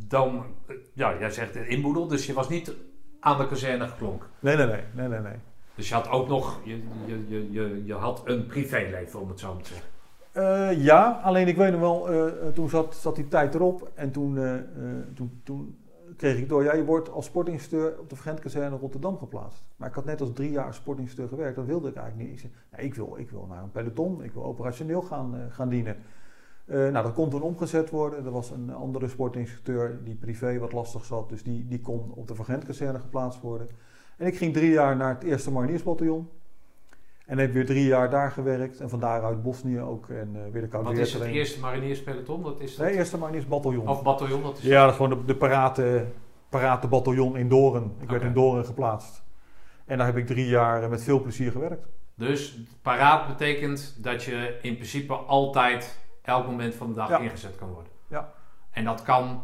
[0.08, 0.46] Dan,
[0.94, 2.74] ja, jij zegt inboedel, dus je was niet
[3.20, 4.28] aan de kazerne geklonken.
[4.40, 5.38] Nee, nee, nee, nee, nee, nee.
[5.76, 9.40] Dus je had ook nog, je, je, je, je, je had een privéleven om het
[9.40, 9.88] zo te zeggen.
[10.36, 13.92] Eh, ja, alleen ik weet nog wel, eh, eh, toen zat, zat die tijd erop
[13.94, 14.40] en toen,
[15.14, 15.78] toen, toen
[16.16, 19.64] kreeg ik door, ja, je wordt als sportinstructeur op de Vergentkazerne Rotterdam geplaatst.
[19.76, 22.44] Maar ik had net als drie jaar als sportinstructeur gewerkt, dat wilde ik eigenlijk niet.
[22.44, 25.70] Ik zei, ik, wil, ik wil naar een peloton, ik wil operationeel gaan, eh, gaan
[25.70, 25.98] dienen.
[26.66, 28.26] Eh, nou, dat kon toen omgezet worden.
[28.26, 32.28] Er was een andere sportinstructeur die privé wat lastig zat, dus die, die kon op
[32.28, 33.68] de Vergentkazerne geplaatst worden.
[34.18, 36.30] En ik ging drie jaar naar het eerste Mariniersbataljon.
[37.26, 38.80] En heb weer drie jaar daar gewerkt.
[38.80, 40.10] En van daaruit Bosnië ook.
[40.10, 42.44] En eh, weer de Koude Wat is het eerste marinierspeloton?
[42.44, 42.78] Dat is?
[42.78, 43.88] Nee, eerste Mariniersbataljon.
[43.88, 44.42] Of bataljon?
[44.42, 46.06] Dat is Ja, dat is gewoon de, de parate,
[46.50, 47.92] parate bataljon in Doorn.
[48.00, 49.24] Ik werd in Doorn geplaatst.
[49.86, 51.88] En daar heb ik drie jaar met veel plezier gewerkt.
[52.16, 57.20] Dus paraat betekent dat je in principe altijd elk moment van de dag Ja.
[57.20, 57.92] ingezet kan worden.
[58.08, 58.34] Ja.
[58.72, 59.42] En dat kan,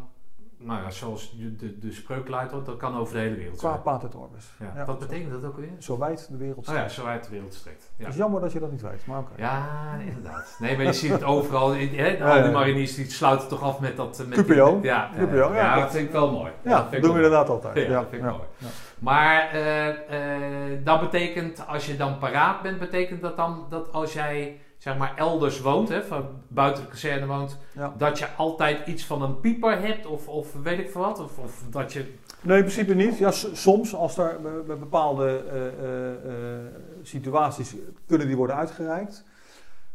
[0.64, 3.70] nou ja, zoals de, de, de spreuk luidt, dat kan over de hele wereld Qua
[3.70, 3.82] zijn.
[3.82, 4.44] pater orbis.
[4.58, 4.72] Ja.
[4.76, 4.84] Ja.
[4.84, 5.68] Wat betekent dat ook weer?
[5.78, 6.92] Zo wijd de wereld Oh ja, staat.
[6.92, 7.90] zo uit de wereld strekt.
[7.96, 8.04] Ja.
[8.04, 9.32] Het is jammer dat je dat niet weet, maar oké.
[9.36, 9.66] Ja,
[10.06, 10.56] inderdaad.
[10.58, 11.72] Nee, maar je ziet het overal.
[11.74, 12.50] In, hè, Ja, al die ja.
[12.50, 14.24] mariniers die sluiten toch af met dat...
[14.26, 14.74] Met QPO.
[14.80, 16.52] Die, ja, QPO, ja, ja, dat vind ik wel mooi.
[16.62, 17.76] Ja, dat doen we inderdaad altijd.
[17.76, 18.34] Ja, Ja, dat vind ik ja.
[18.36, 18.48] mooi.
[18.58, 18.66] Ja.
[18.98, 24.12] Maar eh, eh, dat betekent, als je dan paraat bent, betekent dat dan dat als
[24.12, 27.94] jij zeg maar elders woont, hè, van buiten de kazerne woont, Ja.
[27.98, 31.20] dat je altijd iets van een pieper hebt of, of weet ik veel wat?
[31.20, 32.04] Of, of dat je...
[32.40, 33.18] Nee, in principe niet.
[33.18, 36.64] Ja, soms, als er bij- bepaalde eh, eh, eh,
[37.02, 37.76] situaties
[38.06, 39.24] kunnen die worden uitgereikt.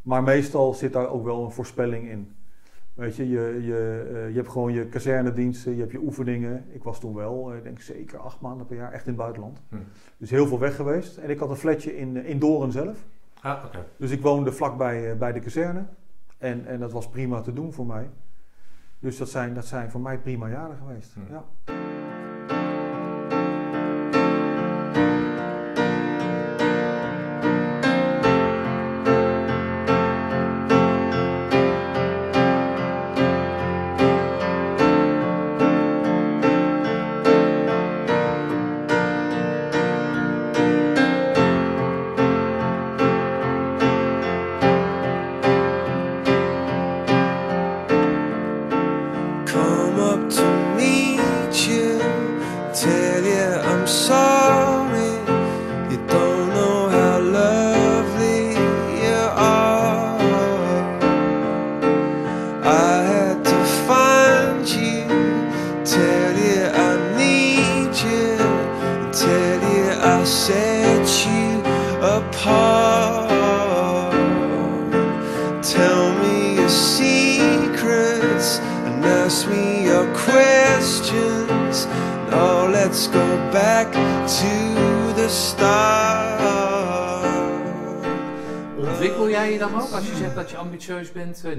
[0.01, 2.35] Maar meestal zit daar ook wel een voorspelling in.
[2.93, 6.65] Weet je, je, je, je hebt gewoon je kazernediensten, je hebt je oefeningen.
[6.71, 9.61] Ik was toen wel, ik denk zeker acht maanden per jaar, echt in het buitenland.
[9.69, 9.75] Hm.
[10.17, 11.17] Dus heel veel weg geweest.
[11.17, 12.97] En ik had een flatje in, in Doren zelf.
[13.41, 13.85] Ah, oké.
[13.97, 15.85] Dus ik woonde vlakbij eh, bij de kazerne.
[16.37, 18.09] En, en dat was prima te doen voor mij.
[18.99, 21.13] Dus dat zijn, dat zijn voor mij prima jaren geweest.
[21.13, 21.33] Hm.
[21.33, 21.43] Ja.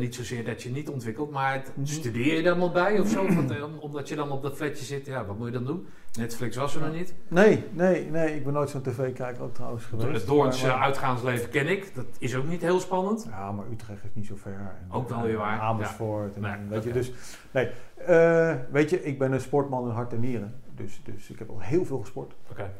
[0.09, 3.27] Niet zozeer dat je niet ontwikkelt, maar het- studeer je dan nog bij of zo?
[3.35, 5.87] Want, eh, omdat je dan op dat flatje zit, ja, wat moet je dan doen?
[6.19, 7.15] Netflix was er nog niet.
[7.29, 10.13] Nee, nee, nee, ik ben nooit zo'n tv-kijker ook trouwens geweest.
[10.13, 13.27] Het Doorns Maar- eh, uitgaansleven ken ik, dat is ook niet heel spannend.
[13.31, 14.53] Ja, maar Utrecht is niet zo ver.
[14.53, 16.35] En, Ook wel weer en waar, Amersfoort.
[16.37, 17.13] En, Nee, weet je, dus,
[17.51, 17.69] nee,
[18.07, 20.55] Eh, weet je, ik ben een sportman in hart en nieren.
[20.75, 22.33] Dus, dus ik heb al heel veel gesport.
[22.51, 22.71] Oké.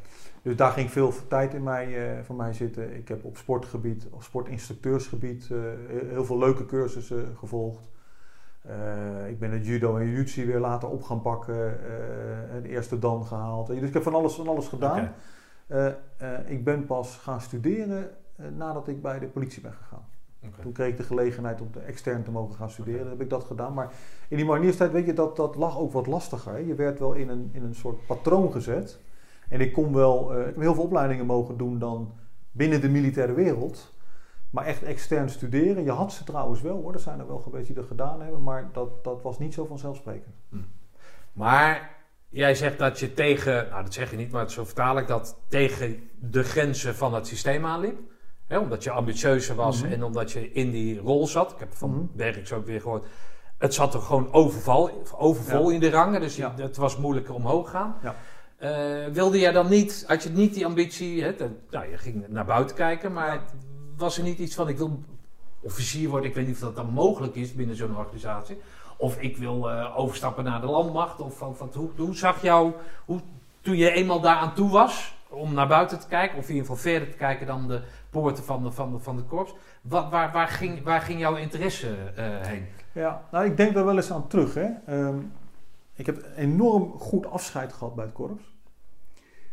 [0.49, 2.97] Dus daar ging veel tijd in mij, eh, van mij zitten.
[2.97, 5.59] Ik heb op sportgebied, op sportinstructeursgebied, eh,
[6.09, 7.91] heel- veel leuke cursussen gevolgd.
[8.63, 11.79] Eh, ik ben het judo en jiu weer later op gaan pakken.
[12.63, 13.67] de eerste dan gehaald.
[13.67, 15.13] Dus ik heb van alles, van alles gedaan.
[16.47, 18.11] Ik ben pas gaan studeren
[18.57, 20.05] nadat ik bij de politie ben gegaan.
[20.63, 23.01] Toen kreeg ik de gelegenheid om te extern te mogen gaan studeren.
[23.01, 23.75] Dan heb ik dat gedaan.
[23.75, 23.93] Maar
[24.29, 26.53] in die marnierstijd, weet je, dat, dat lag ook wat lastiger.
[26.53, 26.59] hè.
[26.59, 28.99] Je werd wel in een, in een soort patroon gezet.
[29.49, 32.13] En ik kon wel, eh, ik heb heel veel opleidingen mogen doen dan
[32.51, 33.95] binnen de militaire wereld.
[34.51, 35.85] Maar echt extern studeren.
[35.85, 36.93] Je had ze trouwens wel hoor.
[36.93, 38.43] Er zijn er wel geweest die dat gedaan hebben.
[38.43, 40.35] Maar dat, dat was niet zo vanzelfsprekend.
[41.33, 41.97] Maar
[42.29, 45.39] jij zegt dat je tegen, nou dat zeg je niet, maar zo vertaal ik dat,
[45.49, 47.99] tegen de grenzen van het systeem aanliep.
[48.47, 49.93] Hè, omdat je ambitieuzer was Mhm.
[49.93, 51.53] en omdat je in die rol zat.
[51.53, 52.01] Ik heb van Mhm.
[52.13, 53.07] Berks ook weer gehoord.
[53.59, 55.75] Het zat er gewoon overval, overvol Ja.
[55.75, 56.55] in de rangen, dus Ja.
[56.57, 57.97] het was moeilijker omhoog gaan.
[58.03, 58.15] Ja.
[58.59, 61.35] Eh, wilde jij dan niet, had je niet die ambitie, hè,
[61.71, 63.41] nou, je ging naar buiten kijken, maar
[63.97, 65.03] was er niet iets van ik wil
[65.61, 68.59] officier worden, ik weet niet of dat dan mogelijk is binnen zo'n organisatie.
[68.97, 71.21] Of ik wil eh, overstappen naar de landmacht.
[71.21, 71.39] Of,
[71.75, 72.73] hoe, hoe zag jou,
[73.05, 73.21] hoe,
[73.61, 76.83] toen je eenmaal daaraan toe was, om naar buiten te kijken, of in ieder geval
[76.83, 77.81] verder te kijken dan de
[78.11, 79.55] poorten van de, van de, van de korps.
[79.81, 82.67] Wat, waar, waar, ging, waar ging jouw interesse eh, heen?
[82.93, 84.55] Ja, nou ik denk daar wel eens aan terug.
[84.55, 84.67] Hè.
[84.87, 85.19] Ehm,
[85.99, 88.57] ik heb enorm goed afscheid gehad bij het korps.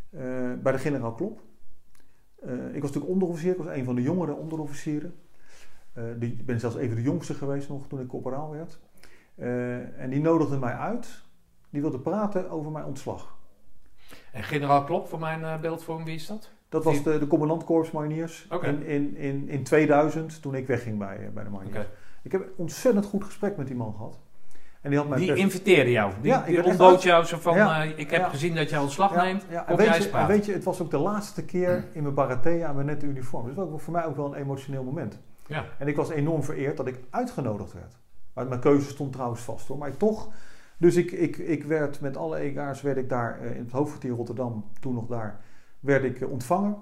[0.10, 1.42] Eh, bij de generaal Klop.
[2.36, 5.16] Eh, ik was natuurlijk onderofficier, ik was een van de jongere onderofficieren.
[5.94, 8.80] Eh, die, ik ben zelfs even de jongste geweest nog toen ik corporaal werd.
[9.98, 11.24] En die nodigde mij uit.
[11.70, 13.38] Die wilde praten over mijn ontslag.
[14.32, 16.52] En generaal Klop, voor mijn beeldvorming, wie is dat?
[16.70, 21.00] Dat was de, de commandant Korps Mariniers in, in, in, in 2000 toen ik wegging
[21.00, 21.88] bij, bij de Mariniers.
[22.24, 24.20] Ik heb een ontzettend goed gesprek met die man gehad.
[24.86, 26.14] En die had mij Die inviteerde jou.
[26.22, 28.30] Die, Ja, die ontbood jou zo van, Ja, eh, ik heb ja.
[28.30, 29.46] gezien dat jij ontslag Ja, neemt.
[29.50, 29.68] ja.
[29.68, 32.74] En, weet je, en weet je, het was ook de laatste keer in mijn Barathea
[32.74, 33.46] met net de uniform.
[33.46, 35.20] Dus dat was voor mij ook wel een emotioneel moment.
[35.48, 35.66] Ja.
[35.78, 37.98] En ik was enorm vereerd dat ik uitgenodigd werd.
[38.34, 39.78] Maar mijn keuze stond trouwens vast hoor.
[39.78, 40.30] Maar toch,
[40.78, 44.12] dus ik, ik, ik werd met alle ega's werd ik daar eh, in het hoofdkwartier
[44.12, 45.40] Rotterdam, toen nog daar,
[45.80, 46.76] werd ik eh, ontvangen.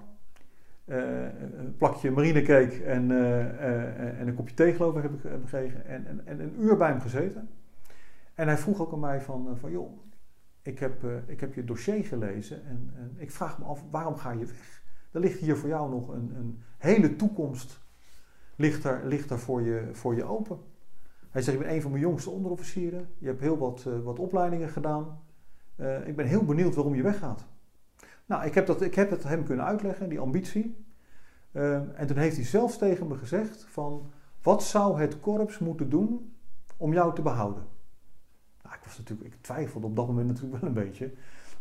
[0.86, 3.10] Een plakje marinecake en,
[4.18, 5.86] en een kopje thee geloof ik heb ik gekregen.
[5.86, 7.48] En, en, en een uur bij hem gezeten.
[8.34, 9.98] En hij vroeg ook aan mij van, eh, van joh,
[10.62, 14.16] ik heb, eh, ik heb je dossier gelezen en, en ik vraag me af, waarom
[14.16, 14.82] ga je weg?
[15.10, 17.82] Er ligt hier voor jou nog een, een hele toekomst
[18.56, 20.58] ligt er, ligt er voor, je, voor je open.
[21.30, 23.08] Hij zegt, ik ben een van mijn jongste onderofficieren.
[23.18, 25.22] Je hebt heel wat, eh, wat opleidingen gedaan.
[26.04, 27.46] Ik ben heel benieuwd waarom je weggaat.
[28.26, 30.84] Nou, ik heb, dat, ik heb het hem kunnen uitleggen, die ambitie.
[31.52, 34.10] En toen heeft hij zelfs tegen me gezegd van...
[34.42, 36.36] Wat zou het korps moeten doen
[36.76, 37.66] om jou te behouden?
[38.84, 41.12] Was natuurlijk, ik twijfelde op dat moment natuurlijk wel een beetje.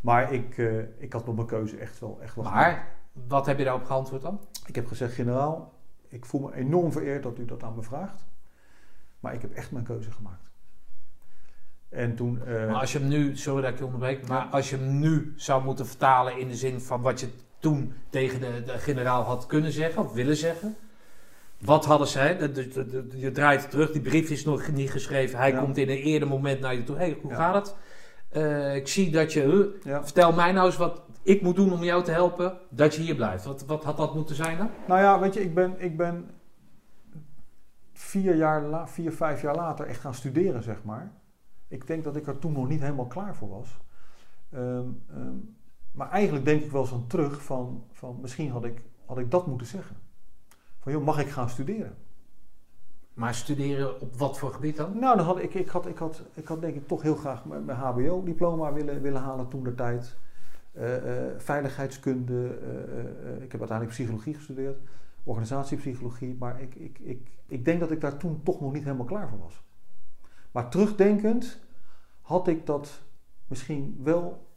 [0.01, 2.65] Maar ik, eh, ik had op mijn keuze echt wel, echt wel gemaakt.
[2.76, 2.95] Maar,
[3.28, 4.39] wat heb je daarop geantwoord dan?
[4.65, 5.74] Ik heb gezegd, generaal,
[6.07, 8.26] ik voel me enorm vereerd dat u dat aan me vraagt.
[9.19, 10.51] Maar ik heb echt mijn keuze gemaakt.
[11.89, 12.41] En toen...
[12.45, 14.49] eh, Maar als je hem nu, sorry dat ik je onderbreek, maar Ja.
[14.51, 18.39] als je hem nu zou moeten vertalen in de zin van wat je toen tegen
[18.39, 20.76] de, de generaal had kunnen zeggen of willen zeggen,
[21.66, 22.38] Wat hadden zij?
[23.16, 25.38] Je draait terug, die brief is nog niet geschreven.
[25.39, 25.59] Hij Ja.
[25.59, 26.95] komt in een eerder moment naar je toe.
[26.95, 27.38] hey, hoe Ja.
[27.38, 27.76] gaat het?
[28.30, 29.78] Eh, ik zie dat je...
[29.84, 30.03] Ja.
[30.03, 33.16] Vertel mij nou eens wat ik moet doen om jou te helpen dat je hier
[33.16, 33.45] blijft.
[33.45, 34.70] Wat, wat had dat moeten zijn dan?
[34.88, 36.30] Nou ja, weet je, ik ben, ik ben
[37.93, 41.11] vier, jaar la, vier, vijf jaar later echt gaan studeren, zeg maar.
[41.68, 43.78] Ik denk dat ik er toen nog niet helemaal klaar voor was.
[44.51, 45.36] Ehm, ehm,
[45.91, 49.32] maar eigenlijk denk ik wel eens aan terug van, van misschien had ik, had ik
[49.32, 49.95] dat moeten zeggen.
[50.84, 51.95] Van joh, mag ik gaan studeren?
[53.13, 54.99] Maar studeren op wat voor gebied dan?
[54.99, 57.45] Nou, dan had ik, ik, had, ik, had, ik had denk ik toch heel graag
[57.45, 60.15] mijn, mijn HBO-diploma willen, willen halen toen de tijd.
[60.71, 62.47] Eh, eh, veiligheidskunde.
[62.47, 64.79] eh, ik heb uiteindelijk psychologie gestudeerd.
[65.23, 66.36] Organisatiepsychologie.
[66.39, 69.29] Maar ik, ik, ik, ik denk dat ik daar toen toch nog niet helemaal klaar
[69.29, 69.63] voor was.
[70.51, 71.59] Maar terugdenkend
[72.21, 73.01] had ik dat
[73.47, 74.47] misschien wel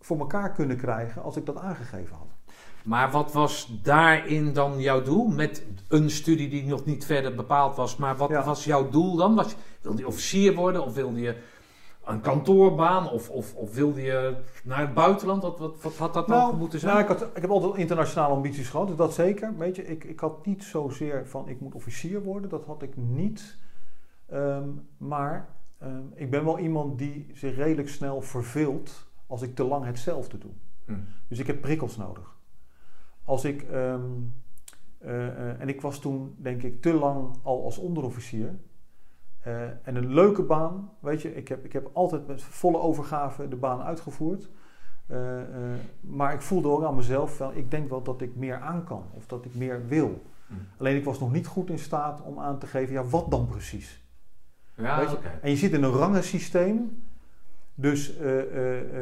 [0.00, 2.29] voor elkaar kunnen krijgen als ik dat aangegeven had.
[2.84, 5.26] Maar wat was daarin dan jouw doel?
[5.26, 7.96] Met een studie die nog niet verder bepaald was.
[7.96, 8.44] Maar wat Ja.
[8.44, 9.34] was jouw doel dan?
[9.34, 10.84] Was, wilde je officier worden?
[10.84, 11.36] Of wilde je
[12.04, 13.10] een kantoorbaan?
[13.10, 15.42] Of, of, of wilde je naar het buitenland?
[15.42, 16.92] Wat, wat, wat had dat dan moeten zijn?
[16.92, 19.56] Nou, ik, had, ik heb altijd internationale ambities gehad, dus dat zeker.
[19.56, 22.96] Weet je, ik, ik had niet zozeer van ik moet officier worden, dat had ik
[22.96, 23.56] niet.
[24.26, 29.64] Ehm, maar ehm, ik ben wel iemand die zich redelijk snel verveelt als ik te
[29.64, 30.50] lang hetzelfde doe.
[30.86, 30.94] Hm.
[31.28, 32.38] Dus ik heb prikkels nodig.
[33.30, 34.00] Als ik, ehm,
[34.98, 38.54] eh, eh, en ik was toen denk ik te lang al als onderofficier.
[39.40, 43.48] Eh, en een leuke baan, weet je, ik heb, ik heb altijd met volle overgave
[43.48, 44.50] de baan uitgevoerd.
[46.00, 49.04] Maar ik voelde ook aan mezelf, van, ik denk wel dat ik meer aan kan
[49.14, 50.22] of dat ik meer wil.
[50.46, 50.54] Hm.
[50.76, 53.46] Alleen ik was nog niet goed in staat om aan te geven, ja, wat dan
[53.46, 54.04] precies?
[54.74, 55.18] Ja, Weet je?
[55.42, 57.02] En je zit in een rangensysteem,
[57.74, 58.16] dus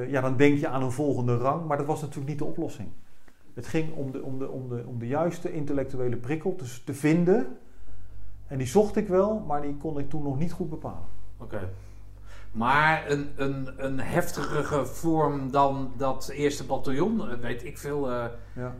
[0.08, 2.88] ja, dan denk je aan een volgende rang, maar dat was natuurlijk niet de oplossing.
[3.58, 6.94] Het ging om de, om de, om de, om de juiste intellectuele prikkel te, te
[6.94, 7.58] vinden.
[8.46, 11.06] En die zocht ik wel, maar die kon ik toen nog niet goed bepalen.
[11.38, 11.68] Oké.
[12.52, 18.10] Maar een, een, een heftigere vorm dan dat eerste bataljon, eh, weet ik veel.
[18.10, 18.74] eh, Ja.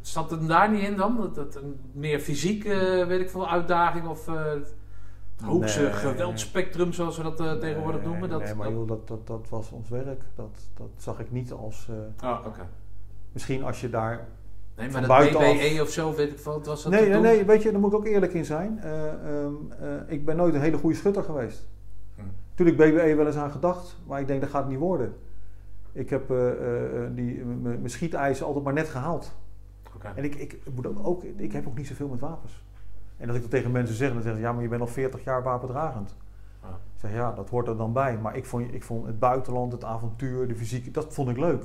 [0.00, 1.16] zat het daar niet in dan?
[1.16, 4.74] Dat, dat een meer fysiek, eh, weet ik veel, uitdaging of eh, het
[5.44, 5.92] hoogste Nee.
[5.92, 8.28] geweldsspectrum, zoals we dat tegenwoordig Nee, noemen?
[8.28, 10.22] Dat, nee, maar dat- joh, dat, dat, dat was ons werk.
[10.34, 11.88] Dat, dat zag ik niet als...
[11.90, 12.66] eh, Ah, oké.
[13.36, 14.26] Misschien als je daar...
[14.76, 17.44] Nee, maar dat BBE of zo, weet ik veel, wat was dat Nee, nee, nee,
[17.44, 18.78] weet je, daar moet ik ook eerlijk in zijn.
[18.78, 21.68] Eh, ehm, eh, ik ben nooit een hele goede schutter geweest.
[22.14, 22.22] Hm.
[22.50, 25.14] Natuurlijk BBE wel eens aan gedacht, maar ik denk dat gaat het niet worden.
[25.92, 26.36] Ik heb eh,
[27.14, 29.32] die- mijn schietijzer altijd maar net gehaald.
[30.14, 32.64] En ik, ik, moet ook, ook, ik heb ook niet zoveel met wapens.
[33.16, 34.86] En als ik dat tegen mensen zeg, dan zeggen ze, ja, maar je bent al
[34.86, 36.16] 40 jaar wapendragend.
[36.96, 38.18] Ik zeg, ja, dat hoort er dan bij.
[38.18, 41.62] Maar ik vond, ik vond het buitenland, het avontuur, de fysiek, dat vond ik leuk.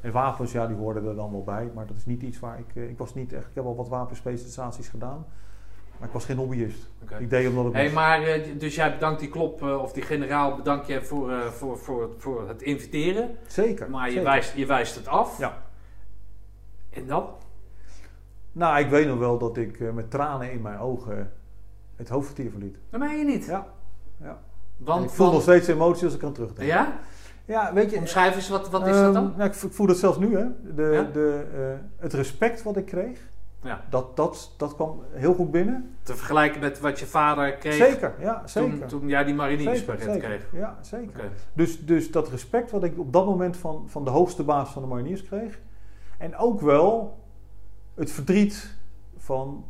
[0.00, 1.70] En wapens, ja, die hoorden er dan wel bij.
[1.74, 2.66] Maar dat is niet iets waar ik...
[2.74, 3.46] eh, Ik was niet echt...
[3.46, 5.26] Ik heb al wat wapenspecialisaties gedaan.
[5.98, 6.88] Maar ik was geen hobbyist.
[7.18, 10.02] Ik deed omdat het Hey, maar eh, dus jij bedankt die klop, eh, of die
[10.02, 13.36] generaal bedankt je voor, voor, voor, voor het inviteren.
[13.46, 13.90] Zeker.
[13.90, 15.38] Maar je wijst, je wijst het af.
[15.38, 15.62] Ja.
[16.90, 17.28] En dan?
[18.52, 21.32] Nou, ik weet nog wel dat ik met tranen in mijn ogen
[21.96, 22.76] het hoofdkwartier verliet.
[22.90, 23.44] Dat meen je niet.
[23.44, 23.66] Ja.
[24.20, 24.38] ja.
[24.76, 26.68] Want ik voel nog steeds emotie als ik aan terugdenk.
[26.68, 26.98] Ja?
[27.44, 27.96] Ja, weet je...
[27.96, 29.32] Omschrijf eens, wat, wat is ehm, dat dan?
[29.36, 30.44] nou, ik voel het zelfs nu, hè.
[30.74, 31.02] De, Ja?
[31.12, 33.20] de, eh, het respect wat ik kreeg,
[33.62, 33.84] Ja.
[33.90, 35.96] dat, dat, dat kwam heel goed binnen.
[36.02, 38.78] Te vergelijken met wat je vader kreeg Zeker, ja, zeker.
[38.78, 39.96] toen, toen jij die zeker.
[39.96, 40.46] kreeg.
[40.52, 41.30] Ja, zeker.
[41.52, 44.82] Dus, dus dat respect wat ik op dat moment van, van de hoogste baas van
[44.82, 45.58] de mariniers kreeg.
[46.18, 47.18] En ook wel
[47.94, 48.74] het verdriet
[49.16, 49.64] van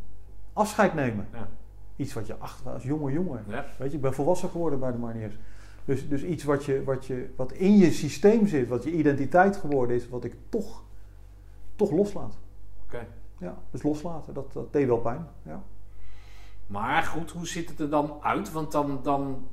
[0.52, 1.28] afscheid nemen.
[1.32, 1.48] Ja.
[1.96, 3.44] Iets wat je achter als jonge jongen.
[3.48, 3.64] Ja.
[3.78, 5.34] Weet je, ik ben volwassen geworden bij de mariniers.
[5.84, 9.56] Dus, dus iets wat, je, wat, je, wat in je systeem zit, wat je identiteit
[9.56, 10.82] geworden is, wat ik toch,
[11.76, 12.38] toch loslaat.
[12.86, 13.06] Oké.
[13.38, 15.26] Ja, dus loslaten, dat, dat deed wel pijn.
[15.42, 15.62] Ja.
[16.66, 18.52] Maar goed, hoe ziet het er dan uit?
[18.52, 19.48] Want dan, dan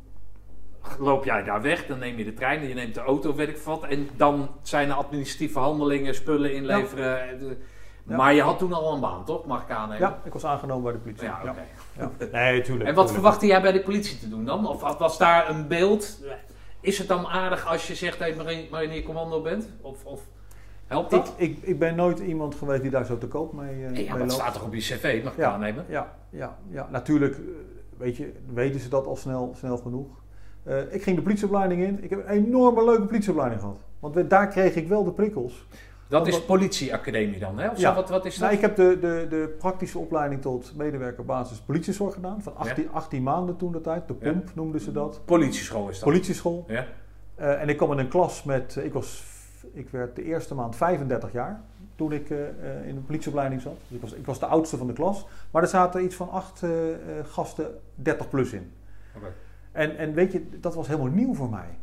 [0.99, 3.83] loop jij daar weg, dan neem je de trein, je neemt de auto, wat.
[3.83, 7.21] En dan zijn er administratieve handelingen, spullen inleveren.
[7.39, 7.57] eh,
[8.07, 8.15] Ja.
[8.15, 9.45] Maar je had toen al een baan, toch?
[9.45, 9.99] Mag ik aannemen?
[10.07, 11.25] ja, ik was aangenomen bij de politie.
[11.27, 11.63] Ja, oké.
[11.97, 12.11] Ja.
[12.31, 12.89] Nee, tuurlijk.
[12.89, 14.67] En wat verwachtte jij bij de politie te doen dan?
[14.67, 16.19] Of was daar een beeld?
[16.81, 19.69] Is het dan aardig als je zegt dat je marine- marinier-commando bent?
[19.81, 20.21] Of, of
[20.87, 21.33] helpt dat?
[21.37, 24.07] ik, ik ben nooit iemand geweest die daar zo te koop mee, eh ja, mee
[24.09, 24.31] maar dat loopt.
[24.33, 25.51] staat toch op je cv, mag ik Ja.
[25.51, 25.85] aannemen?
[25.89, 27.41] Ja, ja, ja, natuurlijk eh,
[27.97, 30.07] weet je, weten ze dat al snel, snel genoeg.
[30.63, 32.03] Eh, ik ging de politieopleiding in.
[32.03, 33.77] Ik heb een enorme leuke politieopleiding gehad.
[33.99, 35.65] Want daar kreeg ik wel de prikkels.
[36.13, 37.69] Dat is politieacademie dan, hè?
[37.69, 37.95] Of Ja.
[37.95, 38.41] wat, wat is dat?
[38.41, 42.41] Nou, ik heb de, de, de praktische opleiding tot medewerker basis politiezorg gedaan.
[42.41, 44.07] Van 18, 18 maanden toen de tijd.
[44.07, 44.31] De Ja.
[44.31, 45.21] pomp noemden ze dat.
[45.25, 46.09] Politieschool is dat.
[46.09, 46.65] Politieschool.
[46.67, 46.85] ja?
[47.35, 49.23] Eh, en ik kwam in een klas met, ik was
[49.73, 51.61] ik werd de eerste maand 35 jaar
[51.95, 53.75] toen ik eh, eh, in de politieopleiding zat.
[53.87, 55.25] Dus ik, was, ik was de oudste van de klas.
[55.51, 56.63] Maar er zaten iets van acht
[57.23, 58.71] gasten 30 plus in.
[59.15, 59.33] Oké.
[59.71, 61.77] En, en weet je, dat was helemaal nieuw voor mij.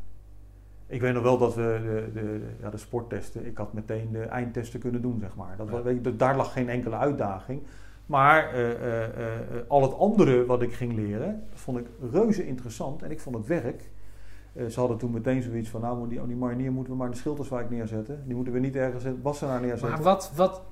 [0.90, 4.22] Ik weet nog wel dat we de, de, ja, de sporttesten, ik had meteen de
[4.22, 5.54] eindtesten kunnen doen, zeg maar.
[5.56, 5.82] Dat, Ja.
[5.82, 7.62] weet je, daar lag geen enkele uitdaging.
[8.06, 9.10] Maar eh, eh, eh,
[9.68, 13.02] al het andere wat ik ging leren, vond ik reuze interessant.
[13.02, 13.90] En ik vond het werk.
[14.68, 17.18] ze hadden toen meteen zoiets van, nou, die, die marinier moeten we maar in de
[17.18, 18.22] Schilderswijk neerzetten.
[18.26, 19.88] Die moeten we niet ergens in Wassenaar neerzetten.
[19.90, 20.62] Maar wat, wat...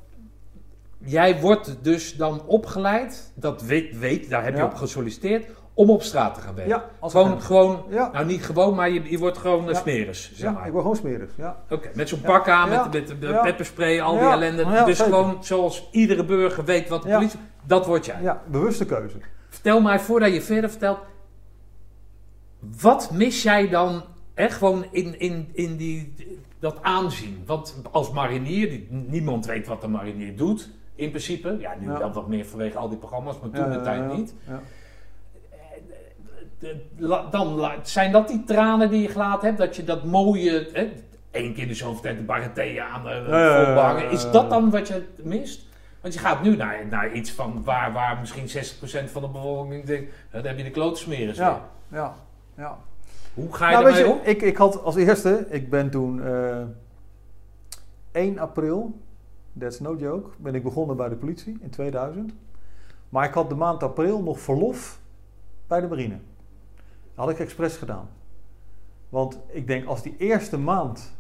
[0.99, 4.65] Jij wordt dus dan opgeleid, dat weet, weet daar heb je Ja.
[4.67, 5.47] op gesolliciteerd,
[5.79, 6.75] om op straat te gaan werken.
[6.75, 9.81] ja, als Gewoon, gewoon Ja, nou niet gewoon, maar je, je wordt gewoon een Ja.
[9.81, 10.67] smeris, zeg ja, maar.
[10.67, 11.31] ik word gewoon smerig.
[11.37, 11.57] Ja.
[11.71, 14.65] Oké, met zo'n pak aan, met, met, met pepperspray, al die ellende.
[14.65, 15.13] Dus zeker.
[15.13, 17.39] gewoon zoals iedere burger weet wat de politie...
[17.65, 18.23] Dat word jij.
[18.23, 19.17] ja, bewuste keuze.
[19.49, 20.99] Vertel mij, voordat je verder vertelt...
[22.81, 26.15] Wat mis jij dan echt gewoon in, in, in die,
[26.59, 27.43] dat aanzien?
[27.47, 31.57] Want als marinier, die, niemand weet wat een marinier doet, in principe.
[31.61, 34.35] Ja, nu wel wat meer vanwege al die programma's, maar toen de tijd niet.
[34.47, 34.61] Ja.
[37.31, 40.69] Dan zijn dat die tranen die je gelaten hebt, dat je dat mooie...
[40.73, 40.93] Hè,
[41.31, 44.89] Eén keer in de zoveel tijd de barretee aan de ja, Is dat dan wat
[44.89, 45.67] je mist?
[46.01, 48.49] Want je gaat nu naar, naar iets van waar, waar misschien
[49.07, 50.13] 60% van de bevolking denkt...
[50.31, 51.35] "Nou, Dan heb je de klootsmeren.
[51.35, 52.15] Ja, ja,
[52.57, 52.79] ja.
[53.35, 54.19] Hoe ga je Nou, ermee om?
[54.23, 56.63] ik, ik had als eerste, ik ben toen eh
[58.13, 58.99] 1 april,
[59.59, 62.33] that's no joke, ben ik begonnen bij de politie in 2000.
[63.09, 64.99] Maar ik had de maand april nog verlof
[65.67, 66.19] bij de marine.
[67.19, 68.09] Dat had ik expres gedaan.
[69.09, 71.17] Want ik denk, als die eerste maand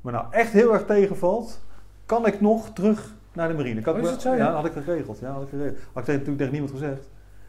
[0.00, 1.60] me nou echt heel erg tegenvalt,
[2.06, 3.80] kan ik nog terug naar de marine.
[3.80, 4.36] Kan Oh, is het zo, ja?
[4.36, 5.18] Ja, dat had ik geregeld.
[5.18, 5.78] Ja, dat had ik geregeld.
[5.78, 7.08] Had ik tegen- natuurlijk tegen niemand gezegd.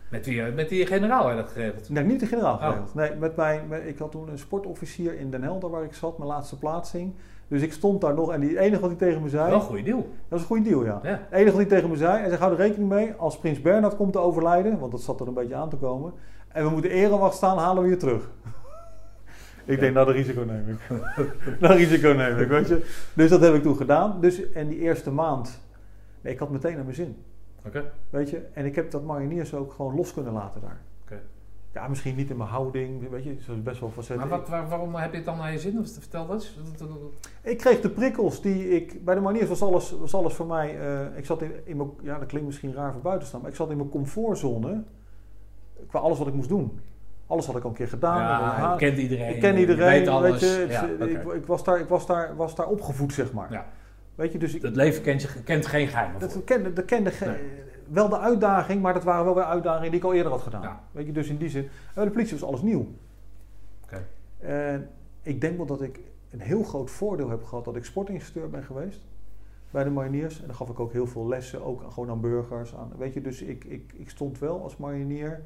[0.10, 1.90] Met die, eh, met die generaal heb je dat geregeld.
[1.90, 2.62] Nee, niet de generaal Oh.
[2.62, 2.94] geregeld.
[2.94, 6.18] Nee, met mijn, met- ik had toen een sportofficier in Den Helder waar ik zat,
[6.18, 7.14] mijn laatste plaatsing.
[7.48, 9.66] Dus ik stond daar nog en die enige wat hij tegen me zei, Wel een
[9.66, 9.98] goede deal.
[9.98, 11.00] dat was een goede deal ja.
[11.04, 11.10] Ja.
[11.10, 13.62] Het enige wat hij tegen me zei, hij zei hou er rekening mee, als prins
[13.62, 16.14] Bernhard komt te overlijden, want dat zat er een beetje aan te komen,
[16.58, 18.30] en we moeten erewacht staan, halen we je terug.
[19.66, 21.00] ik denk, nou dat risico neem ik.
[21.60, 22.86] dat risico neem ik, weet je.
[23.14, 24.22] Dus dat heb ik toen gedaan.
[24.22, 25.60] Dus, en die eerste maand,
[26.22, 27.16] nee, ik had meteen naar mijn zin.
[27.66, 27.92] Oké.
[28.10, 30.78] Weet je, en ik heb dat mariniers ook gewoon los kunnen laten daar.
[31.04, 31.20] Oké.
[31.74, 34.30] Ja, misschien niet in mijn houding, weet je, dat is best wel Maar facetten.
[34.30, 35.80] wat, waar- waarom heb je het dan naar je zin?
[35.80, 36.58] Of vertel dat eens.
[37.42, 40.80] Ik kreeg de prikkels die ik, bij de mariniers was alles, was alles voor mij,
[40.80, 43.56] eh, ik zat in, in mijn, ja dat klinkt misschien raar voor buitenstaan, maar ik
[43.56, 44.84] zat in mijn comfortzone
[45.88, 46.80] qua alles wat ik moest doen.
[47.28, 48.18] Alles had ik al een keer gedaan.
[48.20, 49.34] Ja, je kent iedereen.
[49.36, 50.40] ik ken je iedereen, weet weet, alles.
[50.42, 51.06] je, ja, oké.
[51.06, 53.52] ik, ik was, daar, ik was, daar, was daar opgevoed, zeg maar.
[53.52, 53.66] Ja.
[54.16, 56.30] Weet je, dus ik, Het leven kent, kent geen geheimen voor.
[56.30, 57.12] dat kende, dat kende
[57.88, 60.62] wel de uitdaging, maar dat waren wel weer uitdagingen die ik al eerder had gedaan.
[60.62, 60.82] Ja.
[60.92, 62.88] Weet je, dus in die zin, bij de politie was alles nieuw.
[63.84, 64.06] Oké.
[64.40, 64.90] En
[65.22, 66.00] ik denk wel dat ik
[66.30, 69.02] een heel groot voordeel heb gehad dat ik sportinstructeur ben geweest
[69.72, 70.40] bij de mariniers.
[70.42, 72.76] En dan gaf ik ook heel veel lessen, ook aan- gewoon aan burgers.
[72.76, 75.42] Aan, weet je, dus ik, ik, ik stond wel als marinier,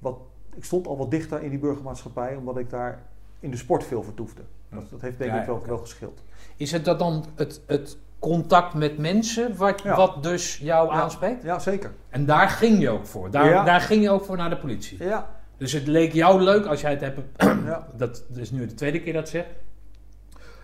[0.00, 0.18] wat,
[0.56, 3.02] ik stond al wat dichter in die burgermaatschappij, omdat ik daar
[3.40, 4.42] in de sport veel vertoefde.
[4.70, 6.22] Dat, dat heeft denk Ja, ik wel, wel geschild.
[6.56, 9.96] Is het dat dan het, het contact met mensen wat, Ja.
[9.96, 11.00] wat dus jou Ja.
[11.00, 11.42] aanspreekt?
[11.42, 11.92] Ja, zeker.
[12.08, 13.30] En daar ging je ook voor.
[13.30, 13.64] Daar, Ja.
[13.64, 15.04] daar ging je ook voor naar de politie.
[15.04, 17.20] Ja, Dus het leek jou leuk als jij het hebt.
[17.64, 17.86] ja.
[17.96, 19.44] Dat is nu de tweede keer dat ik zeg.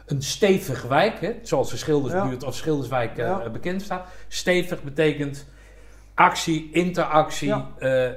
[0.07, 4.07] Een stevig wijk, hè, zoals de Schildersbuurt of Schilderswijk eh, bekend staat.
[4.29, 5.47] Stevig betekent
[6.17, 7.49] actie, interactie.
[7.49, 7.69] Ja.
[7.79, 8.09] eh,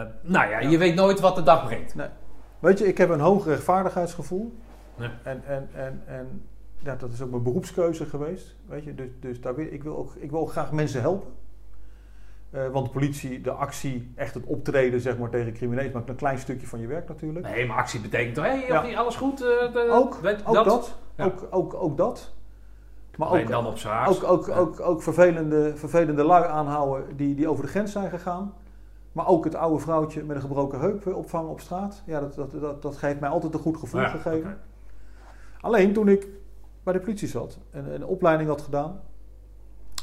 [0.00, 0.68] eh, nou ja, Ja.
[0.68, 1.94] je weet nooit wat de dag brengt.
[2.58, 4.58] Weet je, ik heb een hoog rechtvaardigheidsgevoel.
[4.94, 5.10] Nee.
[5.22, 6.42] En, en, en, en
[6.78, 8.56] ja, dat is ook mijn beroepskeuze geweest.
[8.66, 11.28] Weet je, dus, dus daar wil, ik, wil ook, ik wil ook graag mensen helpen.
[12.50, 16.14] Eh, want de politie, de actie, echt het optreden zeg maar, tegen criminelen, maar een
[16.16, 17.46] klein stukje van je werk natuurlijk.
[17.46, 18.82] Nee, maar actie betekent toch, hé, hey, Ja.
[18.82, 19.38] niet alles goed?
[19.38, 20.98] de- Ook, weet- ook dat.
[21.16, 21.24] Ja.
[21.24, 22.34] Ook, ook, ook dat.
[23.18, 23.78] Maar ook, dan op
[24.08, 28.54] ook, ook, ook, ook vervelende, vervelende lui aanhouden die, die over de grens zijn gegaan.
[29.12, 32.02] Maar ook het oude vrouwtje met een gebroken heup opvangen op straat.
[32.06, 34.58] Ja, dat, dat, dat, dat heeft mij altijd een goed gevoel Ja, gegeven.
[35.60, 36.26] Alleen toen ik
[36.82, 39.00] bij de politie zat en een opleiding had gedaan,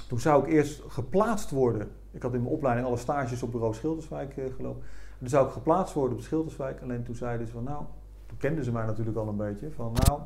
[0.08, 1.92] toen zou ik eerst geplaatst worden.
[2.12, 4.82] Ik had in mijn opleiding alle stages op bureau Schilderswijk eh, gelopen.
[5.12, 6.82] En toen zou ik geplaatst worden op Schilderswijk.
[6.82, 7.84] Alleen toen zeiden ze van nou,
[8.26, 9.72] toen kenden ze mij natuurlijk al een beetje.
[9.72, 10.20] Van nou,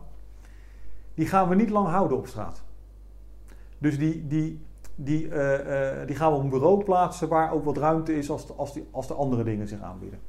[1.13, 2.67] die gaan we niet lang houden op straat.
[3.79, 4.65] Dus die, die,
[4.95, 8.29] die, eh, eh, die gaan we op een bureau plaatsen waar ook wat ruimte is
[8.29, 10.19] als de, als die, als de andere dingen zich aanbieden.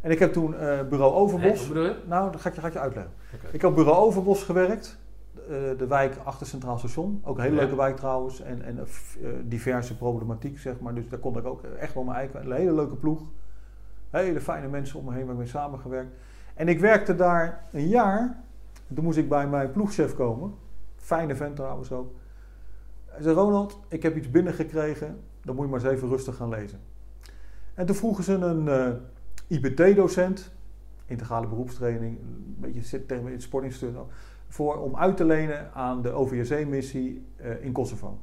[0.00, 1.72] En ik heb toen eh, bureau Overbos.
[2.06, 3.12] Nou, dat ga ik je, ga ik je uitleggen.
[3.50, 4.98] Ik heb bureau Overbos gewerkt.
[5.78, 7.20] de wijk achter Centraal Station.
[7.24, 7.60] Ook een hele Ja.
[7.60, 8.40] leuke wijk trouwens.
[8.40, 8.86] En, en
[9.44, 10.94] diverse problematiek, zeg maar.
[10.94, 12.40] Dus daar kon ik ook echt wel mijn eigen...
[12.40, 13.22] Een hele leuke ploeg.
[14.10, 16.16] Hele fijne mensen om me heen waar ik mee samengewerkt.
[16.54, 18.44] En ik werkte daar een jaar
[18.88, 20.54] En toen moest ik bij mijn ploegchef komen.
[20.96, 22.10] Fijne vent trouwens ook.
[23.16, 25.20] Hij zei, Ronald, ik heb iets binnengekregen.
[25.42, 26.80] Dan moet je maar eens even rustig gaan lezen.
[27.74, 28.90] En toen vroegen ze een eh,
[29.46, 30.52] IBT-docent,
[31.06, 33.96] integrale beroepstraining, een beetje zit tegen het sportinstituut,
[34.48, 38.18] voor om uit te lenen aan de OVSE-missie eh, in Kosovo.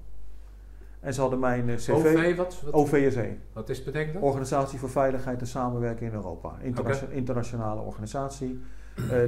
[1.00, 1.90] En ze hadden mijn eh, cv...
[1.90, 4.24] OV, wat, wat, OVSE, wat is betekent dat?
[4.24, 6.58] Organisatie voor Veiligheid en Samenwerking in Europa.
[6.62, 8.60] Interna- Internationale organisatie.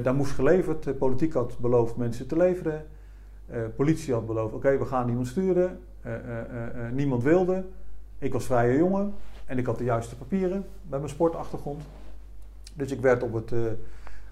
[0.02, 0.82] Daar moest geleverd.
[0.82, 2.86] De politiek had beloofd mensen te leveren.
[3.46, 5.80] Eh, politie had beloofd, oké, we gaan niemand sturen.
[6.00, 7.64] Eh, eh, niemand wilde.
[8.18, 9.14] Ik was vrije jongen
[9.46, 11.82] en ik had de juiste papieren bij mijn sportachtergrond.
[12.74, 13.52] Dus ik werd op het,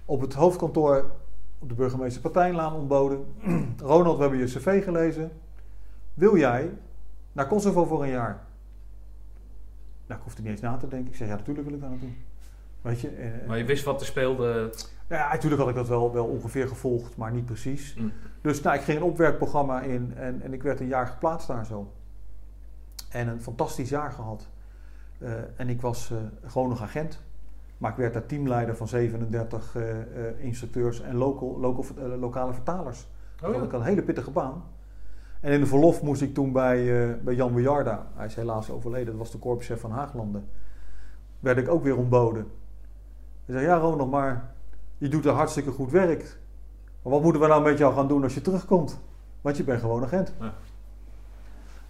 [0.04, 1.10] op het hoofdkantoor
[1.58, 3.24] op de burgemeester Partijnlaan ontboden.
[3.78, 5.30] Ronald, we hebben je cv gelezen.
[6.14, 6.70] Wil jij
[7.32, 8.42] naar Kosovo voor een jaar?
[10.06, 11.10] Nou, ik hoefde niet eens na te denken.
[11.10, 12.08] Ik zei, ja, natuurlijk wil ik daar naartoe.
[12.82, 13.08] Weet je?
[13.08, 14.72] eh, Maar je wist wat er speelde.
[15.08, 17.94] ja, natuurlijk had ik dat wel, wel ongeveer gevolgd, maar niet precies.
[17.94, 18.12] Mm.
[18.44, 21.66] Dus nou, ik ging een opwerkprogramma in en, en ik werd een jaar geplaatst daar
[21.66, 21.92] zo.
[23.10, 24.48] En een fantastisch jaar gehad.
[25.18, 26.16] Eh, en ik was eh,
[26.50, 27.22] gewoon nog agent.
[27.78, 29.84] Maar ik werd daar teamleider van 37 eh,
[30.36, 31.84] instructeurs en local, local,
[32.18, 33.06] lokale vertalers.
[33.34, 34.64] Oh, Dat had ik een hele pittige baan.
[35.40, 39.06] En in de verlof moest ik toen bij, bij Jan Bejarda, hij is helaas overleden,
[39.06, 40.48] dat was de korpschef van Haaglanden,
[41.40, 42.46] werd ik ook weer ontboden.
[43.44, 44.54] Hij zei, ja Ronald, maar
[44.98, 46.42] je doet er hartstikke goed werk.
[47.04, 49.00] Maar wat moeten we nou met jou gaan doen als je terugkomt?
[49.40, 50.34] Want je bent gewoon agent.
[50.40, 50.54] Ja.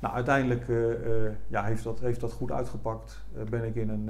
[0.05, 3.25] Nou, uiteindelijk eh, eh, ja, heeft, dat, heeft dat goed uitgepakt.
[3.37, 4.05] Eh, ben ik in een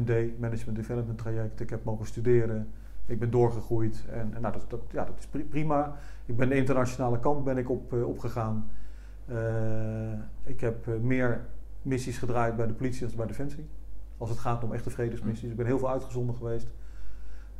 [0.00, 1.60] MD, Management Development traject.
[1.60, 2.68] Ik heb mogen studeren.
[3.06, 4.04] Ik ben doorgegroeid.
[4.10, 5.96] En, en nou, dat, dat, ja, dat is pri- prima.
[6.26, 8.70] Ik ben de internationale kant ben ik op, opgegaan.
[10.44, 11.40] Ik heb meer
[11.82, 13.66] missies gedraaid bij de politie dan bij Defensie.
[14.18, 15.50] Als het gaat om echte vredesmissies.
[15.50, 16.68] Ik ben heel veel uitgezonden geweest.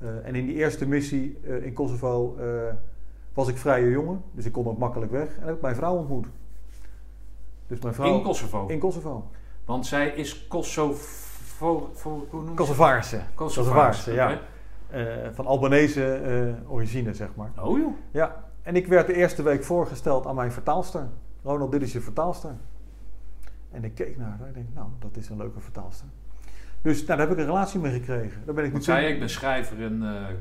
[0.01, 2.47] Eh, en in die eerste missie eh, in Kosovo eh,
[3.35, 4.23] was ik vrije jongen.
[4.33, 5.37] Dus ik kon ook makkelijk weg.
[5.37, 6.27] En heb ik mijn vrouw ontmoet.
[7.67, 8.17] Dus mijn vrouw...
[8.17, 8.67] In Kosovo.
[8.67, 9.31] In Kosovo.
[9.65, 11.91] Want zij is Kosovo.
[12.01, 12.55] Hoe noem?
[12.55, 13.21] Kosovaarse.
[13.35, 14.41] Kosovaarse, ja.
[15.33, 17.53] van Albanese origine, zeg maar.
[17.61, 17.93] Oh joh.
[18.11, 21.09] Ja, en ik werd de eerste week voorgesteld aan mijn vertaalster.
[21.43, 22.57] Ronald, dit is je vertaalster.
[23.71, 26.07] En ik keek naar haar en ik denk, nou, dat is een leuke vertaalster.
[26.83, 28.43] Dus nou, daar heb ik een relatie mee gekregen.
[28.45, 30.35] Daar ben ik nu zei ik ben schrijver en eh,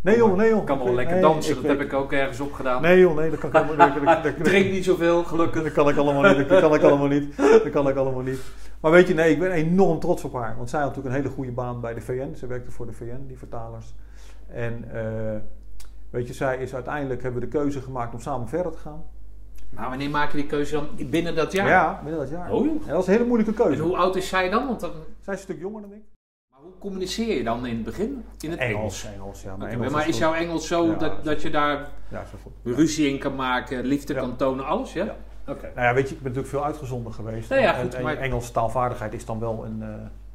[0.00, 0.58] Nee joh, nee joh.
[0.60, 1.56] ik kan wel lekker nee, dansen.
[1.56, 2.82] ik- dat heb ik ook ergens op gedaan.
[2.82, 5.62] Nee joh, nee, dat kan ik allemaal Ik drink niet zoveel, gelukkig.
[5.62, 6.48] Dat kan ik allemaal niet.
[6.48, 7.36] Dat kan ik allemaal niet.
[7.36, 8.40] Dat kan ik allemaal niet.
[8.80, 10.56] Maar weet je, nee, ik ben enorm trots op haar.
[10.56, 12.34] Want zij had natuurlijk een hele goede baan bij de VN.
[12.34, 13.94] Ze werkte voor de VN, die vertalers.
[14.46, 15.40] En eh,
[16.10, 19.04] weet je, zij is uiteindelijk hebben we de keuze gemaakt om samen verder te gaan.
[19.74, 20.88] Maar wanneer maak je die keuze dan?
[21.10, 21.68] Binnen dat jaar?
[21.68, 22.50] Ja, binnen dat jaar.
[22.52, 22.74] Oh joh.
[22.74, 23.82] En dat was een hele moeilijke En keuze.
[23.82, 24.66] hoe oud is zij dan?
[24.66, 24.90] Want dan
[25.20, 26.02] Zij is een stuk jonger dan ik.
[26.50, 28.24] maar hoe communiceer je dan in het begin?
[28.40, 29.06] In het Engels.
[29.14, 29.56] Engels, ja.
[29.56, 32.36] Maar, Engels maar is jouw Engels zo Ja, dat, is dat je daar Ja, zo
[32.42, 32.76] goed.
[32.76, 34.92] ruzie in kan maken, liefde kan tonen, alles?
[34.92, 35.16] Ja?
[35.46, 35.70] Oké.
[35.74, 37.50] Nou ja, weet je, ik ben natuurlijk veel uitgezonden geweest.
[37.50, 39.82] Nee, ja, En- goed, en, maar- Engels taalvaardigheid is dan wel een...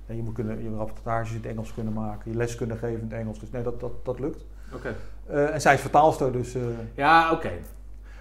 [0.08, 3.00] eh, je moet kunnen, je rapportages in het Engels kunnen maken, je les kunnen geven
[3.02, 3.40] in het Engels.
[3.40, 4.46] Dus nee, dat, dat, dat lukt.
[4.74, 4.96] Oké.
[5.28, 6.56] Eh, en zij is vertaalster, dus...
[6.56, 6.62] eh,
[6.96, 7.52] Ja, oké.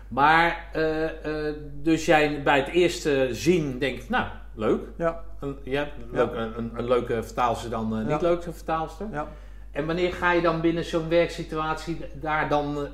[0.09, 4.81] Maar, eh, eh, dus jij bij het eerste zien denkt, nou, leuk.
[4.97, 8.13] ja, Een, ja, leuk, Een, een, een leuke vertaalster dan Ja.
[8.13, 9.07] niet leuke vertaalster.
[9.13, 9.27] ja.
[9.71, 12.89] En wanneer ga je dan binnen zo'n werksituatie daar dan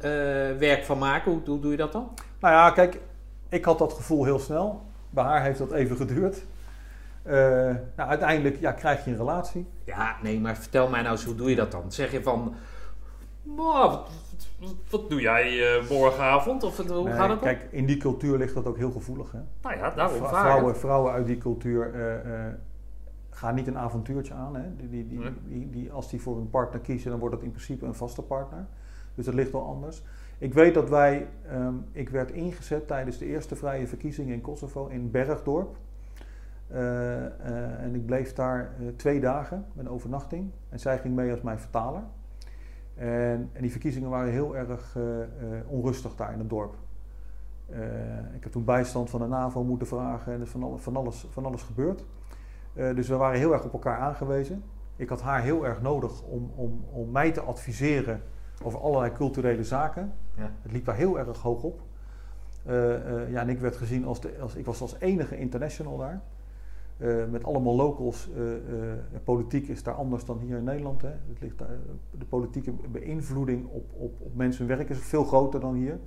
[0.58, 1.32] werk van maken?
[1.32, 2.14] Hoe, hoe doe je dat dan?
[2.40, 3.00] Nou ja, kijk,
[3.48, 4.82] ik had dat gevoel heel snel.
[5.10, 6.44] Bij haar heeft dat even geduurd.
[7.24, 9.66] Nou, uiteindelijk ja, krijg je een relatie.
[9.84, 11.92] Ja, nee, maar vertel mij nou eens, hoe doe je dat dan?
[11.92, 12.54] Zeg je van,
[13.42, 13.98] "Nou,
[14.90, 16.62] wat, doe jij eh, morgenavond?
[16.62, 17.38] Of hoe Nee, gaat het?
[17.40, 19.32] Kijk, in die cultuur ligt dat ook heel gevoelig.
[19.32, 19.38] Hè?
[19.62, 22.52] nou ja, daarom vrouwen, vrouwen uit die cultuur eh, eh,
[23.30, 24.56] gaan niet een avontuurtje aan.
[24.56, 24.76] Hè?
[24.76, 25.32] Die, die, die, Nee.
[25.48, 28.22] die, die- als die voor een partner kiezen, dan wordt dat in principe een vaste
[28.22, 28.66] partner.
[29.14, 30.02] Dus dat ligt wel anders.
[30.38, 34.86] Ik weet dat wij, ehm, ik werd ingezet tijdens de eerste vrije verkiezingen in Kosovo
[34.86, 35.76] in Bergdorp.
[36.68, 40.50] Eh, eh, en ik bleef daar eh, twee dagen met een overnachting.
[40.68, 42.02] En zij ging mee als mijn vertaler.
[43.02, 45.28] En, en die verkiezingen waren heel erg eh, eh,
[45.66, 46.74] onrustig daar in het dorp.
[47.68, 50.78] Eh, ik heb toen bijstand van de NAVO moeten vragen en er is van, alle-
[50.78, 52.04] van, alles, van alles gebeurd.
[52.74, 54.62] Dus we waren heel erg op elkaar aangewezen.
[54.96, 58.22] Ik had haar heel erg nodig om, om, om mij te adviseren
[58.62, 60.12] over allerlei culturele zaken.
[60.34, 60.50] Ja.
[60.62, 61.80] Het liep daar heel erg hoog op.
[63.28, 66.20] Ja, en ik werd gezien als, de, als ik was als enige international daar.
[67.02, 68.28] Eh, met allemaal locals.
[68.36, 71.02] Eh, eh, politiek is daar anders dan hier in Nederland.
[71.02, 71.08] Hè.
[71.08, 71.68] Het ligt daar,
[72.18, 75.98] de politieke beïnvloeding op, op, op mensen hun werk is veel groter dan hier.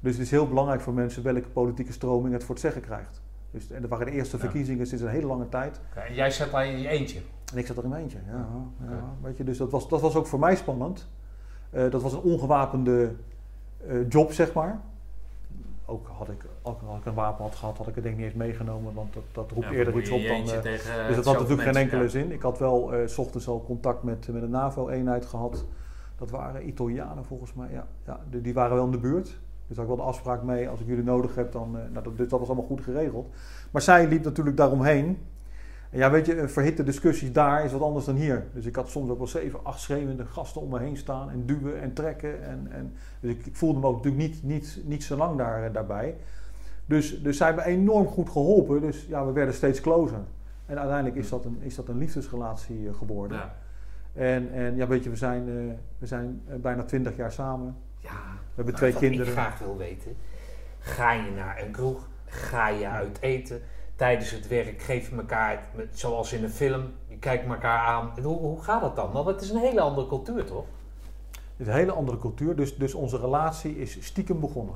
[0.00, 3.22] Dus het is heel belangrijk voor mensen welke politieke stroming het voor het zeggen krijgt.
[3.50, 4.42] Dus, en dat waren de eerste Ja.
[4.42, 5.80] verkiezingen sinds een hele lange tijd.
[5.94, 7.20] En jij zat daar in je eentje.
[7.52, 8.18] En ik zat er in mijn eentje.
[8.26, 8.48] Ja,
[8.88, 11.08] ja, weet je, dus dat was, dat was ook voor mij spannend.
[11.70, 13.14] Dat was een ongewapende
[14.08, 14.80] job, zeg maar.
[15.84, 18.22] Ook had ik, ook als ik een wapen had gehad, had ik het denk ik
[18.22, 20.56] niet eens meegenomen, want dat, dat roept Ja, eerder iets op dan...
[20.56, 22.08] eh, dus eh, dat had zoveel natuurlijk geen enkele ja.
[22.08, 22.32] zin.
[22.32, 25.64] Ik had wel eh, s ochtends al contact met, met een NAVO-eenheid gehad.
[26.18, 27.68] Dat waren Italianen volgens mij.
[27.72, 29.38] Ja, ja, die, die waren wel in de buurt.
[29.66, 30.68] Dus had ik wel de afspraak mee.
[30.68, 31.76] Als ik jullie nodig heb, dan.
[31.78, 33.28] eh, nou, dat, dus dat was allemaal goed geregeld.
[33.70, 35.18] Maar zij liep natuurlijk daaromheen.
[35.90, 38.46] En ja, weet je, een verhitte discussies daar is wat anders dan hier.
[38.54, 41.30] Dus ik had soms ook wel zeven, acht schreeuwende gasten om me heen staan.
[41.30, 42.44] En duwen en trekken.
[42.44, 45.64] En, en, dus ik, ik voelde me ook natuurlijk niet, niet, niet zo lang daar,
[45.64, 46.16] eh, daarbij.
[46.88, 48.80] Dus, dus zij hebben enorm goed geholpen.
[48.80, 50.20] Dus ja, we werden steeds closer.
[50.66, 53.36] En uiteindelijk is dat een, is dat een liefdesrelatie eh, geworden.
[53.36, 53.54] Ja.
[54.12, 57.76] En, en ja, weet je, we zijn, eh, we zijn eh, bijna twintig jaar samen.
[57.98, 59.26] Ja, We hebben maar twee wat kinderen.
[59.26, 60.16] ik graag wil weten.
[60.78, 62.08] Ga je naar een kroeg?
[62.24, 63.60] Ga je uit eten?
[63.96, 68.10] Tijdens het werk geef je elkaar, zoals in een film, je kijkt elkaar aan.
[68.16, 69.12] En hoe, hoe gaat dat dan?
[69.12, 70.64] Want het is een hele andere cultuur, toch?
[71.32, 72.56] Het is een hele andere cultuur.
[72.56, 74.74] Dus, dus onze relatie is stiekem begonnen.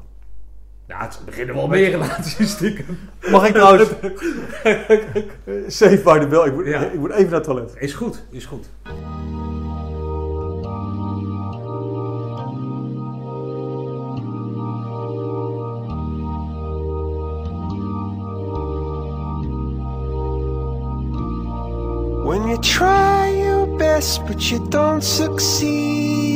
[0.86, 2.98] Ja, het beginnen wel meer relaties stiekem.
[3.30, 3.88] Mag ik trouwens...
[5.66, 6.46] Safe by the bell.
[6.46, 6.80] Ik moet, Ja.
[6.80, 7.72] ik moet even naar het toilet.
[7.78, 8.66] Is goed, is goed.
[22.24, 26.31] When you try your best but you don't succeed.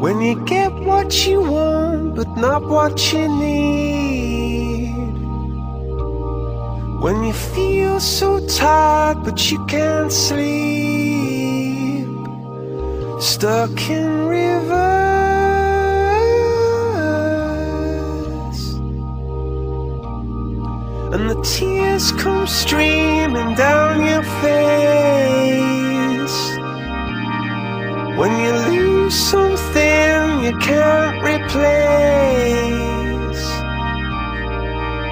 [0.00, 4.94] When you get what you want but not what you need.
[7.02, 12.08] When you feel so tired but you can't sleep.
[13.20, 14.80] Stuck in rivers.
[21.12, 25.90] And the tears come streaming down your face
[28.20, 32.82] When you lose something you can't replace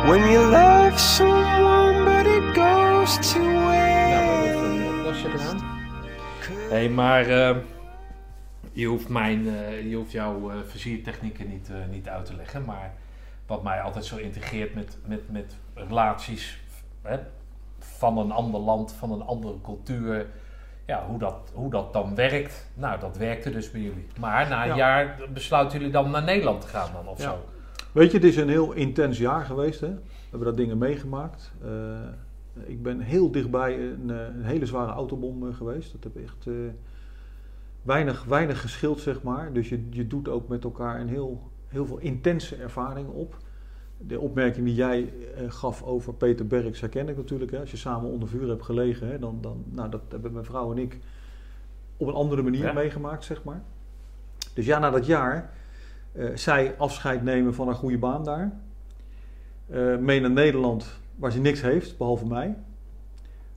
[0.09, 4.59] When you love someone but it goes to waste
[5.03, 5.59] plasje gedaan.
[6.71, 7.57] Hé, maar eh,
[8.73, 12.65] je hoeft, mijn, eh, je hoeft jouw eh, versiertechnieken niet, eh, niet uit te leggen.
[12.65, 12.95] Maar
[13.47, 16.59] wat mij altijd zo integreert met, met, met relaties
[17.03, 17.19] hè,
[17.79, 20.27] van een ander land, van een andere cultuur.
[20.89, 22.71] Ja, hoe dat, hoe dat dan werkt.
[22.75, 24.07] Nou, dat werkte dus bij jullie.
[24.21, 24.77] Maar na een Ja.
[24.77, 27.25] jaar besluiten jullie dan naar Nederland te gaan dan of Ja.
[27.25, 27.39] zo.
[27.93, 29.81] Weet je, het is een heel intens jaar geweest.
[29.81, 29.89] Hè?
[29.89, 30.01] We
[30.31, 31.53] hebben dat dingen meegemaakt.
[31.65, 31.71] Eh,
[32.67, 35.93] ik ben heel dichtbij een, eh, een hele zware autobom eh, geweest.
[35.93, 36.47] Dat heb echt
[37.83, 39.53] weinig, weinig geschild, zeg maar.
[39.53, 43.37] Dus je, je doet ook met elkaar een heel, heel veel intense ervaringen op.
[43.99, 47.51] De opmerking die jij eh, gaf over Peter Berks herken ik natuurlijk.
[47.51, 47.61] Hè?
[47.61, 50.71] Als je samen onder vuur hebt gelegen, hè, dan, dan, nou, dat hebben mijn vrouw
[50.73, 50.99] en ik
[51.97, 52.73] op een andere manier Ja.
[52.73, 53.63] meegemaakt, zeg maar.
[54.55, 55.53] Dus ja, na dat jaar
[56.13, 58.61] eh, zij afscheid nemen van haar goede baan daar.
[59.67, 62.57] Eh, mee naar Nederland, waar ze niks heeft, behalve mij.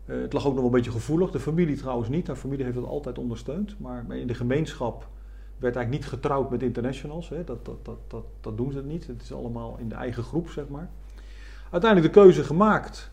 [0.05, 1.31] Het lag ook nog wel een beetje gevoelig.
[1.31, 2.27] De familie trouwens niet.
[2.27, 3.79] Haar familie heeft dat altijd ondersteund.
[3.79, 5.07] Maar in de gemeenschap
[5.61, 7.29] werd eigenlijk niet getrouwd met internationals.
[7.29, 7.43] Hè.
[7.43, 9.07] Dat, dat, dat, dat, dat doen ze niet.
[9.07, 10.89] Het is allemaal in de eigen groep, zeg maar.
[11.71, 13.11] Uiteindelijk de keuze gemaakt.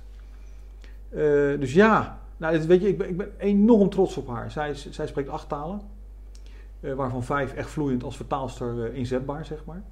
[1.09, 1.21] Eh,
[1.61, 4.51] dus ja, nou, weet je, ik, ben, ik ben enorm trots op haar.
[4.51, 5.81] Zij, zij spreekt acht talen.
[6.81, 9.83] eh, waarvan vijf echt vloeiend als vertaalster eh, inzetbaar, zeg maar.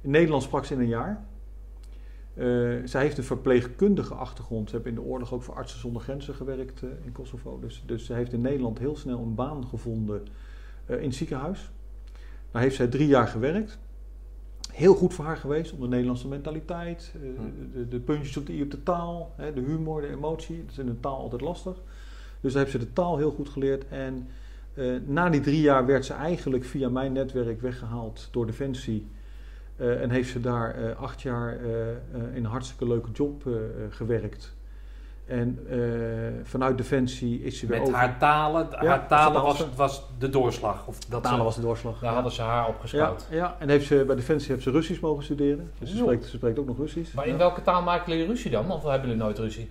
[0.00, 1.24] In Nederland sprak ze in een jaar.
[2.84, 4.70] Zij heeft een verpleegkundige achtergrond.
[4.70, 7.58] Ze heeft in de oorlog ook voor Artsen zonder Grenzen gewerkt in Kosovo.
[7.60, 10.26] Dus, dus ze heeft in Nederland heel snel een baan gevonden
[10.86, 11.70] in het ziekenhuis.
[12.54, 13.78] Daar heeft zij drie jaar gewerkt.
[14.72, 17.20] Heel goed voor haar geweest om de Nederlandse mentaliteit, eh,
[17.72, 20.60] de, de puntjes op de i op de taal, de humor, de emotie.
[20.62, 21.76] Dat is in een taal altijd lastig.
[22.40, 23.88] Dus daar heeft ze de taal heel goed geleerd.
[23.88, 24.28] En
[24.74, 29.06] eh, na die drie jaar werd ze eigenlijk via mijn netwerk weggehaald door Defensie.
[29.76, 31.60] Eh, en heeft ze daar acht jaar
[32.12, 33.48] in een hartstikke leuke job
[33.90, 34.53] gewerkt.
[35.26, 35.78] En eh,
[36.42, 37.98] vanuit Defensie is ze weer Met over...
[38.00, 40.86] haar talen, Ja, haar talen was, was de doorslag.
[40.86, 41.92] Of dat Talen ze- was de doorslag.
[41.98, 42.14] Daar ja.
[42.14, 43.26] hadden ze haar op ja, gescout.
[43.30, 45.70] ja, en heeft ze, bij Defensie heeft ze Russisch mogen studeren.
[45.78, 47.14] Dus ze spreekt, ze spreekt ook nog Russisch.
[47.14, 48.70] Maar in welke taal maken jullie ruzie dan?
[48.70, 49.70] Of hebben jullie nooit ruzie?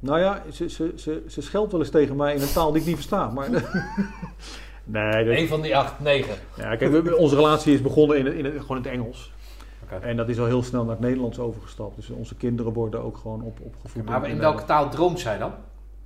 [0.00, 2.80] Nou ja, ze, ze, ze, ze scheldt wel eens tegen mij in een taal die
[2.80, 3.28] ik niet versta.
[3.30, 3.50] Maar
[4.84, 6.34] nee, dat, Eén van die acht, negen.
[6.56, 9.32] ja, kijk, onze relatie is begonnen in, in, gewoon in het Engels.
[10.00, 11.96] En dat is al heel snel naar het Nederlands overgestapt.
[11.96, 14.04] Dus onze kinderen worden ook gewoon op, opgevoed.
[14.04, 15.52] Maar in welke taal droomt zij dan?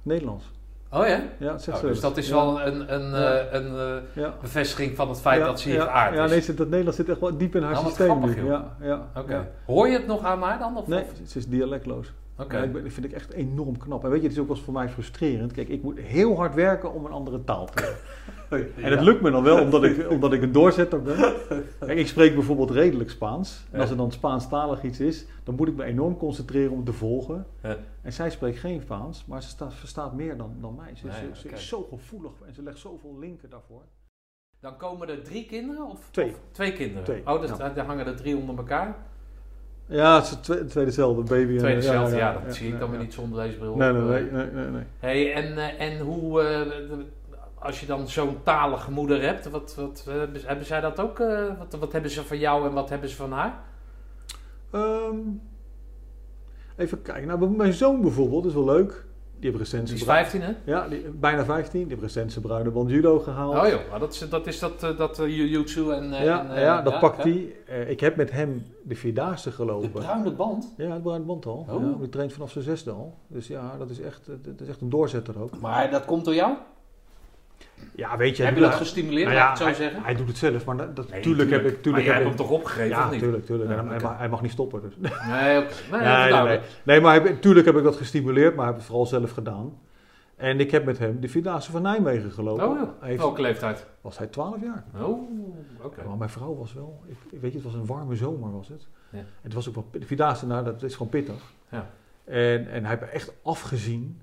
[0.03, 0.51] Nederlands.
[0.91, 1.21] Oh ja?
[1.39, 2.35] Ja, zegt Oh, ze dus dat is Ja.
[2.35, 3.35] wel een, een, Ja.
[3.35, 4.35] eh, een eh, Ja.
[4.41, 6.31] bevestiging van het feit Ja, dat ze ja, hier aard Ja, is.
[6.31, 8.47] nee, ze- dat Nederlands zit echt wel diep in haar Nou, systeem grappig, nu.
[8.47, 9.33] Ja, ja, Oké.
[9.35, 9.49] ja.
[9.67, 10.77] Hoor je het nog aan haar dan?
[10.77, 12.13] Of, Nee, of- ze is dialectloos.
[12.39, 12.57] Oké.
[12.57, 14.05] Ja, ik ben- dat vind ik echt enorm knap.
[14.05, 15.53] En weet je, het is ook wel eens voor mij frustrerend.
[15.53, 17.97] Kijk, ik moet heel hard werken om een andere taal te leren.
[18.85, 19.05] En dat Ja.
[19.05, 21.17] lukt me dan wel, omdat ik, omdat ik een doorzetter ben.
[21.79, 23.65] Kijk, ik spreek bijvoorbeeld redelijk Spaans.
[23.71, 26.87] En als er dan Spaanstalig iets is, dan moet ik me enorm concentreren om het
[26.87, 27.47] te volgen.
[27.63, 27.77] Ja.
[28.03, 30.95] En zij spreekt geen Spaans, maar ze staat, verstaat meer dan, dan mij.
[30.97, 31.57] Ze, Nee, ze- ze oké.
[31.57, 33.83] is zo gevoelig en ze legt zoveel linken daarvoor.
[34.61, 35.87] Dan komen er drie kinderen?
[35.87, 36.29] Of, Twee.
[36.31, 37.05] of twee kinderen?
[37.05, 37.69] Twee, Oh, dus ja.
[37.69, 38.97] daar hangen er drie onder elkaar?
[39.93, 41.53] Ja, het is twee, twee dezelfde baby.
[41.53, 43.77] en- Tweede ja, zelf, ja, ja, dat zie ik dan weer niet zonder deze bril.
[43.77, 44.33] Nee, op, nee, eh.
[44.33, 44.83] nee, nee, nee, nee.
[44.99, 46.61] Hey, en, eh, en hoe, eh,
[47.59, 50.15] als je dan zo'n talige moeder hebt, wat, wat, eh,
[50.47, 51.21] hebben, zij dat ook?
[51.21, 53.61] eh, wat, wat hebben ze van jou en wat hebben ze van haar?
[54.71, 55.17] Ehm,
[56.77, 57.27] even kijken.
[57.27, 59.05] Nou, mijn zoon bijvoorbeeld, is wel leuk.
[59.43, 60.53] Die heeft recent Die is zijn 15, hè?
[60.65, 61.81] Ja, die, bijna 15.
[61.81, 63.57] Die heeft recent zijn bruine band judo gehaald.
[63.57, 66.13] Oh joh, maar dat is dat, is dat, eh, dat eh, jiu-jitsu en...
[66.13, 67.31] eh, ja, en, eh, ja, dat pakt ja.
[67.31, 67.53] hij.
[67.67, 69.91] Eh, ik heb met hem de Vierdaagse De gelopen.
[69.91, 70.75] bruine band?
[70.77, 71.67] Ja, het bruine band al.
[71.69, 71.83] Oh.
[71.83, 73.15] Ja, die traint vanaf zijn zesde al.
[73.27, 75.61] Dus ja, dat is echt, dat is echt een doorzetter ook.
[75.61, 76.53] Maar dat komt door jou?
[77.95, 78.43] Ja, weet je.
[78.43, 80.03] Heb je dat gestimuleerd, nou laat ja, ik het zo hij, zeggen?
[80.03, 81.73] hij doet het zelf, maar dat, dat, Nee, tuurlijk, heb ik...
[81.73, 83.21] maar Tuurlijk jij heb hebt ik, hem toch opgegeven, ja, of niet?
[83.21, 83.71] tuurlijk, tuurlijk.
[83.71, 84.81] Ja, En hij, mag, hij mag niet stoppen.
[84.83, 84.97] Dus.
[84.97, 85.11] Nee.
[85.31, 85.65] Nee,
[86.01, 87.01] Nee, nee, nee.
[87.01, 89.79] maar hij, tuurlijk heb ik dat gestimuleerd, maar heeft het vooral zelf gedaan.
[90.37, 92.69] En ik heb met hem de Vierdaagse van Nijmegen gelopen.
[92.69, 93.87] Oh ja, heeft- welke leeftijd?
[94.01, 94.85] was hij 12 jaar.
[95.05, 95.31] Oh,
[95.83, 96.03] oké.
[96.07, 98.87] Maar mijn vrouw was wel, ik, weet je, het was een warme zomer was het.
[99.11, 99.19] Ja.
[99.19, 101.53] En het was ook wel, de Vierdaagse, nou, dat is gewoon pittig.
[101.69, 101.91] Ja.
[102.25, 104.21] En, en hij heeft me echt afgezien.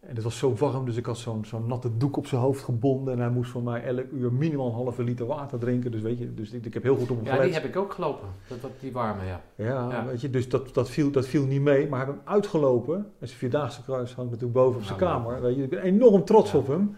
[0.00, 2.64] En het was zo warm, dus ik had zo'n zo'n natte doek op zijn hoofd
[2.64, 3.14] gebonden.
[3.14, 5.90] En hij moest van mij elk uur minimaal een halve liter water drinken.
[5.90, 7.76] Dus weet je, dus ik, ik heb heel goed op hem Ja, die heb ik
[7.76, 8.28] ook gelopen.
[8.48, 9.40] Dat, dat, die warme, ja.
[9.54, 10.04] Ja, Ja.
[10.06, 11.88] weet je, dus dat, dat, viel, dat viel niet mee.
[11.88, 12.96] Maar hij heeft hem uitgelopen.
[12.96, 15.40] En zijn Vierdaagse kruis hangt natuurlijk boven op zijn Nou, kamer.
[15.42, 16.58] Weet je, ik ben enorm trots Ja.
[16.58, 16.96] op hem.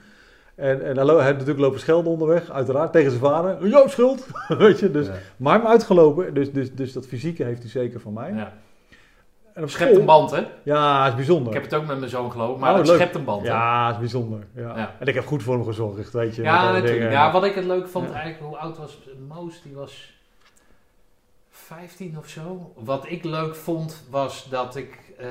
[0.55, 3.69] En, en hij, hij heeft natuurlijk lopen schelden onderweg, uiteraard, tegen zijn vader.
[3.69, 4.27] Jouw schuld!
[4.59, 5.07] weet je, dus...
[5.07, 5.15] Ja.
[5.37, 8.33] Maar hem uitgelopen, dus, dus, dus dat fysieke heeft hij zeker van mij.
[8.33, 8.53] ja.
[9.55, 10.47] En op Schept een band, hè?
[10.63, 11.47] Ja, is bijzonder.
[11.47, 12.97] Ik heb het ook met mijn zoon gelopen, maar Oh, het leuk.
[12.97, 13.49] schept een band, hè?
[13.49, 14.47] Ja, is bijzonder.
[14.55, 14.77] Ja.
[14.77, 14.95] Ja.
[14.99, 16.43] En ik heb goed voor hem gezorgd, weet je.
[16.43, 16.87] Ja, natuurlijk.
[16.93, 17.11] dingen.
[17.11, 18.15] Ja, wat ik het leuk vond, Ja.
[18.15, 18.99] eigenlijk, hoe oud was
[19.29, 19.63] Moos?
[19.63, 20.13] Die was
[21.51, 22.73] 15 of zo.
[22.77, 25.27] Wat ik leuk vond, was dat ik eh,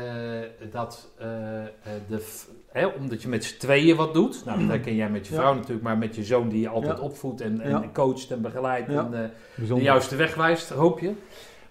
[0.72, 1.68] dat eh, eh,
[2.08, 2.38] de,
[2.72, 4.46] hè, omdat je met z'n tweeën wat doet.
[4.46, 5.40] Nou, dat herken jij met je Ja.
[5.40, 7.04] vrouw natuurlijk, maar met je zoon die je altijd Ja.
[7.04, 7.84] opvoedt en, en Ja.
[7.94, 9.00] coacht en begeleidt Ja.
[9.12, 11.14] en eh, de juiste weg wijst, hoop je.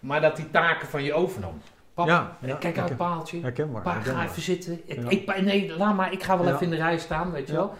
[0.00, 1.60] Maar dat die taken van je overnam.
[1.98, 3.40] Pap, Ja, ja, kijk uit het paaltje.
[3.40, 3.82] Herkenbaar.
[3.82, 4.80] Pa, ga even zitten.
[4.84, 5.08] Ik, Ja.
[5.08, 6.12] ik, nee, laat maar.
[6.12, 7.72] Ik ga wel even in de rij staan, weet je wel.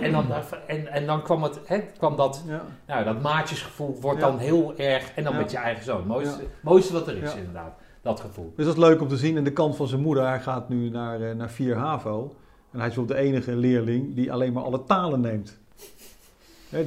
[0.00, 0.24] en, dan,
[0.66, 2.62] en, en dan kwam, het, hè, kwam dat, Ja.
[2.86, 5.12] nou, dat maatjesgevoel wordt dan heel erg.
[5.14, 6.06] En dan met je eigen zoon.
[6.06, 6.48] Mooiste, Ja.
[6.62, 7.74] mooiste wat er is, inderdaad.
[8.02, 8.52] Dat gevoel.
[8.56, 9.36] Dus dat is leuk om te zien.
[9.36, 12.36] En de kant van zijn moeder, hij gaat nu naar, eh, naar 4 HAVO.
[12.72, 15.58] En hij is wel de enige leerling die alleen maar alle talen neemt.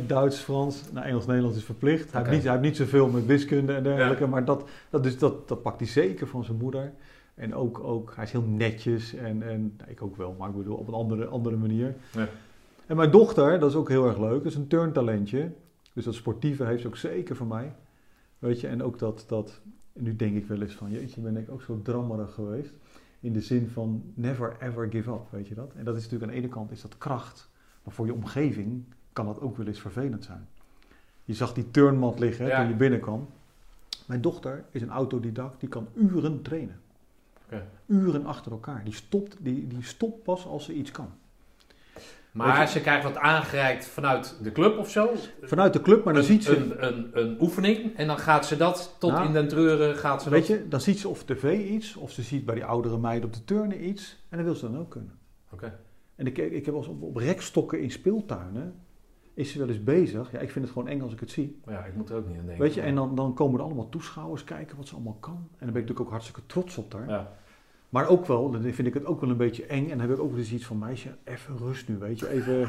[0.08, 2.12] Duits, Frans, nou, Engels, Nederlands is verplicht.
[2.12, 5.18] Hij, heeft niet, hij heeft niet zoveel met wiskunde en dergelijke, maar dat, dat, dus
[5.18, 6.92] dat, dat pakt hij zeker van zijn moeder.
[7.36, 10.56] En ook, ook hij is heel netjes en, en nou, ik ook wel, maar ik
[10.56, 11.96] bedoel op een andere, andere manier.
[12.12, 12.28] Ja.
[12.86, 15.52] En mijn dochter, dat is ook heel erg leuk, dat is een turntalentje.
[15.94, 17.74] Dus dat sportieve heeft ze ook zeker van mij.
[18.40, 19.62] Weet je, en ook dat, dat
[19.94, 22.74] nu denk ik wel eens van, jeetje, ben ik ook zo drammerig geweest.
[23.20, 25.74] In de zin van never ever give up, weet je dat?
[25.76, 27.50] En dat is natuurlijk aan de ene kant is dat kracht,
[27.84, 28.84] maar voor je omgeving
[29.24, 30.48] kan dat ook wel eens vervelend zijn.
[31.24, 32.60] Je zag die turnmat liggen Ja.
[32.60, 33.30] toen je binnenkwam.
[34.06, 36.80] Mijn dochter is een autodidact, die kan uren trainen.
[37.86, 38.82] Uren achter elkaar.
[38.84, 41.10] Die stopt, die, die stopt pas als ze iets kan.
[42.32, 45.10] Maar je- ze krijgt wat aangereikt vanuit de club of zo.
[45.42, 46.56] Vanuit de club, maar dan een, ziet ze...
[46.58, 47.96] Een, een, een oefening.
[47.96, 50.58] En dan gaat ze dat tot Nou, in den treuren gaat ze Weet dat...
[50.58, 53.34] je, dan ziet ze op tv iets, of ze ziet bij die oudere meiden op
[53.34, 55.12] de turnen iets, en dan wil ze dan ook kunnen.
[55.52, 55.80] Oké.
[56.16, 58.76] En ik, ik heb wel eens op, op rekstokken in speeltuinen,
[59.40, 60.32] is ze wel eens bezig.
[60.32, 61.60] Ja, ik vind het gewoon eng als ik het zie.
[61.66, 62.64] Maar ja, ik moet er ook niet aan denken.
[62.64, 65.34] Weet je, en dan, dan komen er allemaal toeschouwers kijken wat ze allemaal kan.
[65.34, 67.10] En dan ben ik natuurlijk ook hartstikke trots op haar.
[67.10, 67.32] Ja.
[67.90, 69.84] Maar ook wel, dan vind ik het ook wel een beetje eng.
[69.84, 72.30] En dan heb ik ook wel eens iets van, meisje, even rust nu, weet je.
[72.30, 72.68] Even...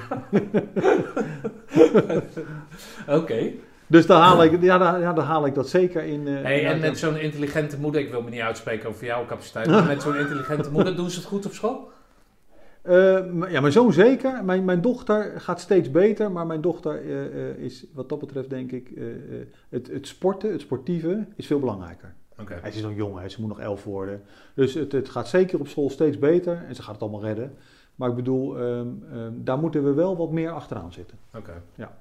[3.20, 3.50] Oké.
[3.86, 6.26] dus dan haal, ik, ja, dan, ja, dan haal ik dat zeker in.
[6.26, 9.86] Hey, en met zo'n intelligente moeder, ik wil me niet uitspreken over jouw capaciteit, maar
[9.86, 11.90] met zo'n intelligente moeder doen ze het goed op school?
[12.82, 14.44] Eh, ja, mijn zoon zeker.
[14.44, 16.32] Mijn, mijn dochter gaat steeds beter.
[16.32, 18.90] Maar mijn dochter eh, eh, is wat dat betreft denk ik...
[18.90, 22.14] eh, eh, het, het sporten, het sportieve, is veel belangrijker.
[22.40, 22.58] Oké.
[22.60, 24.22] Hij is nog jong, hè, ze moet nog elf worden.
[24.54, 26.64] Dus het, het gaat zeker op school steeds beter.
[26.68, 27.56] En ze gaat het allemaal redden.
[27.94, 31.18] Maar ik bedoel, ehm, ehm, daar moeten we wel wat meer achteraan zitten.
[31.34, 31.62] Oké.
[31.74, 31.98] Ja.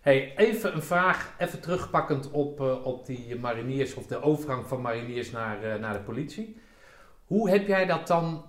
[0.00, 4.80] Hey, even een vraag, even terugpakkend op, eh, op die mariniers of de overgang van
[4.80, 6.56] mariniers naar, eh, naar de politie.
[7.26, 8.42] Hoe heb jij dat dan?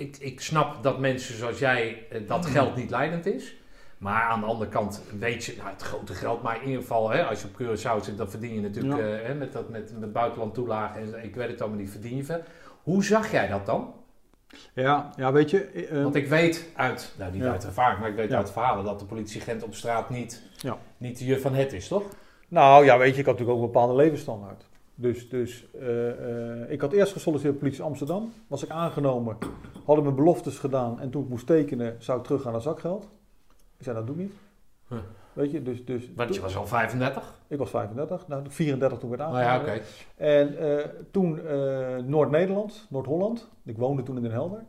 [0.00, 3.54] Ik, ik snap dat mensen zoals jij eh, dat geld niet leidend is.
[3.98, 7.10] Maar aan de andere kant weet je, nou, het grote geld, maar in ieder geval,
[7.10, 9.06] hè, als je op Curaçao zit, dan verdien je natuurlijk Ja.
[9.18, 12.16] eh, hè, met, dat, met, met buitenland toelagen en ik weet het allemaal niet, verdien
[12.16, 12.42] je veel.
[12.82, 13.94] Hoe zag jij dat dan?
[14.74, 15.64] Ja, ja weet je...
[15.64, 17.50] eh, Want ik weet uit, nou niet Ja.
[17.50, 18.36] uit ervaring, maar ik weet Ja.
[18.36, 20.42] uit verhalen dat de politieagent op straat niet,
[20.96, 22.02] niet de juf van het is, toch?
[22.48, 24.64] Nou ja, weet je, ik had natuurlijk ook een bepaalde levensstandaard.
[25.00, 28.32] Dus, dus eh, eh, ik had eerst gesolliciteerd politie Amsterdam.
[28.46, 29.36] Was ik aangenomen,
[29.84, 31.00] hadden mijn beloftes gedaan.
[31.00, 33.08] En toen ik moest tekenen, zou ik teruggaan naar zakgeld.
[33.76, 34.32] Ik zei, dat doe ik niet.
[34.88, 34.98] Huh.
[35.32, 35.84] Weet je, dus...
[35.84, 37.40] dus Want je was al 35.
[37.48, 39.74] Ik was 35, nou 34 toen ik werd Nou aangenomen.
[39.74, 39.84] ja, oké.
[40.16, 41.40] En eh, toen
[42.10, 43.48] Noord-Nederland, Noord-Holland.
[43.64, 44.64] Ik woonde toen in Den Helder.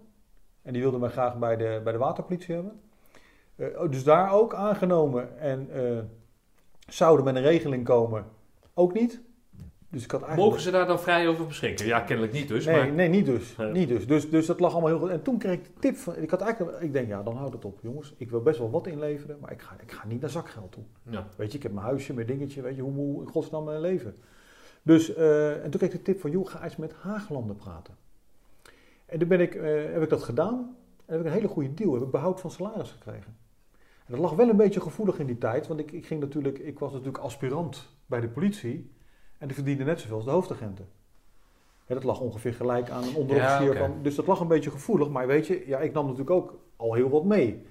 [0.62, 2.80] En die wilden mij graag bij de, bij de waterpolitie hebben.
[3.56, 5.40] Oh, dus daar ook aangenomen.
[5.40, 5.70] En
[6.88, 8.26] zouden met een regeling komen,
[8.74, 9.22] ook niet.
[9.92, 10.50] Dus ik had eigenlijk...
[10.50, 11.86] Mogen ze daar dan vrij over beschikken?
[11.86, 12.66] Ja, kennelijk niet dus.
[12.66, 12.92] Nee, maar...
[12.92, 13.56] nee, niet dus.
[13.58, 13.72] Ja.
[13.72, 14.08] Niet dus.
[14.08, 14.30] dus.
[14.30, 15.10] Dus dat lag allemaal heel goed.
[15.10, 16.16] En toen kreeg ik de tip van...
[16.18, 16.82] Ik had eigenlijk...
[16.82, 18.14] Ik denk, ja, dan houdt het op, jongens.
[18.18, 20.84] Ik wil best wel wat inleveren, maar ik ga, ik ga niet naar zakgeld toe.
[21.10, 21.28] Ja.
[21.38, 23.82] Weet je, ik heb mijn huisje, mijn dingetje, weet je, hoe moet in godsnaam mijn
[23.82, 24.16] leven?
[24.82, 27.96] Dus, eh, en toen kreeg ik de tip van, joh, ga eens met Haaglanden praten.
[29.06, 30.76] En toen ben ik, eh, heb ik dat gedaan.
[31.06, 33.36] En heb ik een hele goede deal, heb ik behoud van salaris gekregen.
[34.06, 36.58] En dat lag wel een beetje gevoelig in die tijd, want ik, ik, ging natuurlijk,
[36.58, 38.92] ik was natuurlijk aspirant bij de politie.
[39.42, 40.88] En die verdiende net zoveel als de hoofdagenten.
[41.86, 43.92] Hè, dat lag ongeveer gelijk aan een onderofficier Ja.
[44.02, 46.94] Dus dat lag een beetje gevoelig, maar weet je, ja, ik nam natuurlijk ook al
[46.94, 47.66] heel wat mee.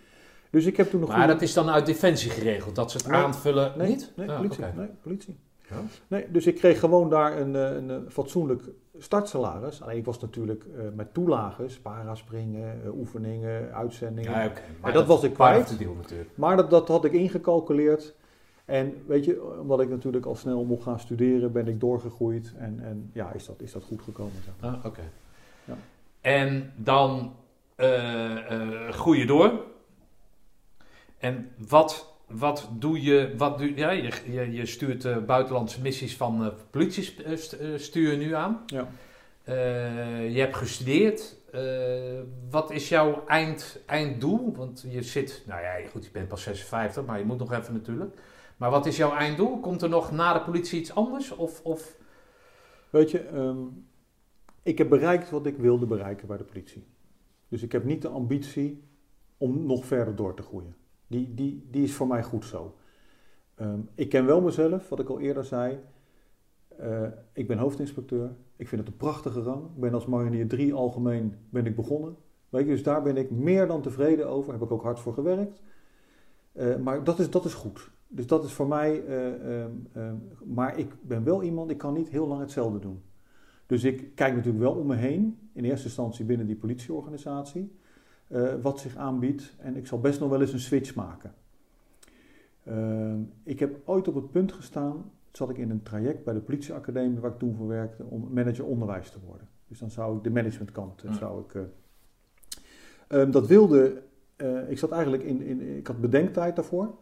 [0.50, 1.32] Dus ik heb toen een Maar goede...
[1.32, 4.12] dat is dan uit Defensie geregeld, dat ze het aanvullen Nee, niet?
[4.16, 4.64] Nee, Ah, politie.
[4.76, 5.36] Nee, politie.
[5.68, 5.76] Ja.
[6.08, 8.62] Nee, dus ik kreeg gewoon daar een, eh, een, eh, fatsoenlijk
[8.98, 9.82] startsalaris.
[9.82, 14.30] Alleen ik was natuurlijk eh, met toelages, paraspringen, eh, oefeningen, uitzendingen.
[14.30, 14.52] Ja.
[14.80, 15.78] Maar dat was ik kwijt.
[15.78, 16.30] deal natuurlijk.
[16.34, 18.14] Maar dat, dat had ik ingecalculeerd.
[18.70, 22.52] En weet je, omdat ik natuurlijk al snel mocht gaan studeren, ben ik doorgegroeid.
[22.58, 24.32] En, en ja, is dat, is dat goed gekomen.
[24.44, 24.54] Zeg.
[24.60, 24.70] maar.
[24.70, 25.02] Ah, oké.
[25.64, 25.76] Ja.
[26.20, 27.34] En dan
[27.74, 29.64] eh, groei je door.
[31.18, 33.34] En wat, wat doe je?
[33.36, 37.02] Wat doe, ja, je, je, je stuurt eh, buitenlandse missies van politie
[37.34, 38.62] st- stuur je nu aan.
[38.66, 38.88] Ja.
[40.22, 41.36] Je hebt gestudeerd.
[42.50, 44.54] Wat is jouw eind, einddoel?
[44.56, 47.72] Want je zit, nou ja, goed, je bent pas 56, maar je moet nog even
[47.72, 48.14] natuurlijk.
[48.60, 49.60] Maar wat is jouw einddoel?
[49.60, 51.30] Komt er nog na de politie iets anders?
[51.30, 51.98] Of, of
[52.90, 53.58] Weet je, ehm,
[54.62, 56.86] ik heb bereikt wat ik wilde bereiken bij de politie.
[57.48, 58.84] Dus ik heb niet de ambitie
[59.36, 60.76] om nog verder door te groeien.
[61.06, 62.76] Die, die, die is voor mij goed zo.
[63.54, 65.80] Ehm, ik ken wel mezelf, wat ik al eerder zei.
[66.68, 68.36] Eh, ik ben hoofdinspecteur.
[68.56, 69.64] Ik vind het een prachtige rang.
[69.64, 72.16] Ik ben als marinier 3 algemeen ben ik begonnen.
[72.48, 74.52] Weet je, dus daar ben ik meer dan tevreden over.
[74.52, 75.62] Heb ik ook hard voor gewerkt.
[76.52, 77.90] Eh, maar dat is, dat is goed.
[78.12, 79.04] Dus dat is voor mij.
[79.06, 80.14] eh, ehm, ehm,
[80.44, 83.02] maar ik ben wel iemand, ik kan niet heel lang hetzelfde doen.
[83.66, 85.38] Dus ik kijk natuurlijk wel om me heen.
[85.52, 87.78] In eerste instantie binnen die politieorganisatie.
[88.28, 89.54] eh, wat zich aanbiedt.
[89.58, 91.34] En ik zal best nog wel eens een switch maken.
[92.64, 95.10] Ehm, ik heb ooit op het punt gestaan.
[95.32, 98.04] Zat ik in een traject bij de politieacademie waar ik toen voor werkte.
[98.04, 99.48] Om manager onderwijs te worden.
[99.68, 101.02] Dus dan zou ik de managementkant.
[101.02, 101.16] eh, Ja.
[101.16, 104.02] Zou ik, dat wilde.
[104.68, 105.76] ik zat eigenlijk in, in.
[105.76, 106.94] Ik had bedenktijd daarvoor.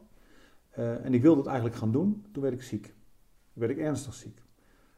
[0.79, 2.25] Eh, en ik wilde het eigenlijk gaan doen.
[2.33, 2.83] Toen werd ik ziek.
[2.83, 4.43] Toen werd ik ernstig ziek.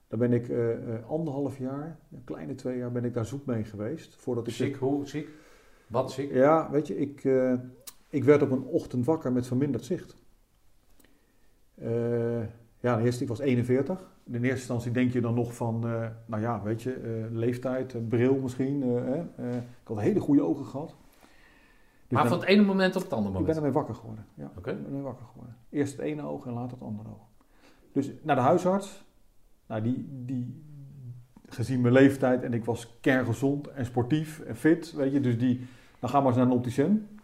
[0.09, 3.47] Dan ben ik eh, eh, anderhalf jaar, een kleine twee jaar, ben ik daar zoek
[3.47, 4.16] mee geweest.
[4.16, 4.77] Voordat ik ziek?
[4.77, 5.28] Hoe ziek?
[5.86, 6.32] Wat ziek?
[6.32, 7.28] Ja, weet je, ik,
[8.09, 10.16] ik werd op een ochtend wakker met verminderd zicht.
[12.81, 14.11] Ja, de eerste, ik was 41.
[14.24, 15.81] In eerste instantie denk je dan nog van,
[16.27, 18.82] nou ja, weet je, leeftijd, bril misschien.
[19.57, 20.97] ik had hele goede ogen gehad.
[22.10, 23.56] Dus maar ben- van het ene moment op het andere ik ben moment?
[23.56, 24.24] ermee wakker geworden.
[24.34, 24.70] Ja, Oké.
[24.70, 25.56] ik ben ermee wakker geworden.
[25.68, 27.26] Eerst het ene oog en later het andere oog.
[27.92, 29.04] Dus naar de huisarts.
[29.66, 30.62] Nou, die, die,
[31.48, 35.66] gezien mijn leeftijd en ik was kerngezond en sportief en fit, weet je, dus die,
[35.98, 37.18] dan gaan we eens naar een opticien.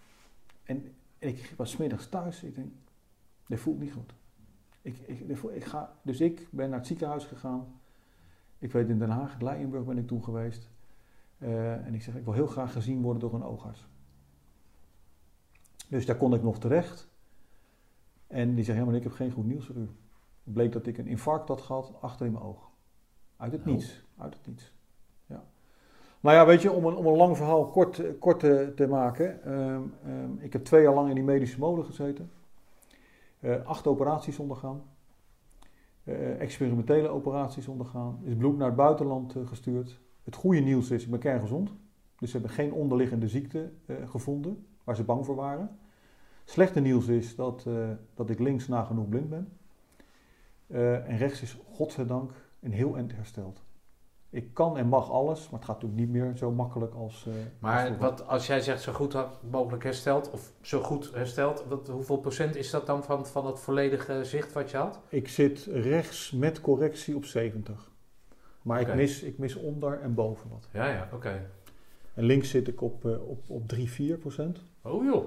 [0.65, 2.43] En, en ik was 's middags thuis.
[2.43, 2.69] Ik denk,
[3.47, 4.15] dit voelt niet goed.
[4.83, 7.67] Ik, ik, dit voelt- ik ga, dus ik ben naar het ziekenhuis gegaan.
[8.59, 10.71] Ik weet in Den Haag, Leijenburg ben ik toen geweest.
[11.39, 13.87] Eh, en ik zeg, ik wil heel graag gezien worden door een oogarts.
[15.89, 17.09] Dus daar kon ik nog terecht.
[18.27, 19.89] En die zei, maar ik heb geen goed nieuws voor u.
[20.45, 22.71] Het bleek dat ik een infarct had gehad achter in mijn oog.
[23.37, 23.67] Uit het Oh.
[23.67, 24.05] niets.
[24.17, 24.73] Uit het niets.
[25.27, 25.45] Ja.
[26.21, 29.43] Nou ja, weet je, om een, om een lang verhaal kort, kort te, te maken.
[29.43, 32.31] ehm, ehm, ik heb twee jaar lang in die medische molen gezeten.
[33.41, 34.83] Eh, acht operaties ondergaan.
[36.05, 38.19] Eh, experimentele operaties ondergaan.
[38.23, 40.01] Is bloed naar het buitenland eh, gestuurd.
[40.25, 41.73] Het goede nieuws is, ik ben kerngezond.
[42.19, 43.71] Dus ze hebben geen onderliggende ziekte
[44.05, 45.79] gevonden waar ze bang voor waren.
[46.45, 49.59] Slechte nieuws is dat, eh, dat ik links nagenoeg blind ben.
[50.67, 53.63] Eh, en rechts is godzijdank een heel eind hersteld.
[54.31, 57.27] Ik kan en mag alles, maar het gaat natuurlijk niet meer zo makkelijk als.
[57.27, 58.03] eh, als Maar vroeger.
[58.03, 59.17] wat, als jij zegt zo goed
[59.51, 63.61] mogelijk hersteld, of zo goed hersteld, wat, hoeveel procent is dat dan van, van het
[63.61, 65.01] volledige zicht wat je had?
[65.09, 67.91] Ik zit rechts met correctie op 70.
[68.63, 70.69] Maar ik, mis, ik mis onder en boven wat.
[70.73, 71.51] Ja, ja, oké.
[72.15, 74.63] En links zit ik op, op, op 3, 4 procent.
[74.91, 75.25] Oh joh.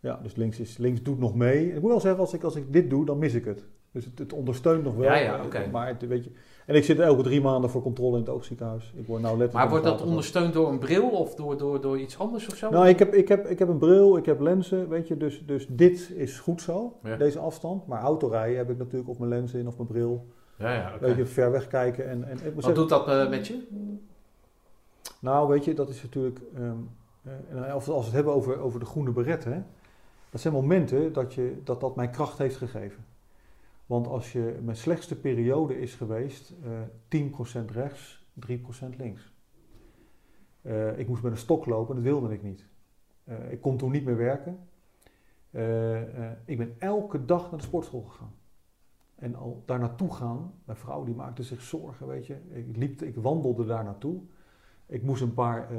[0.00, 1.74] Ja, dus links, is, links doet nog mee.
[1.74, 3.64] Ik moet wel zeggen, als ik, als ik dit doe, dan mis ik het.
[3.92, 5.04] Dus het, het ondersteunt nog wel.
[5.04, 5.68] Ja, ja, oké.
[5.70, 6.30] Maar het, weet je,
[6.66, 8.92] en ik zit elke drie maanden voor controle in het oogziekenhuis.
[8.96, 11.98] Ik word nou letterlijk Maar wordt dat ondersteund door een bril of door, door, door
[11.98, 12.70] iets anders of zo?
[12.70, 15.42] Nou, ik heb, ik, heb, ik heb een bril, ik heb lenzen, weet je, dus,
[15.46, 17.16] dus dit is goed zo, Ja.
[17.16, 17.86] deze afstand.
[17.86, 20.26] Maar autorijden heb ik natuurlijk of mijn lenzen in of mijn bril.
[20.58, 21.06] Ja, ja, oké.
[21.06, 22.08] Weet je, ver weg kijken.
[22.08, 23.62] En, en, Wat doet dat eh, met je?
[25.20, 26.72] Nou, weet je, dat is natuurlijk, ehm, eh,
[27.22, 29.62] en als we het hebben over, over de groene beret, hè,
[30.30, 33.04] dat zijn momenten dat, je, dat dat mij kracht heeft gegeven.
[33.86, 36.54] Want als je, mijn slechtste periode is geweest,
[37.08, 39.32] eh 10% rechts, 3% links.
[40.62, 42.66] Eh, ik moest met een stok lopen, dat wilde ik niet.
[43.24, 44.58] Eh, ik kon toen niet meer werken.
[45.50, 48.34] Eh, eh, ik ben elke dag naar de sportschool gegaan.
[49.14, 52.36] En al daar naartoe gaan, mijn vrouw die maakte zich zorgen, weet je.
[52.48, 54.20] Ik, liep, ik wandelde daar naartoe.
[54.86, 55.76] Ik moest een paar, eh,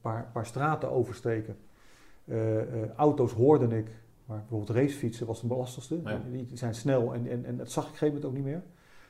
[0.00, 1.56] paar, paar straten oversteken.
[2.24, 3.88] Eh, eh, auto's hoorde ik,
[4.24, 6.00] maar bijvoorbeeld racefietsen was de lastigste.
[6.04, 6.22] Ja.
[6.30, 8.54] Die, zijn snel en, en, en dat zag ik op een gegeven moment ook niet
[8.54, 8.62] meer.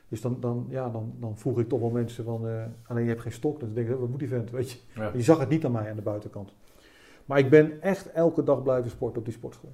[0.07, 2.47] Dus dan, dan, ja, dan, dan vroeg ik toch wel mensen van,
[2.87, 3.59] alleen je hebt geen stok.
[3.59, 4.79] Dan denk ik, wat moet die vent, weet je.
[4.95, 5.11] Ja.
[5.13, 6.53] Je zag het niet aan mij aan de buitenkant.
[7.25, 9.73] Maar ik ben echt elke dag blijven sporten op die sportschool.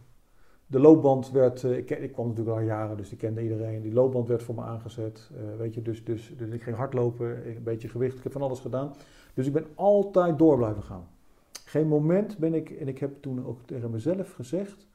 [0.66, 3.82] De loopband werd, ik, ik kwam natuurlijk al jaren, dus ik kende iedereen.
[3.82, 5.30] Die loopband werd voor me aangezet.
[5.58, 8.60] weet je, dus, dus, dus ik ging hardlopen, een beetje gewicht, ik heb van alles
[8.60, 8.94] gedaan.
[9.34, 11.08] Dus ik ben altijd door blijven gaan.
[11.66, 14.88] Geen moment ben ik, en ik heb toen ook tegen mezelf gezegd,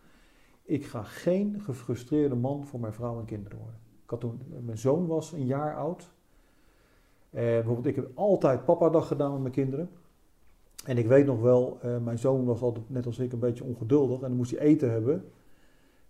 [0.62, 3.80] ik ga geen gefrustreerde man voor mijn vrouw en kinderen worden.
[4.02, 6.10] Ik had toen, mijn zoon was een jaar oud.
[7.30, 9.90] Eh, bijvoorbeeld, ik heb altijd papadag gedaan met mijn kinderen.
[10.84, 13.64] En ik weet nog wel, eh, mijn zoon was altijd net als ik een beetje
[13.64, 15.24] ongeduldig en dan moest hij eten hebben.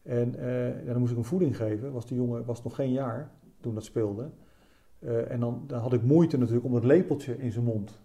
[0.03, 1.93] En, eh, dan moest ik hem voeding geven.
[1.93, 3.31] Was die jongen was nog geen jaar
[3.61, 4.31] toen dat speelde.
[5.29, 8.01] En dan, dan had ik moeite natuurlijk om dat lepeltje in zijn mond.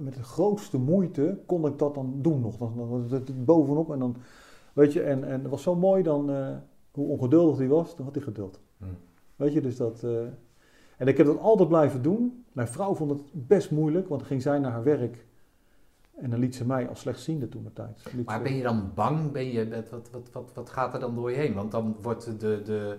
[0.00, 2.56] Met de grootste moeite kon ik dat dan doen nog.
[2.56, 4.16] Dan, dan was het bovenop en dan,
[4.72, 6.48] weet je, en, en het was zo mooi dan, eh,
[6.90, 8.60] hoe ongeduldig hij was, dan had hij geduld.
[8.78, 8.88] Hmm.
[9.36, 10.02] Weet je, dus dat...
[10.02, 10.20] eh,
[10.96, 12.44] en ik heb dat altijd blijven doen.
[12.52, 15.24] Mijn vrouw vond het best moeilijk, want dan ging zij naar haar werk.
[16.16, 18.02] En dan liet ze mij als slechtziende toen de tijd.
[18.26, 19.32] Maar ze- ben je dan bang?
[19.32, 21.54] Ben je, wat, wat, wat, wat, wat gaat er dan door je heen?
[21.54, 22.96] Want dan wordt de, de,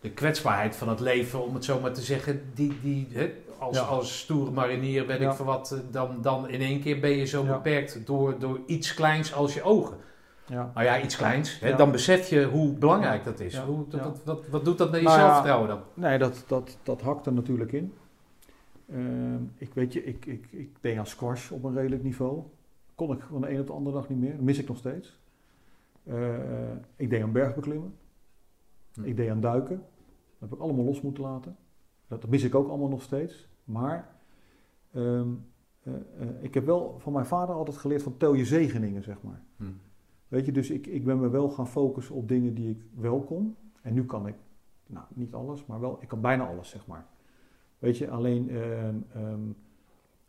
[0.00, 3.76] de kwetsbaarheid van het leven, om het zo maar te zeggen, die, die, hè, als,
[3.76, 3.82] Ja.
[3.82, 5.30] als stoere marinier, weet Ja.
[5.30, 8.60] ik voor wat, eh, dan, dan in één keer ben je zo beperkt door, door
[8.66, 9.96] iets kleins als je ogen.
[10.46, 10.70] Ja.
[10.74, 11.60] Nou ja, iets kleins.
[11.60, 11.76] Hè, Ja.
[11.76, 13.52] Dan besef je hoe belangrijk dat is.
[13.54, 13.64] Ja.
[13.64, 14.02] Hoe, Ja.
[14.04, 15.80] wat, wat, wat doet dat met je Nou zelfvertrouwen dan?
[15.94, 17.92] Nee, dat, dat, dat hakt er natuurlijk in.
[18.92, 22.42] Ehm, ik weet je, ik, ik, ik deed aan squash op een redelijk niveau.
[22.94, 24.32] Kon ik van de een op de andere dag niet meer.
[24.32, 25.18] Dat mis ik nog steeds.
[26.04, 26.16] Eh,
[26.96, 27.94] ik deed aan bergbeklimmen.
[28.94, 29.04] Hm.
[29.04, 29.76] Ik deed aan duiken.
[30.38, 31.56] Dat heb ik allemaal los moeten laten.
[32.08, 33.48] Dat, dat mis ik ook allemaal nog steeds.
[33.64, 34.16] Maar
[34.92, 35.28] ehm,
[35.82, 39.22] eh, eh, ik heb wel van mijn vader altijd geleerd van tel je zegeningen, zeg
[39.22, 39.42] maar.
[39.56, 39.64] Hm.
[40.28, 43.20] Weet je, dus ik, ik ben me wel gaan focussen op dingen die ik wel
[43.20, 43.56] kon.
[43.82, 44.34] En nu kan ik,
[44.86, 47.06] nou niet alles, maar wel, ik kan bijna alles, zeg maar.
[47.78, 49.40] Weet je, alleen ehm, ehm,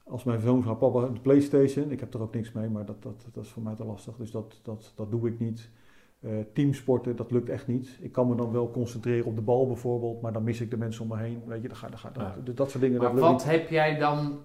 [0.03, 3.03] als mijn zoon gaat, papa, de Playstation, ik heb er ook niks mee, maar dat,
[3.03, 4.17] dat, dat is voor mij te lastig.
[4.17, 5.69] Dus dat, dat, dat doe ik niet.
[6.19, 7.97] Eh, teamsporten, dat lukt echt niet.
[8.01, 10.77] Ik kan me dan wel concentreren op de bal bijvoorbeeld, maar dan mis ik de
[10.77, 11.41] mensen om me heen.
[11.45, 12.51] Weet je, dat, ga, ga, dat, Ja.
[12.53, 13.01] dat soort dingen.
[13.01, 13.43] Maar dat wat niet.
[13.43, 14.39] heb jij dan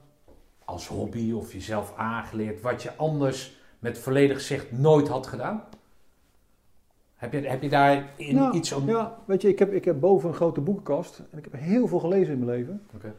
[0.65, 5.65] als hobby of jezelf aangeleerd, wat je anders met volledig zicht nooit had gedaan?
[7.15, 8.89] Heb je, heb je daar in Nou, iets om...
[8.89, 11.87] Ja, weet je, ik heb, ik heb boven een grote boekenkast en ik heb heel
[11.89, 12.87] veel gelezen in mijn leven.
[12.95, 13.15] Oké.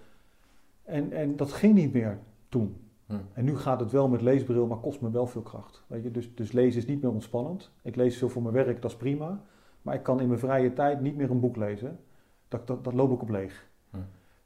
[0.83, 2.19] En, en dat ging niet meer
[2.49, 2.84] toen.
[3.33, 5.83] En nu gaat het wel met leesbril, maar kost me wel veel kracht.
[5.87, 6.11] Weet je?
[6.11, 7.71] Dus, dus lezen is niet meer ontspannend.
[7.81, 9.41] Ik lees veel voor mijn werk, dat is prima.
[9.81, 11.99] Maar ik kan in mijn vrije tijd niet meer een boek lezen.
[12.47, 13.65] Dat, dat, dat loop ik op leeg.
[13.89, 13.97] Hm.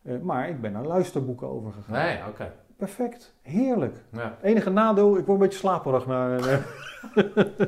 [0.02, 2.06] Eh, maar ik ben naar luisterboeken overgegaan.
[2.06, 2.54] Nee, oké.
[2.76, 4.04] Perfect, heerlijk.
[4.12, 4.38] Ja.
[4.42, 6.06] Enige nadeel, ik word een beetje slaperig.
[6.06, 6.64] Naar, eh.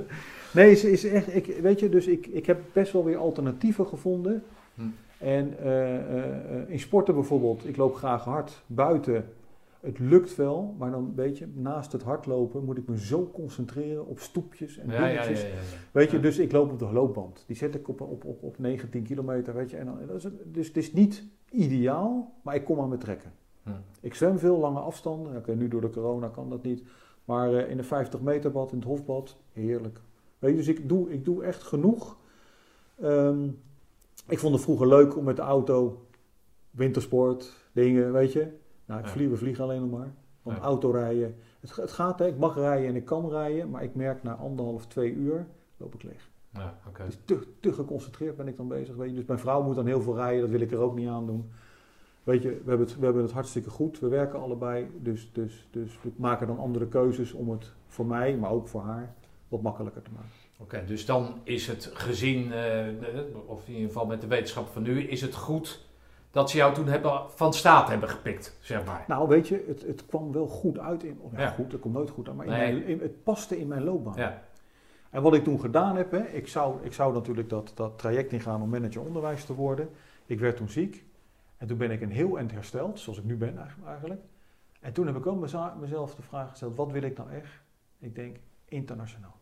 [0.56, 3.88] nee, is, is echt, ik, weet je, dus ik, ik heb best wel weer alternatieven
[3.88, 4.44] gevonden.
[4.76, 4.82] Hm.
[5.18, 9.34] En eh, in sporten bijvoorbeeld, ik loop graag hard buiten.
[9.82, 14.06] Het lukt wel, maar dan weet je, naast het hardlopen moet ik me zo concentreren
[14.08, 15.46] op stoepjes en Ja, ja, ja, ja, dingetjes.
[15.92, 17.44] Weet je, dus ik loop op de loopband.
[17.48, 19.78] Die zet ik op, op, op, op 19 kilometer, weet je.
[19.78, 23.00] En dan, dat is, het- dus het is niet ideaal, maar ik kom aan met
[23.00, 23.32] trekken.
[23.64, 23.70] Hm.
[24.02, 25.36] Ik zwem veel lange afstanden.
[25.36, 26.84] Oké, nu door de corona kan dat niet.
[27.26, 30.00] Maar eh, in een 50 meter bad, in het hofbad, heerlijk.
[30.40, 32.18] Weet je, dus ik doe, ik doe echt genoeg.
[33.02, 33.48] Ehm,
[34.28, 36.06] ik vond het vroeger leuk om met de auto,
[36.72, 38.48] wintersport, dingen, weet je.
[38.92, 40.14] Nou, ik vlieg, we vliegen alleen nog maar.
[40.42, 42.28] Want autorijden, het, het gaat, hè.
[42.28, 43.70] ik mag rijden en ik kan rijden.
[43.70, 45.48] Maar ik merk na anderhalf, twee uur,
[45.78, 46.30] loop ik leeg.
[46.54, 46.78] Ja.
[47.06, 48.96] Dus te, te geconcentreerd ben ik dan bezig.
[48.96, 49.16] Weet je.
[49.16, 51.26] Dus mijn vrouw moet dan heel veel rijden, dat wil ik er ook niet aan
[51.26, 51.50] doen.
[52.24, 54.00] weet je, we hebben, het, we hebben het hartstikke goed.
[54.00, 54.88] We werken allebei.
[55.00, 58.82] Dus, dus, dus we maken dan andere keuzes om het voor mij, maar ook voor
[58.82, 59.16] haar,
[59.48, 60.30] wat makkelijker te maken.
[60.58, 62.88] Oké, dus dan is het gezien, eh,
[63.46, 65.90] of in ieder geval met de wetenschap van nu, is het goed
[66.32, 69.04] dat ze jou toen hebben, van staat hebben gepikt, zeg maar.
[69.08, 71.04] Nou, weet je, het, het kwam wel goed uit.
[71.04, 71.48] In, ja, Ja.
[71.50, 72.74] goed, het komt nooit goed uit, maar in Nee.
[72.74, 74.14] mijn, in- het paste in mijn loopbaan.
[74.18, 74.42] Ja,
[75.10, 78.32] En wat ik toen gedaan heb, hè, ik, zou, ik zou natuurlijk dat, dat traject
[78.32, 79.90] ingaan om manager onderwijs te worden.
[80.26, 81.06] Ik werd toen ziek.
[81.58, 84.22] En toen ben ik een heel eind hersteld, zoals ik nu ben eigenlijk-.
[84.80, 85.40] En toen heb ik ook
[85.80, 87.52] mezelf de vraag gesteld, wat wil ik nou echt?
[88.00, 88.36] Ik denk,
[88.66, 89.36] internationaal.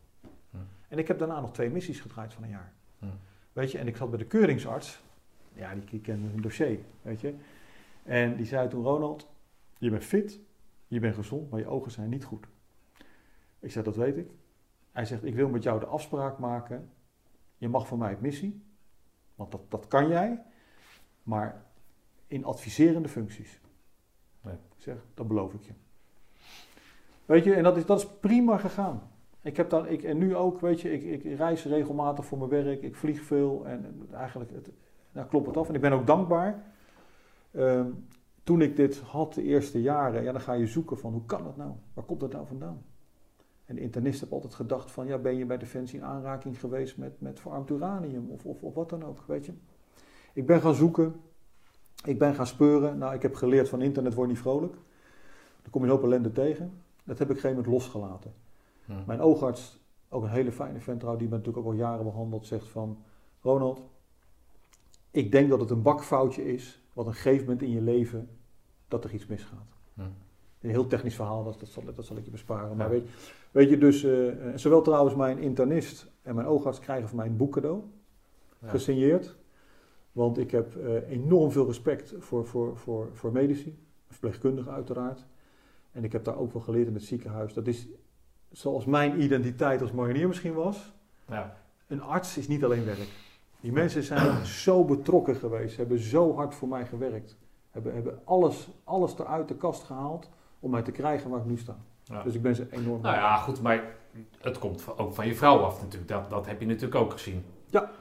[0.52, 0.58] Hm.
[0.88, 2.74] En ik heb daarna nog twee missies gedraaid van een jaar.
[3.00, 3.06] Hm.
[3.54, 5.02] Weet je, en ik zat bij de keuringsarts.
[5.60, 7.34] Ja, die, kende een dossier, weet je.
[8.04, 9.28] En die zei toen, Ronald,
[9.78, 10.40] je bent fit,
[10.88, 12.48] je bent gezond, maar je ogen zijn niet goed.
[13.60, 14.30] Ik zei, dat weet ik.
[14.92, 16.90] Hij zegt, ik wil met jou de afspraak maken.
[17.58, 18.62] Je mag van mij het missie,
[19.36, 20.42] want dat, dat kan jij,
[21.24, 21.66] maar
[22.28, 23.60] in adviserende functies.
[24.46, 25.72] Ik zeg, dat beloof ik je.
[27.26, 29.12] Weet je, en dat is, dat is prima gegaan.
[29.42, 32.50] Ik heb dan, ik, en nu ook, weet je, ik, ik reis regelmatig voor mijn
[32.50, 34.72] werk, ik vlieg veel en eigenlijk, het,
[35.12, 35.68] nou, klopt het af.
[35.70, 36.64] En ik ben ook dankbaar.
[37.52, 37.88] Ehm,
[38.44, 41.44] toen ik dit had, de eerste jaren, ja, dan ga je zoeken van hoe kan
[41.44, 41.72] dat nou?
[41.94, 42.84] Waar komt dat nou vandaan?
[43.66, 46.98] En de internist heeft altijd gedacht van, ja, ben je bij Defensie in aanraking geweest
[46.98, 49.54] met, met verarmd uranium of, of, of wat dan ook, weet je.
[50.34, 51.16] Ik ben gaan zoeken,
[52.06, 52.98] ik ben gaan speuren.
[52.98, 54.74] Nou, ik heb geleerd van internet word je niet vrolijk.
[55.62, 56.72] Dan kom je een hoop ellende tegen.
[57.04, 58.34] Dat heb ik op een gegeven moment losgelaten.
[58.86, 58.94] Hm.
[59.08, 62.46] Mijn oogarts, ook een hele fijne vent trouw, die me natuurlijk ook al jaren behandeld,
[62.46, 62.98] zegt van...
[63.42, 63.82] Ronald,
[65.12, 68.30] ik denk dat het een bakfoutje is, wat een gegeven moment in je leven,
[68.88, 69.76] dat er iets misgaat.
[69.94, 70.02] Hm.
[70.62, 72.78] Een heel technisch verhaal, dat, dat, zal, dat zal ik je besparen.
[72.78, 73.10] Maar weet,
[73.52, 77.28] weet je, dus, eh, eh, zowel trouwens mijn internist en mijn oogarts krijgen van mij
[77.28, 77.82] een boek cadeau,
[78.62, 78.70] Ja.
[78.70, 79.36] gesigneerd.
[80.12, 83.78] Want ik heb eh, enorm veel respect voor, voor, voor, voor medici,
[84.10, 85.26] verpleegkundigen uiteraard.
[85.92, 87.54] En ik heb daar ook wel geleerd in het ziekenhuis.
[87.54, 87.88] Dat is
[88.52, 90.94] zoals mijn identiteit als marinier misschien was.
[91.28, 91.58] Ja.
[91.88, 93.08] Een arts is niet alleen werk.
[93.62, 97.38] Die mensen zijn zo betrokken geweest, hebben zo hard voor mij gewerkt.
[97.72, 100.30] Hebben, hebben alles, alles eruit de kast gehaald
[100.60, 101.76] om mij te krijgen waar ik nu sta.
[102.04, 102.24] Ja.
[102.24, 103.84] Dus ik ben ze enorm Nou ja, goed, maar
[104.40, 106.12] het komt ook van je vrouw af natuurlijk.
[106.12, 107.46] Dat, dat heb je natuurlijk ook gezien.
[107.66, 107.92] Ja.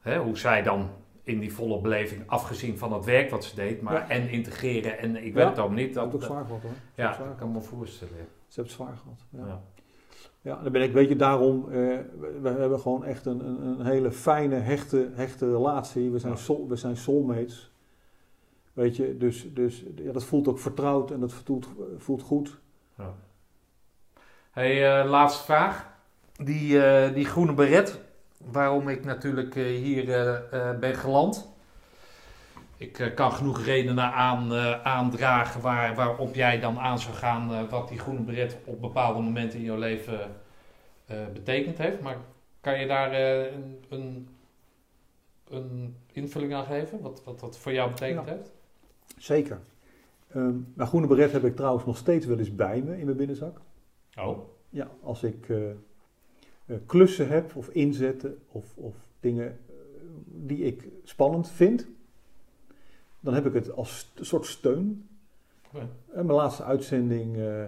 [0.00, 0.88] Hè, hoe zij dan
[1.22, 4.08] in die volle beleving, afgezien van het werk wat ze deed, maar Ja.
[4.08, 5.32] en integreren en ik Ja.
[5.32, 5.94] weet het allemaal niet.
[5.94, 6.70] Dat Dat, heb ik dat- zwaar gehad hoor.
[6.94, 8.14] ja, ik kan me voorstellen.
[8.48, 9.48] Ze hebben het zwaar gehad.
[9.48, 9.62] Ja.
[10.40, 10.62] Ja.
[10.62, 11.72] Dan ben ik, weet je, daarom, eh,
[12.20, 16.10] we, we hebben gewoon echt een, een, een hele fijne, hechte, hechte relatie.
[16.10, 16.38] We zijn, Ja.
[16.38, 17.70] soul, we zijn soulmates.
[18.72, 22.58] Weet je, dus, dus ja, dat voelt ook vertrouwd en dat voelt, voelt goed.
[22.98, 23.14] Ja.
[24.50, 25.90] Hey, eh, laatste vraag.
[26.44, 28.00] Die, eh, die groene beret,
[28.44, 30.04] waarom ik natuurlijk eh, hier
[30.80, 31.51] ben geland.
[32.82, 37.52] Ik eh, kan genoeg redenen aan, eh, aandragen waar, waarop jij dan aan zou gaan
[37.52, 40.20] eh, wat die groene beret op bepaalde momenten in jouw leven
[41.32, 42.00] betekend heeft.
[42.00, 42.16] Maar
[42.60, 43.12] kan je daar
[43.52, 44.28] een, een,
[45.48, 47.00] een invulling aan geven?
[47.00, 48.32] Wat, wat dat voor jou betekend Ja.
[48.32, 48.52] heeft?
[49.18, 49.60] Zeker.
[50.74, 53.60] Nou, groene beret heb ik trouwens nog steeds wel eens bij me in mijn binnenzak.
[54.18, 54.38] Oh,
[54.68, 55.46] Ja, als ik
[56.86, 59.58] klussen heb of inzetten of, of dingen
[60.26, 61.86] die ik spannend vind,
[63.22, 65.08] dan heb ik het als soort steun.
[65.72, 65.80] Ja.
[66.12, 67.64] En mijn laatste uitzending eh,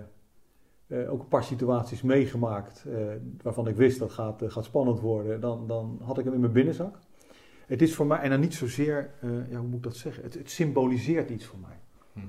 [0.86, 2.96] eh, ook een paar situaties meegemaakt eh,
[3.42, 5.40] waarvan ik wist dat gaat, eh, gaat spannend worden.
[5.40, 6.98] Dan, dan had ik hem in mijn binnenzak.
[7.66, 10.22] Het is voor mij, en dan niet zozeer, eh, ja, hoe moet ik dat zeggen?
[10.22, 11.78] Het, het symboliseert iets voor mij.
[12.12, 12.20] Hm.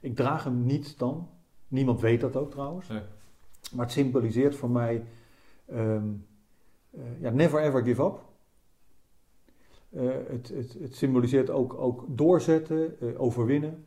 [0.00, 1.28] Ik draag hem niet dan.
[1.68, 2.88] Niemand weet dat ook trouwens.
[2.88, 3.02] Nee.
[3.74, 5.04] Maar het symboliseert voor mij
[5.66, 6.08] ehm,
[6.90, 8.22] eh, ja, never ever give up.
[9.90, 13.84] Eh, het, het, het symboliseert ook, ook doorzetten, eh, overwinnen.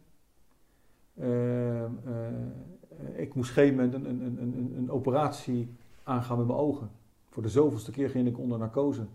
[1.20, 6.90] Ehm, eh, ik moest op een een, een, een, operatie aangaan met mijn ogen.
[7.30, 9.06] Voor de zoveelste keer ging ik onder narcose.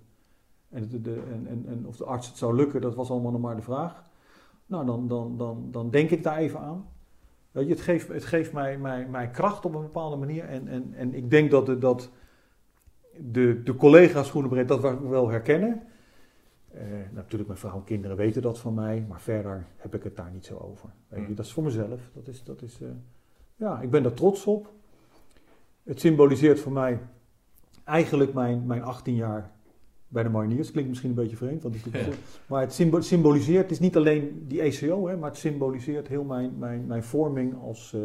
[0.68, 3.40] En, de, en, en, en of de arts het zou lukken, dat was allemaal nog
[3.40, 4.04] maar de vraag.
[4.66, 6.88] Nou, dan, dan, dan, dan denk ik daar even aan.
[7.52, 8.52] Je, het geeft, het geeft
[9.08, 10.44] mij kracht op een bepaalde manier.
[10.44, 12.10] En, en, en ik denk dat, de, dat
[13.20, 15.82] de, de collega's Groenebreed dat wel herkennen.
[16.78, 19.04] Eh, natuurlijk, mijn vrouw en kinderen weten dat van mij.
[19.08, 20.88] Maar verder heb ik het daar niet zo over.
[21.08, 21.34] Weet je, Hmm.
[21.34, 22.00] dat is voor mezelf.
[22.12, 22.88] Dat is, dat is, eh,
[23.56, 24.72] ja, ik ben daar trots op.
[25.82, 26.98] Het symboliseert voor mij
[27.84, 29.50] eigenlijk mijn, mijn 18 jaar
[30.08, 30.70] bij de mariniers.
[30.70, 31.62] Klinkt misschien een beetje vreemd.
[31.62, 32.16] Want het
[32.48, 36.24] Maar het symbo- symboliseert, het is niet alleen die ECO, hè, maar het symboliseert heel
[36.24, 38.00] mijn, mijn, mijn vorming als, eh,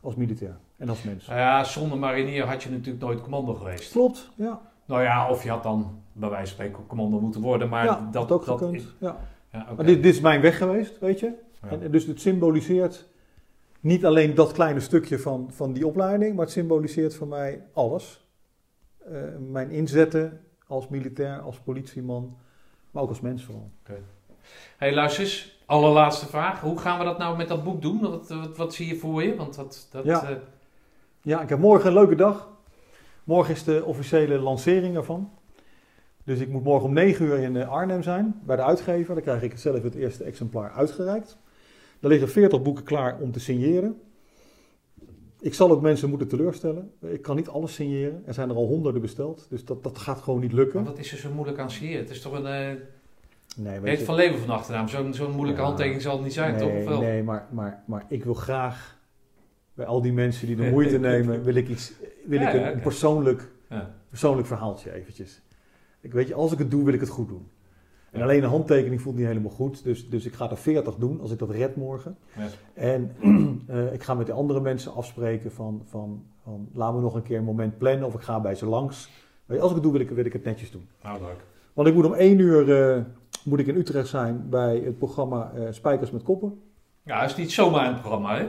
[0.00, 1.26] als militair en als mens.
[1.26, 3.92] Nou ja, zonder marinier had je natuurlijk nooit commando geweest.
[3.92, 4.72] Klopt, ja.
[4.84, 8.08] Nou ja, of je had dan bij wijze van spreken commando moeten worden, maar ja,
[8.12, 8.74] dat, ook dat gekund.
[8.74, 9.16] is- ja.
[9.52, 9.66] ja.
[9.76, 11.32] Maar dit, dit is mijn weg geweest, weet je.
[11.62, 11.68] Ja.
[11.68, 13.08] En, en dus het symboliseert
[13.80, 18.26] niet alleen dat kleine stukje van, van die opleiding, maar het symboliseert voor mij alles.
[19.10, 19.20] Eh,
[19.50, 22.36] mijn inzetten als militair, als politieman,
[22.90, 23.70] maar ook als mens vooral.
[24.76, 25.52] hey, luister eens.
[25.66, 26.60] Allerlaatste vraag.
[26.60, 28.00] Hoe gaan we dat nou met dat boek doen?
[28.00, 29.36] Wat, wat, wat zie je voor je?
[29.36, 29.88] Want dat...
[29.90, 30.28] dat Ja.
[30.28, 30.36] eh,
[31.22, 32.48] Ja, ik heb morgen een leuke dag.
[33.24, 35.30] Morgen is de officiële lancering ervan.
[36.24, 39.14] Dus ik moet morgen om 9 uur in eh, Arnhem zijn, bij de uitgever.
[39.14, 41.36] Dan krijg ik zelf het eerste exemplaar uitgereikt.
[42.00, 44.00] Er liggen 40 boeken klaar om te signeren.
[45.40, 46.92] Ik zal ook mensen moeten teleurstellen.
[47.00, 48.22] Ik kan niet alles signeren.
[48.26, 50.82] Er zijn er al honderden besteld, dus dat, dat gaat gewoon niet lukken.
[50.82, 52.00] maar wat is er zo moeilijk aan signeren?
[52.00, 52.46] Het is toch een...
[52.46, 52.70] eh
[53.56, 54.88] Nee, weet je, van leven van achternaam.
[54.88, 55.66] Zo'n zo'n moeilijke Ja.
[55.66, 56.78] handtekening zal het niet zijn, nee, toch?
[56.78, 57.00] Of wel?
[57.00, 58.93] nee maar, maar, maar ik wil graag
[59.74, 61.92] bij al die mensen die de moeite nemen, wil ik, iets,
[62.26, 63.94] wil Ja, ik een, ja, persoonlijk Ja.
[64.08, 65.42] persoonlijk verhaaltje eventjes.
[66.00, 67.48] Ik weet je, als ik het doe, wil ik het goed doen.
[68.10, 69.84] En alleen een handtekening voelt niet helemaal goed.
[69.84, 72.16] Dus, dus ik ga er 40 doen als ik dat red morgen.
[72.74, 73.12] En
[73.66, 77.22] eh, ik ga met de andere mensen afspreken van, van, van laten we nog een
[77.22, 79.10] keer een moment plannen of ik ga bij ze langs.
[79.46, 80.88] Weet je, als ik het doe, wil ik, wil ik het netjes doen.
[81.02, 81.44] Nou, leuk.
[81.72, 83.02] Want ik moet om 1 uur eh,
[83.44, 86.60] moet ik in Utrecht zijn bij het programma eh, Spijkers met Koppen.
[87.02, 88.48] Ja, is niet zomaar een programma, hè?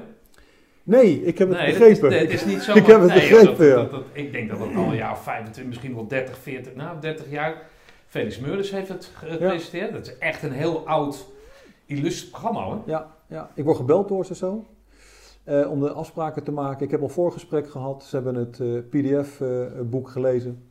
[0.86, 2.12] Nee, ik heb het Nee, begrepen.
[2.12, 2.82] Het is, het is niet zomaar.
[2.82, 5.12] Ik heb het nee, begrepen, dat, dat, dat- ik denk dat het al een jaar
[5.12, 7.62] of 25, misschien wel 30, 40, nou 30 jaar.
[8.08, 9.92] Felix Meurders heeft het gepresenteerd.
[9.94, 11.26] Dat is echt een heel oud,
[11.86, 12.82] illustre programma, hoor.
[12.86, 14.66] Ja, ja, ik word gebeld door ze zo.
[15.44, 16.86] eh, om de afspraken te maken.
[16.86, 18.04] Ik heb al voorgesprek gehad.
[18.04, 18.60] Ze hebben het
[18.90, 20.70] PDF-boek gelezen.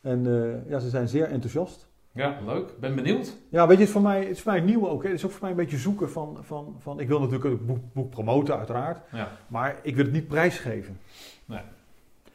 [0.00, 1.86] En eh, ja, ze zijn zeer enthousiast.
[2.14, 2.74] Ja, leuk.
[2.80, 3.36] Ben benieuwd.
[3.48, 5.02] Ja, weet je, het is voor mij, het is voor mij nieuw ook.
[5.02, 5.08] hè.
[5.08, 7.00] Het is ook voor mij een beetje zoeken van, van, van...
[7.00, 9.00] Ik wil natuurlijk het boek, boek promoten, uiteraard.
[9.12, 9.28] Ja.
[9.48, 10.98] Maar ik wil het niet prijsgeven.
[11.44, 11.60] Nee.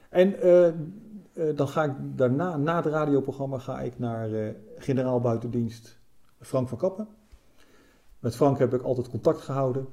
[0.10, 0.74] En eh, eh,
[1.56, 6.00] dan ga ik daarna, na het radioprogramma, ga ik naar eh, generaal buitendienst
[6.40, 7.08] Frank van Kappen.
[8.20, 9.88] Met Frank heb ik altijd contact gehouden.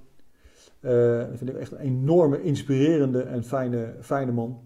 [0.81, 4.66] Eh, dat vind ik echt een enorme, inspirerende en fijne, fijne man.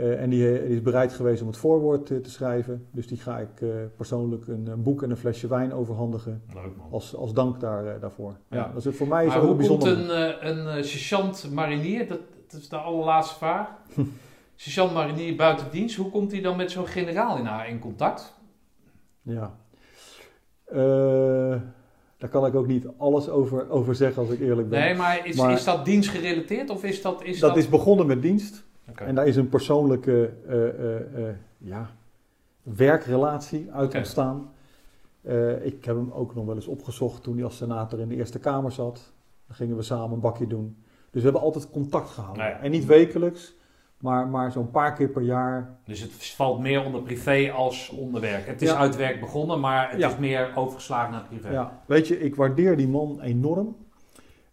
[0.00, 2.86] Eh, en die, eh, die is bereid geweest om het voorwoord eh, te schrijven.
[2.90, 6.42] Dus die ga ik eh, persoonlijk een, een boek en een flesje wijn overhandigen.
[6.54, 6.86] Leuk, man.
[6.90, 8.36] Als, als dank daar, eh, daarvoor.
[8.50, 8.56] Ja.
[8.56, 8.70] Ja.
[8.74, 12.08] dat is, voor mij is Maar hoe een komt een, eh, een eh, sergeant marinier,
[12.08, 12.18] dat,
[12.48, 13.68] dat is de allerlaatste vraag.
[14.56, 18.34] sergeant marinier buiten dienst, hoe komt hij dan met zo'n generaal in, haar in contact?
[19.22, 19.54] Ja.
[20.64, 21.56] Eh,
[22.18, 24.80] daar kan ik ook niet alles over, over zeggen als ik eerlijk ben.
[24.80, 27.22] Nee, maar is, Maar- is dat dienstgerelateerd of is dat...
[27.24, 28.68] Is dat, dat, is begonnen met dienst.
[28.94, 31.90] En daar is een persoonlijke eh, eh, eh, ja,
[32.62, 34.50] werkrelatie uit ontstaan.
[35.62, 38.38] Ik heb hem ook nog wel eens opgezocht toen hij als senator in de Eerste
[38.38, 39.12] Kamer zat.
[39.46, 40.76] Dan gingen we samen een bakje doen.
[41.10, 42.44] Dus we hebben altijd contact gehouden.
[42.44, 42.58] Ja.
[42.60, 43.54] En niet wekelijks,
[43.98, 45.78] maar, maar zo'n paar keer per jaar.
[45.84, 48.46] Dus het valt meer onder privé als onderwerk.
[48.46, 48.76] Het is Ja.
[48.76, 50.08] uit werk begonnen, maar het Ja.
[50.08, 51.50] is meer overgeslagen naar privé.
[51.50, 53.76] Ja, weet je, ik waardeer die man enorm.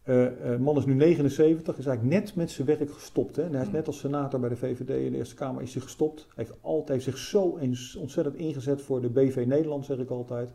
[0.07, 3.35] Eh, man is nu 79, is eigenlijk net met zijn werk gestopt.
[3.35, 3.43] Hè?
[3.43, 5.81] En hij is net als senator bij de VVD in de Eerste Kamer is hij
[5.81, 6.25] gestopt.
[6.35, 10.49] Hij heeft altijd zich zo eens ontzettend ingezet voor de BV Nederland, zeg ik altijd.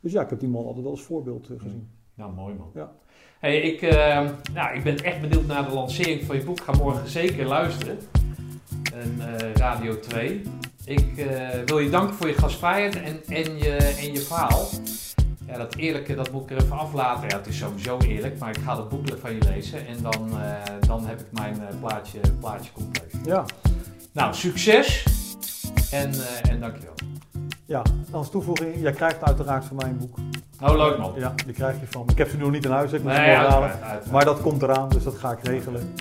[0.00, 1.88] Dus ja, ik heb die man altijd wel als voorbeeld eh, gezien.
[2.14, 2.70] Nou, mooi man.
[2.74, 2.92] Ja.
[3.38, 3.80] Hey, ik,
[4.52, 6.58] nou, ik ben echt benieuwd naar de lancering van je boek.
[6.58, 7.98] Ik ga morgen zeker luisteren.
[8.94, 9.18] En,
[9.54, 10.42] Radio 2.
[10.84, 11.26] Ik
[11.64, 14.68] wil je danken voor je gastvrijheid en, en, je, en je verhaal.
[15.46, 17.28] Ja, dat eerlijke, dat moet ik er even aflaten.
[17.28, 19.86] Ja, het is sowieso eerlijk, maar ik ga het boek van je lezen.
[19.86, 20.52] En dan, eh,
[20.86, 23.14] dan heb ik mijn eh, plaatje, plaatje compleet.
[23.24, 23.44] Ja,
[24.12, 25.06] Nou, succes.
[25.90, 26.94] En, eh en dankjewel.
[27.66, 30.16] ja, als toevoeging, jij krijgt uiteraard van mij een boek.
[30.60, 31.12] Oh, leuk man.
[31.16, 32.08] Ja, die krijg je van.
[32.08, 33.50] Ik heb ze nu nog niet in huis, ik moet ze Nee, halen.
[33.50, 34.10] uiteraard, uiteraard.
[34.10, 35.94] Maar dat komt eraan, dus dat ga ik regelen.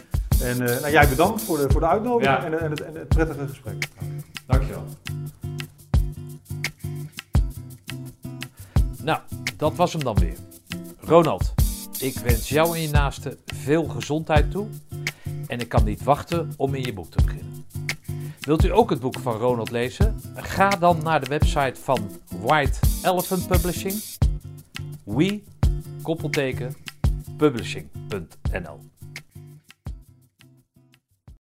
[0.44, 2.46] En nou, jij bedankt voor de, voor de uitnodiging Ja.
[2.46, 3.88] en, en, het, en het prettige gesprek.
[4.48, 4.84] Dankjewel.
[9.04, 9.20] Nou,
[9.58, 10.38] dat was hem dan weer.
[11.00, 11.54] Ronald,
[12.00, 14.68] ik wens jou en je naasten veel gezondheid toe.
[15.48, 17.66] En ik kan niet wachten om in je boek te beginnen.
[18.40, 20.20] Wilt u ook het boek van Ronald lezen?
[20.36, 22.10] Ga dan naar de website van
[22.42, 24.04] White Elephant Publishing.
[25.04, 25.44] We,
[26.02, 26.76] koppelteken,
[27.38, 28.93] publishing.nl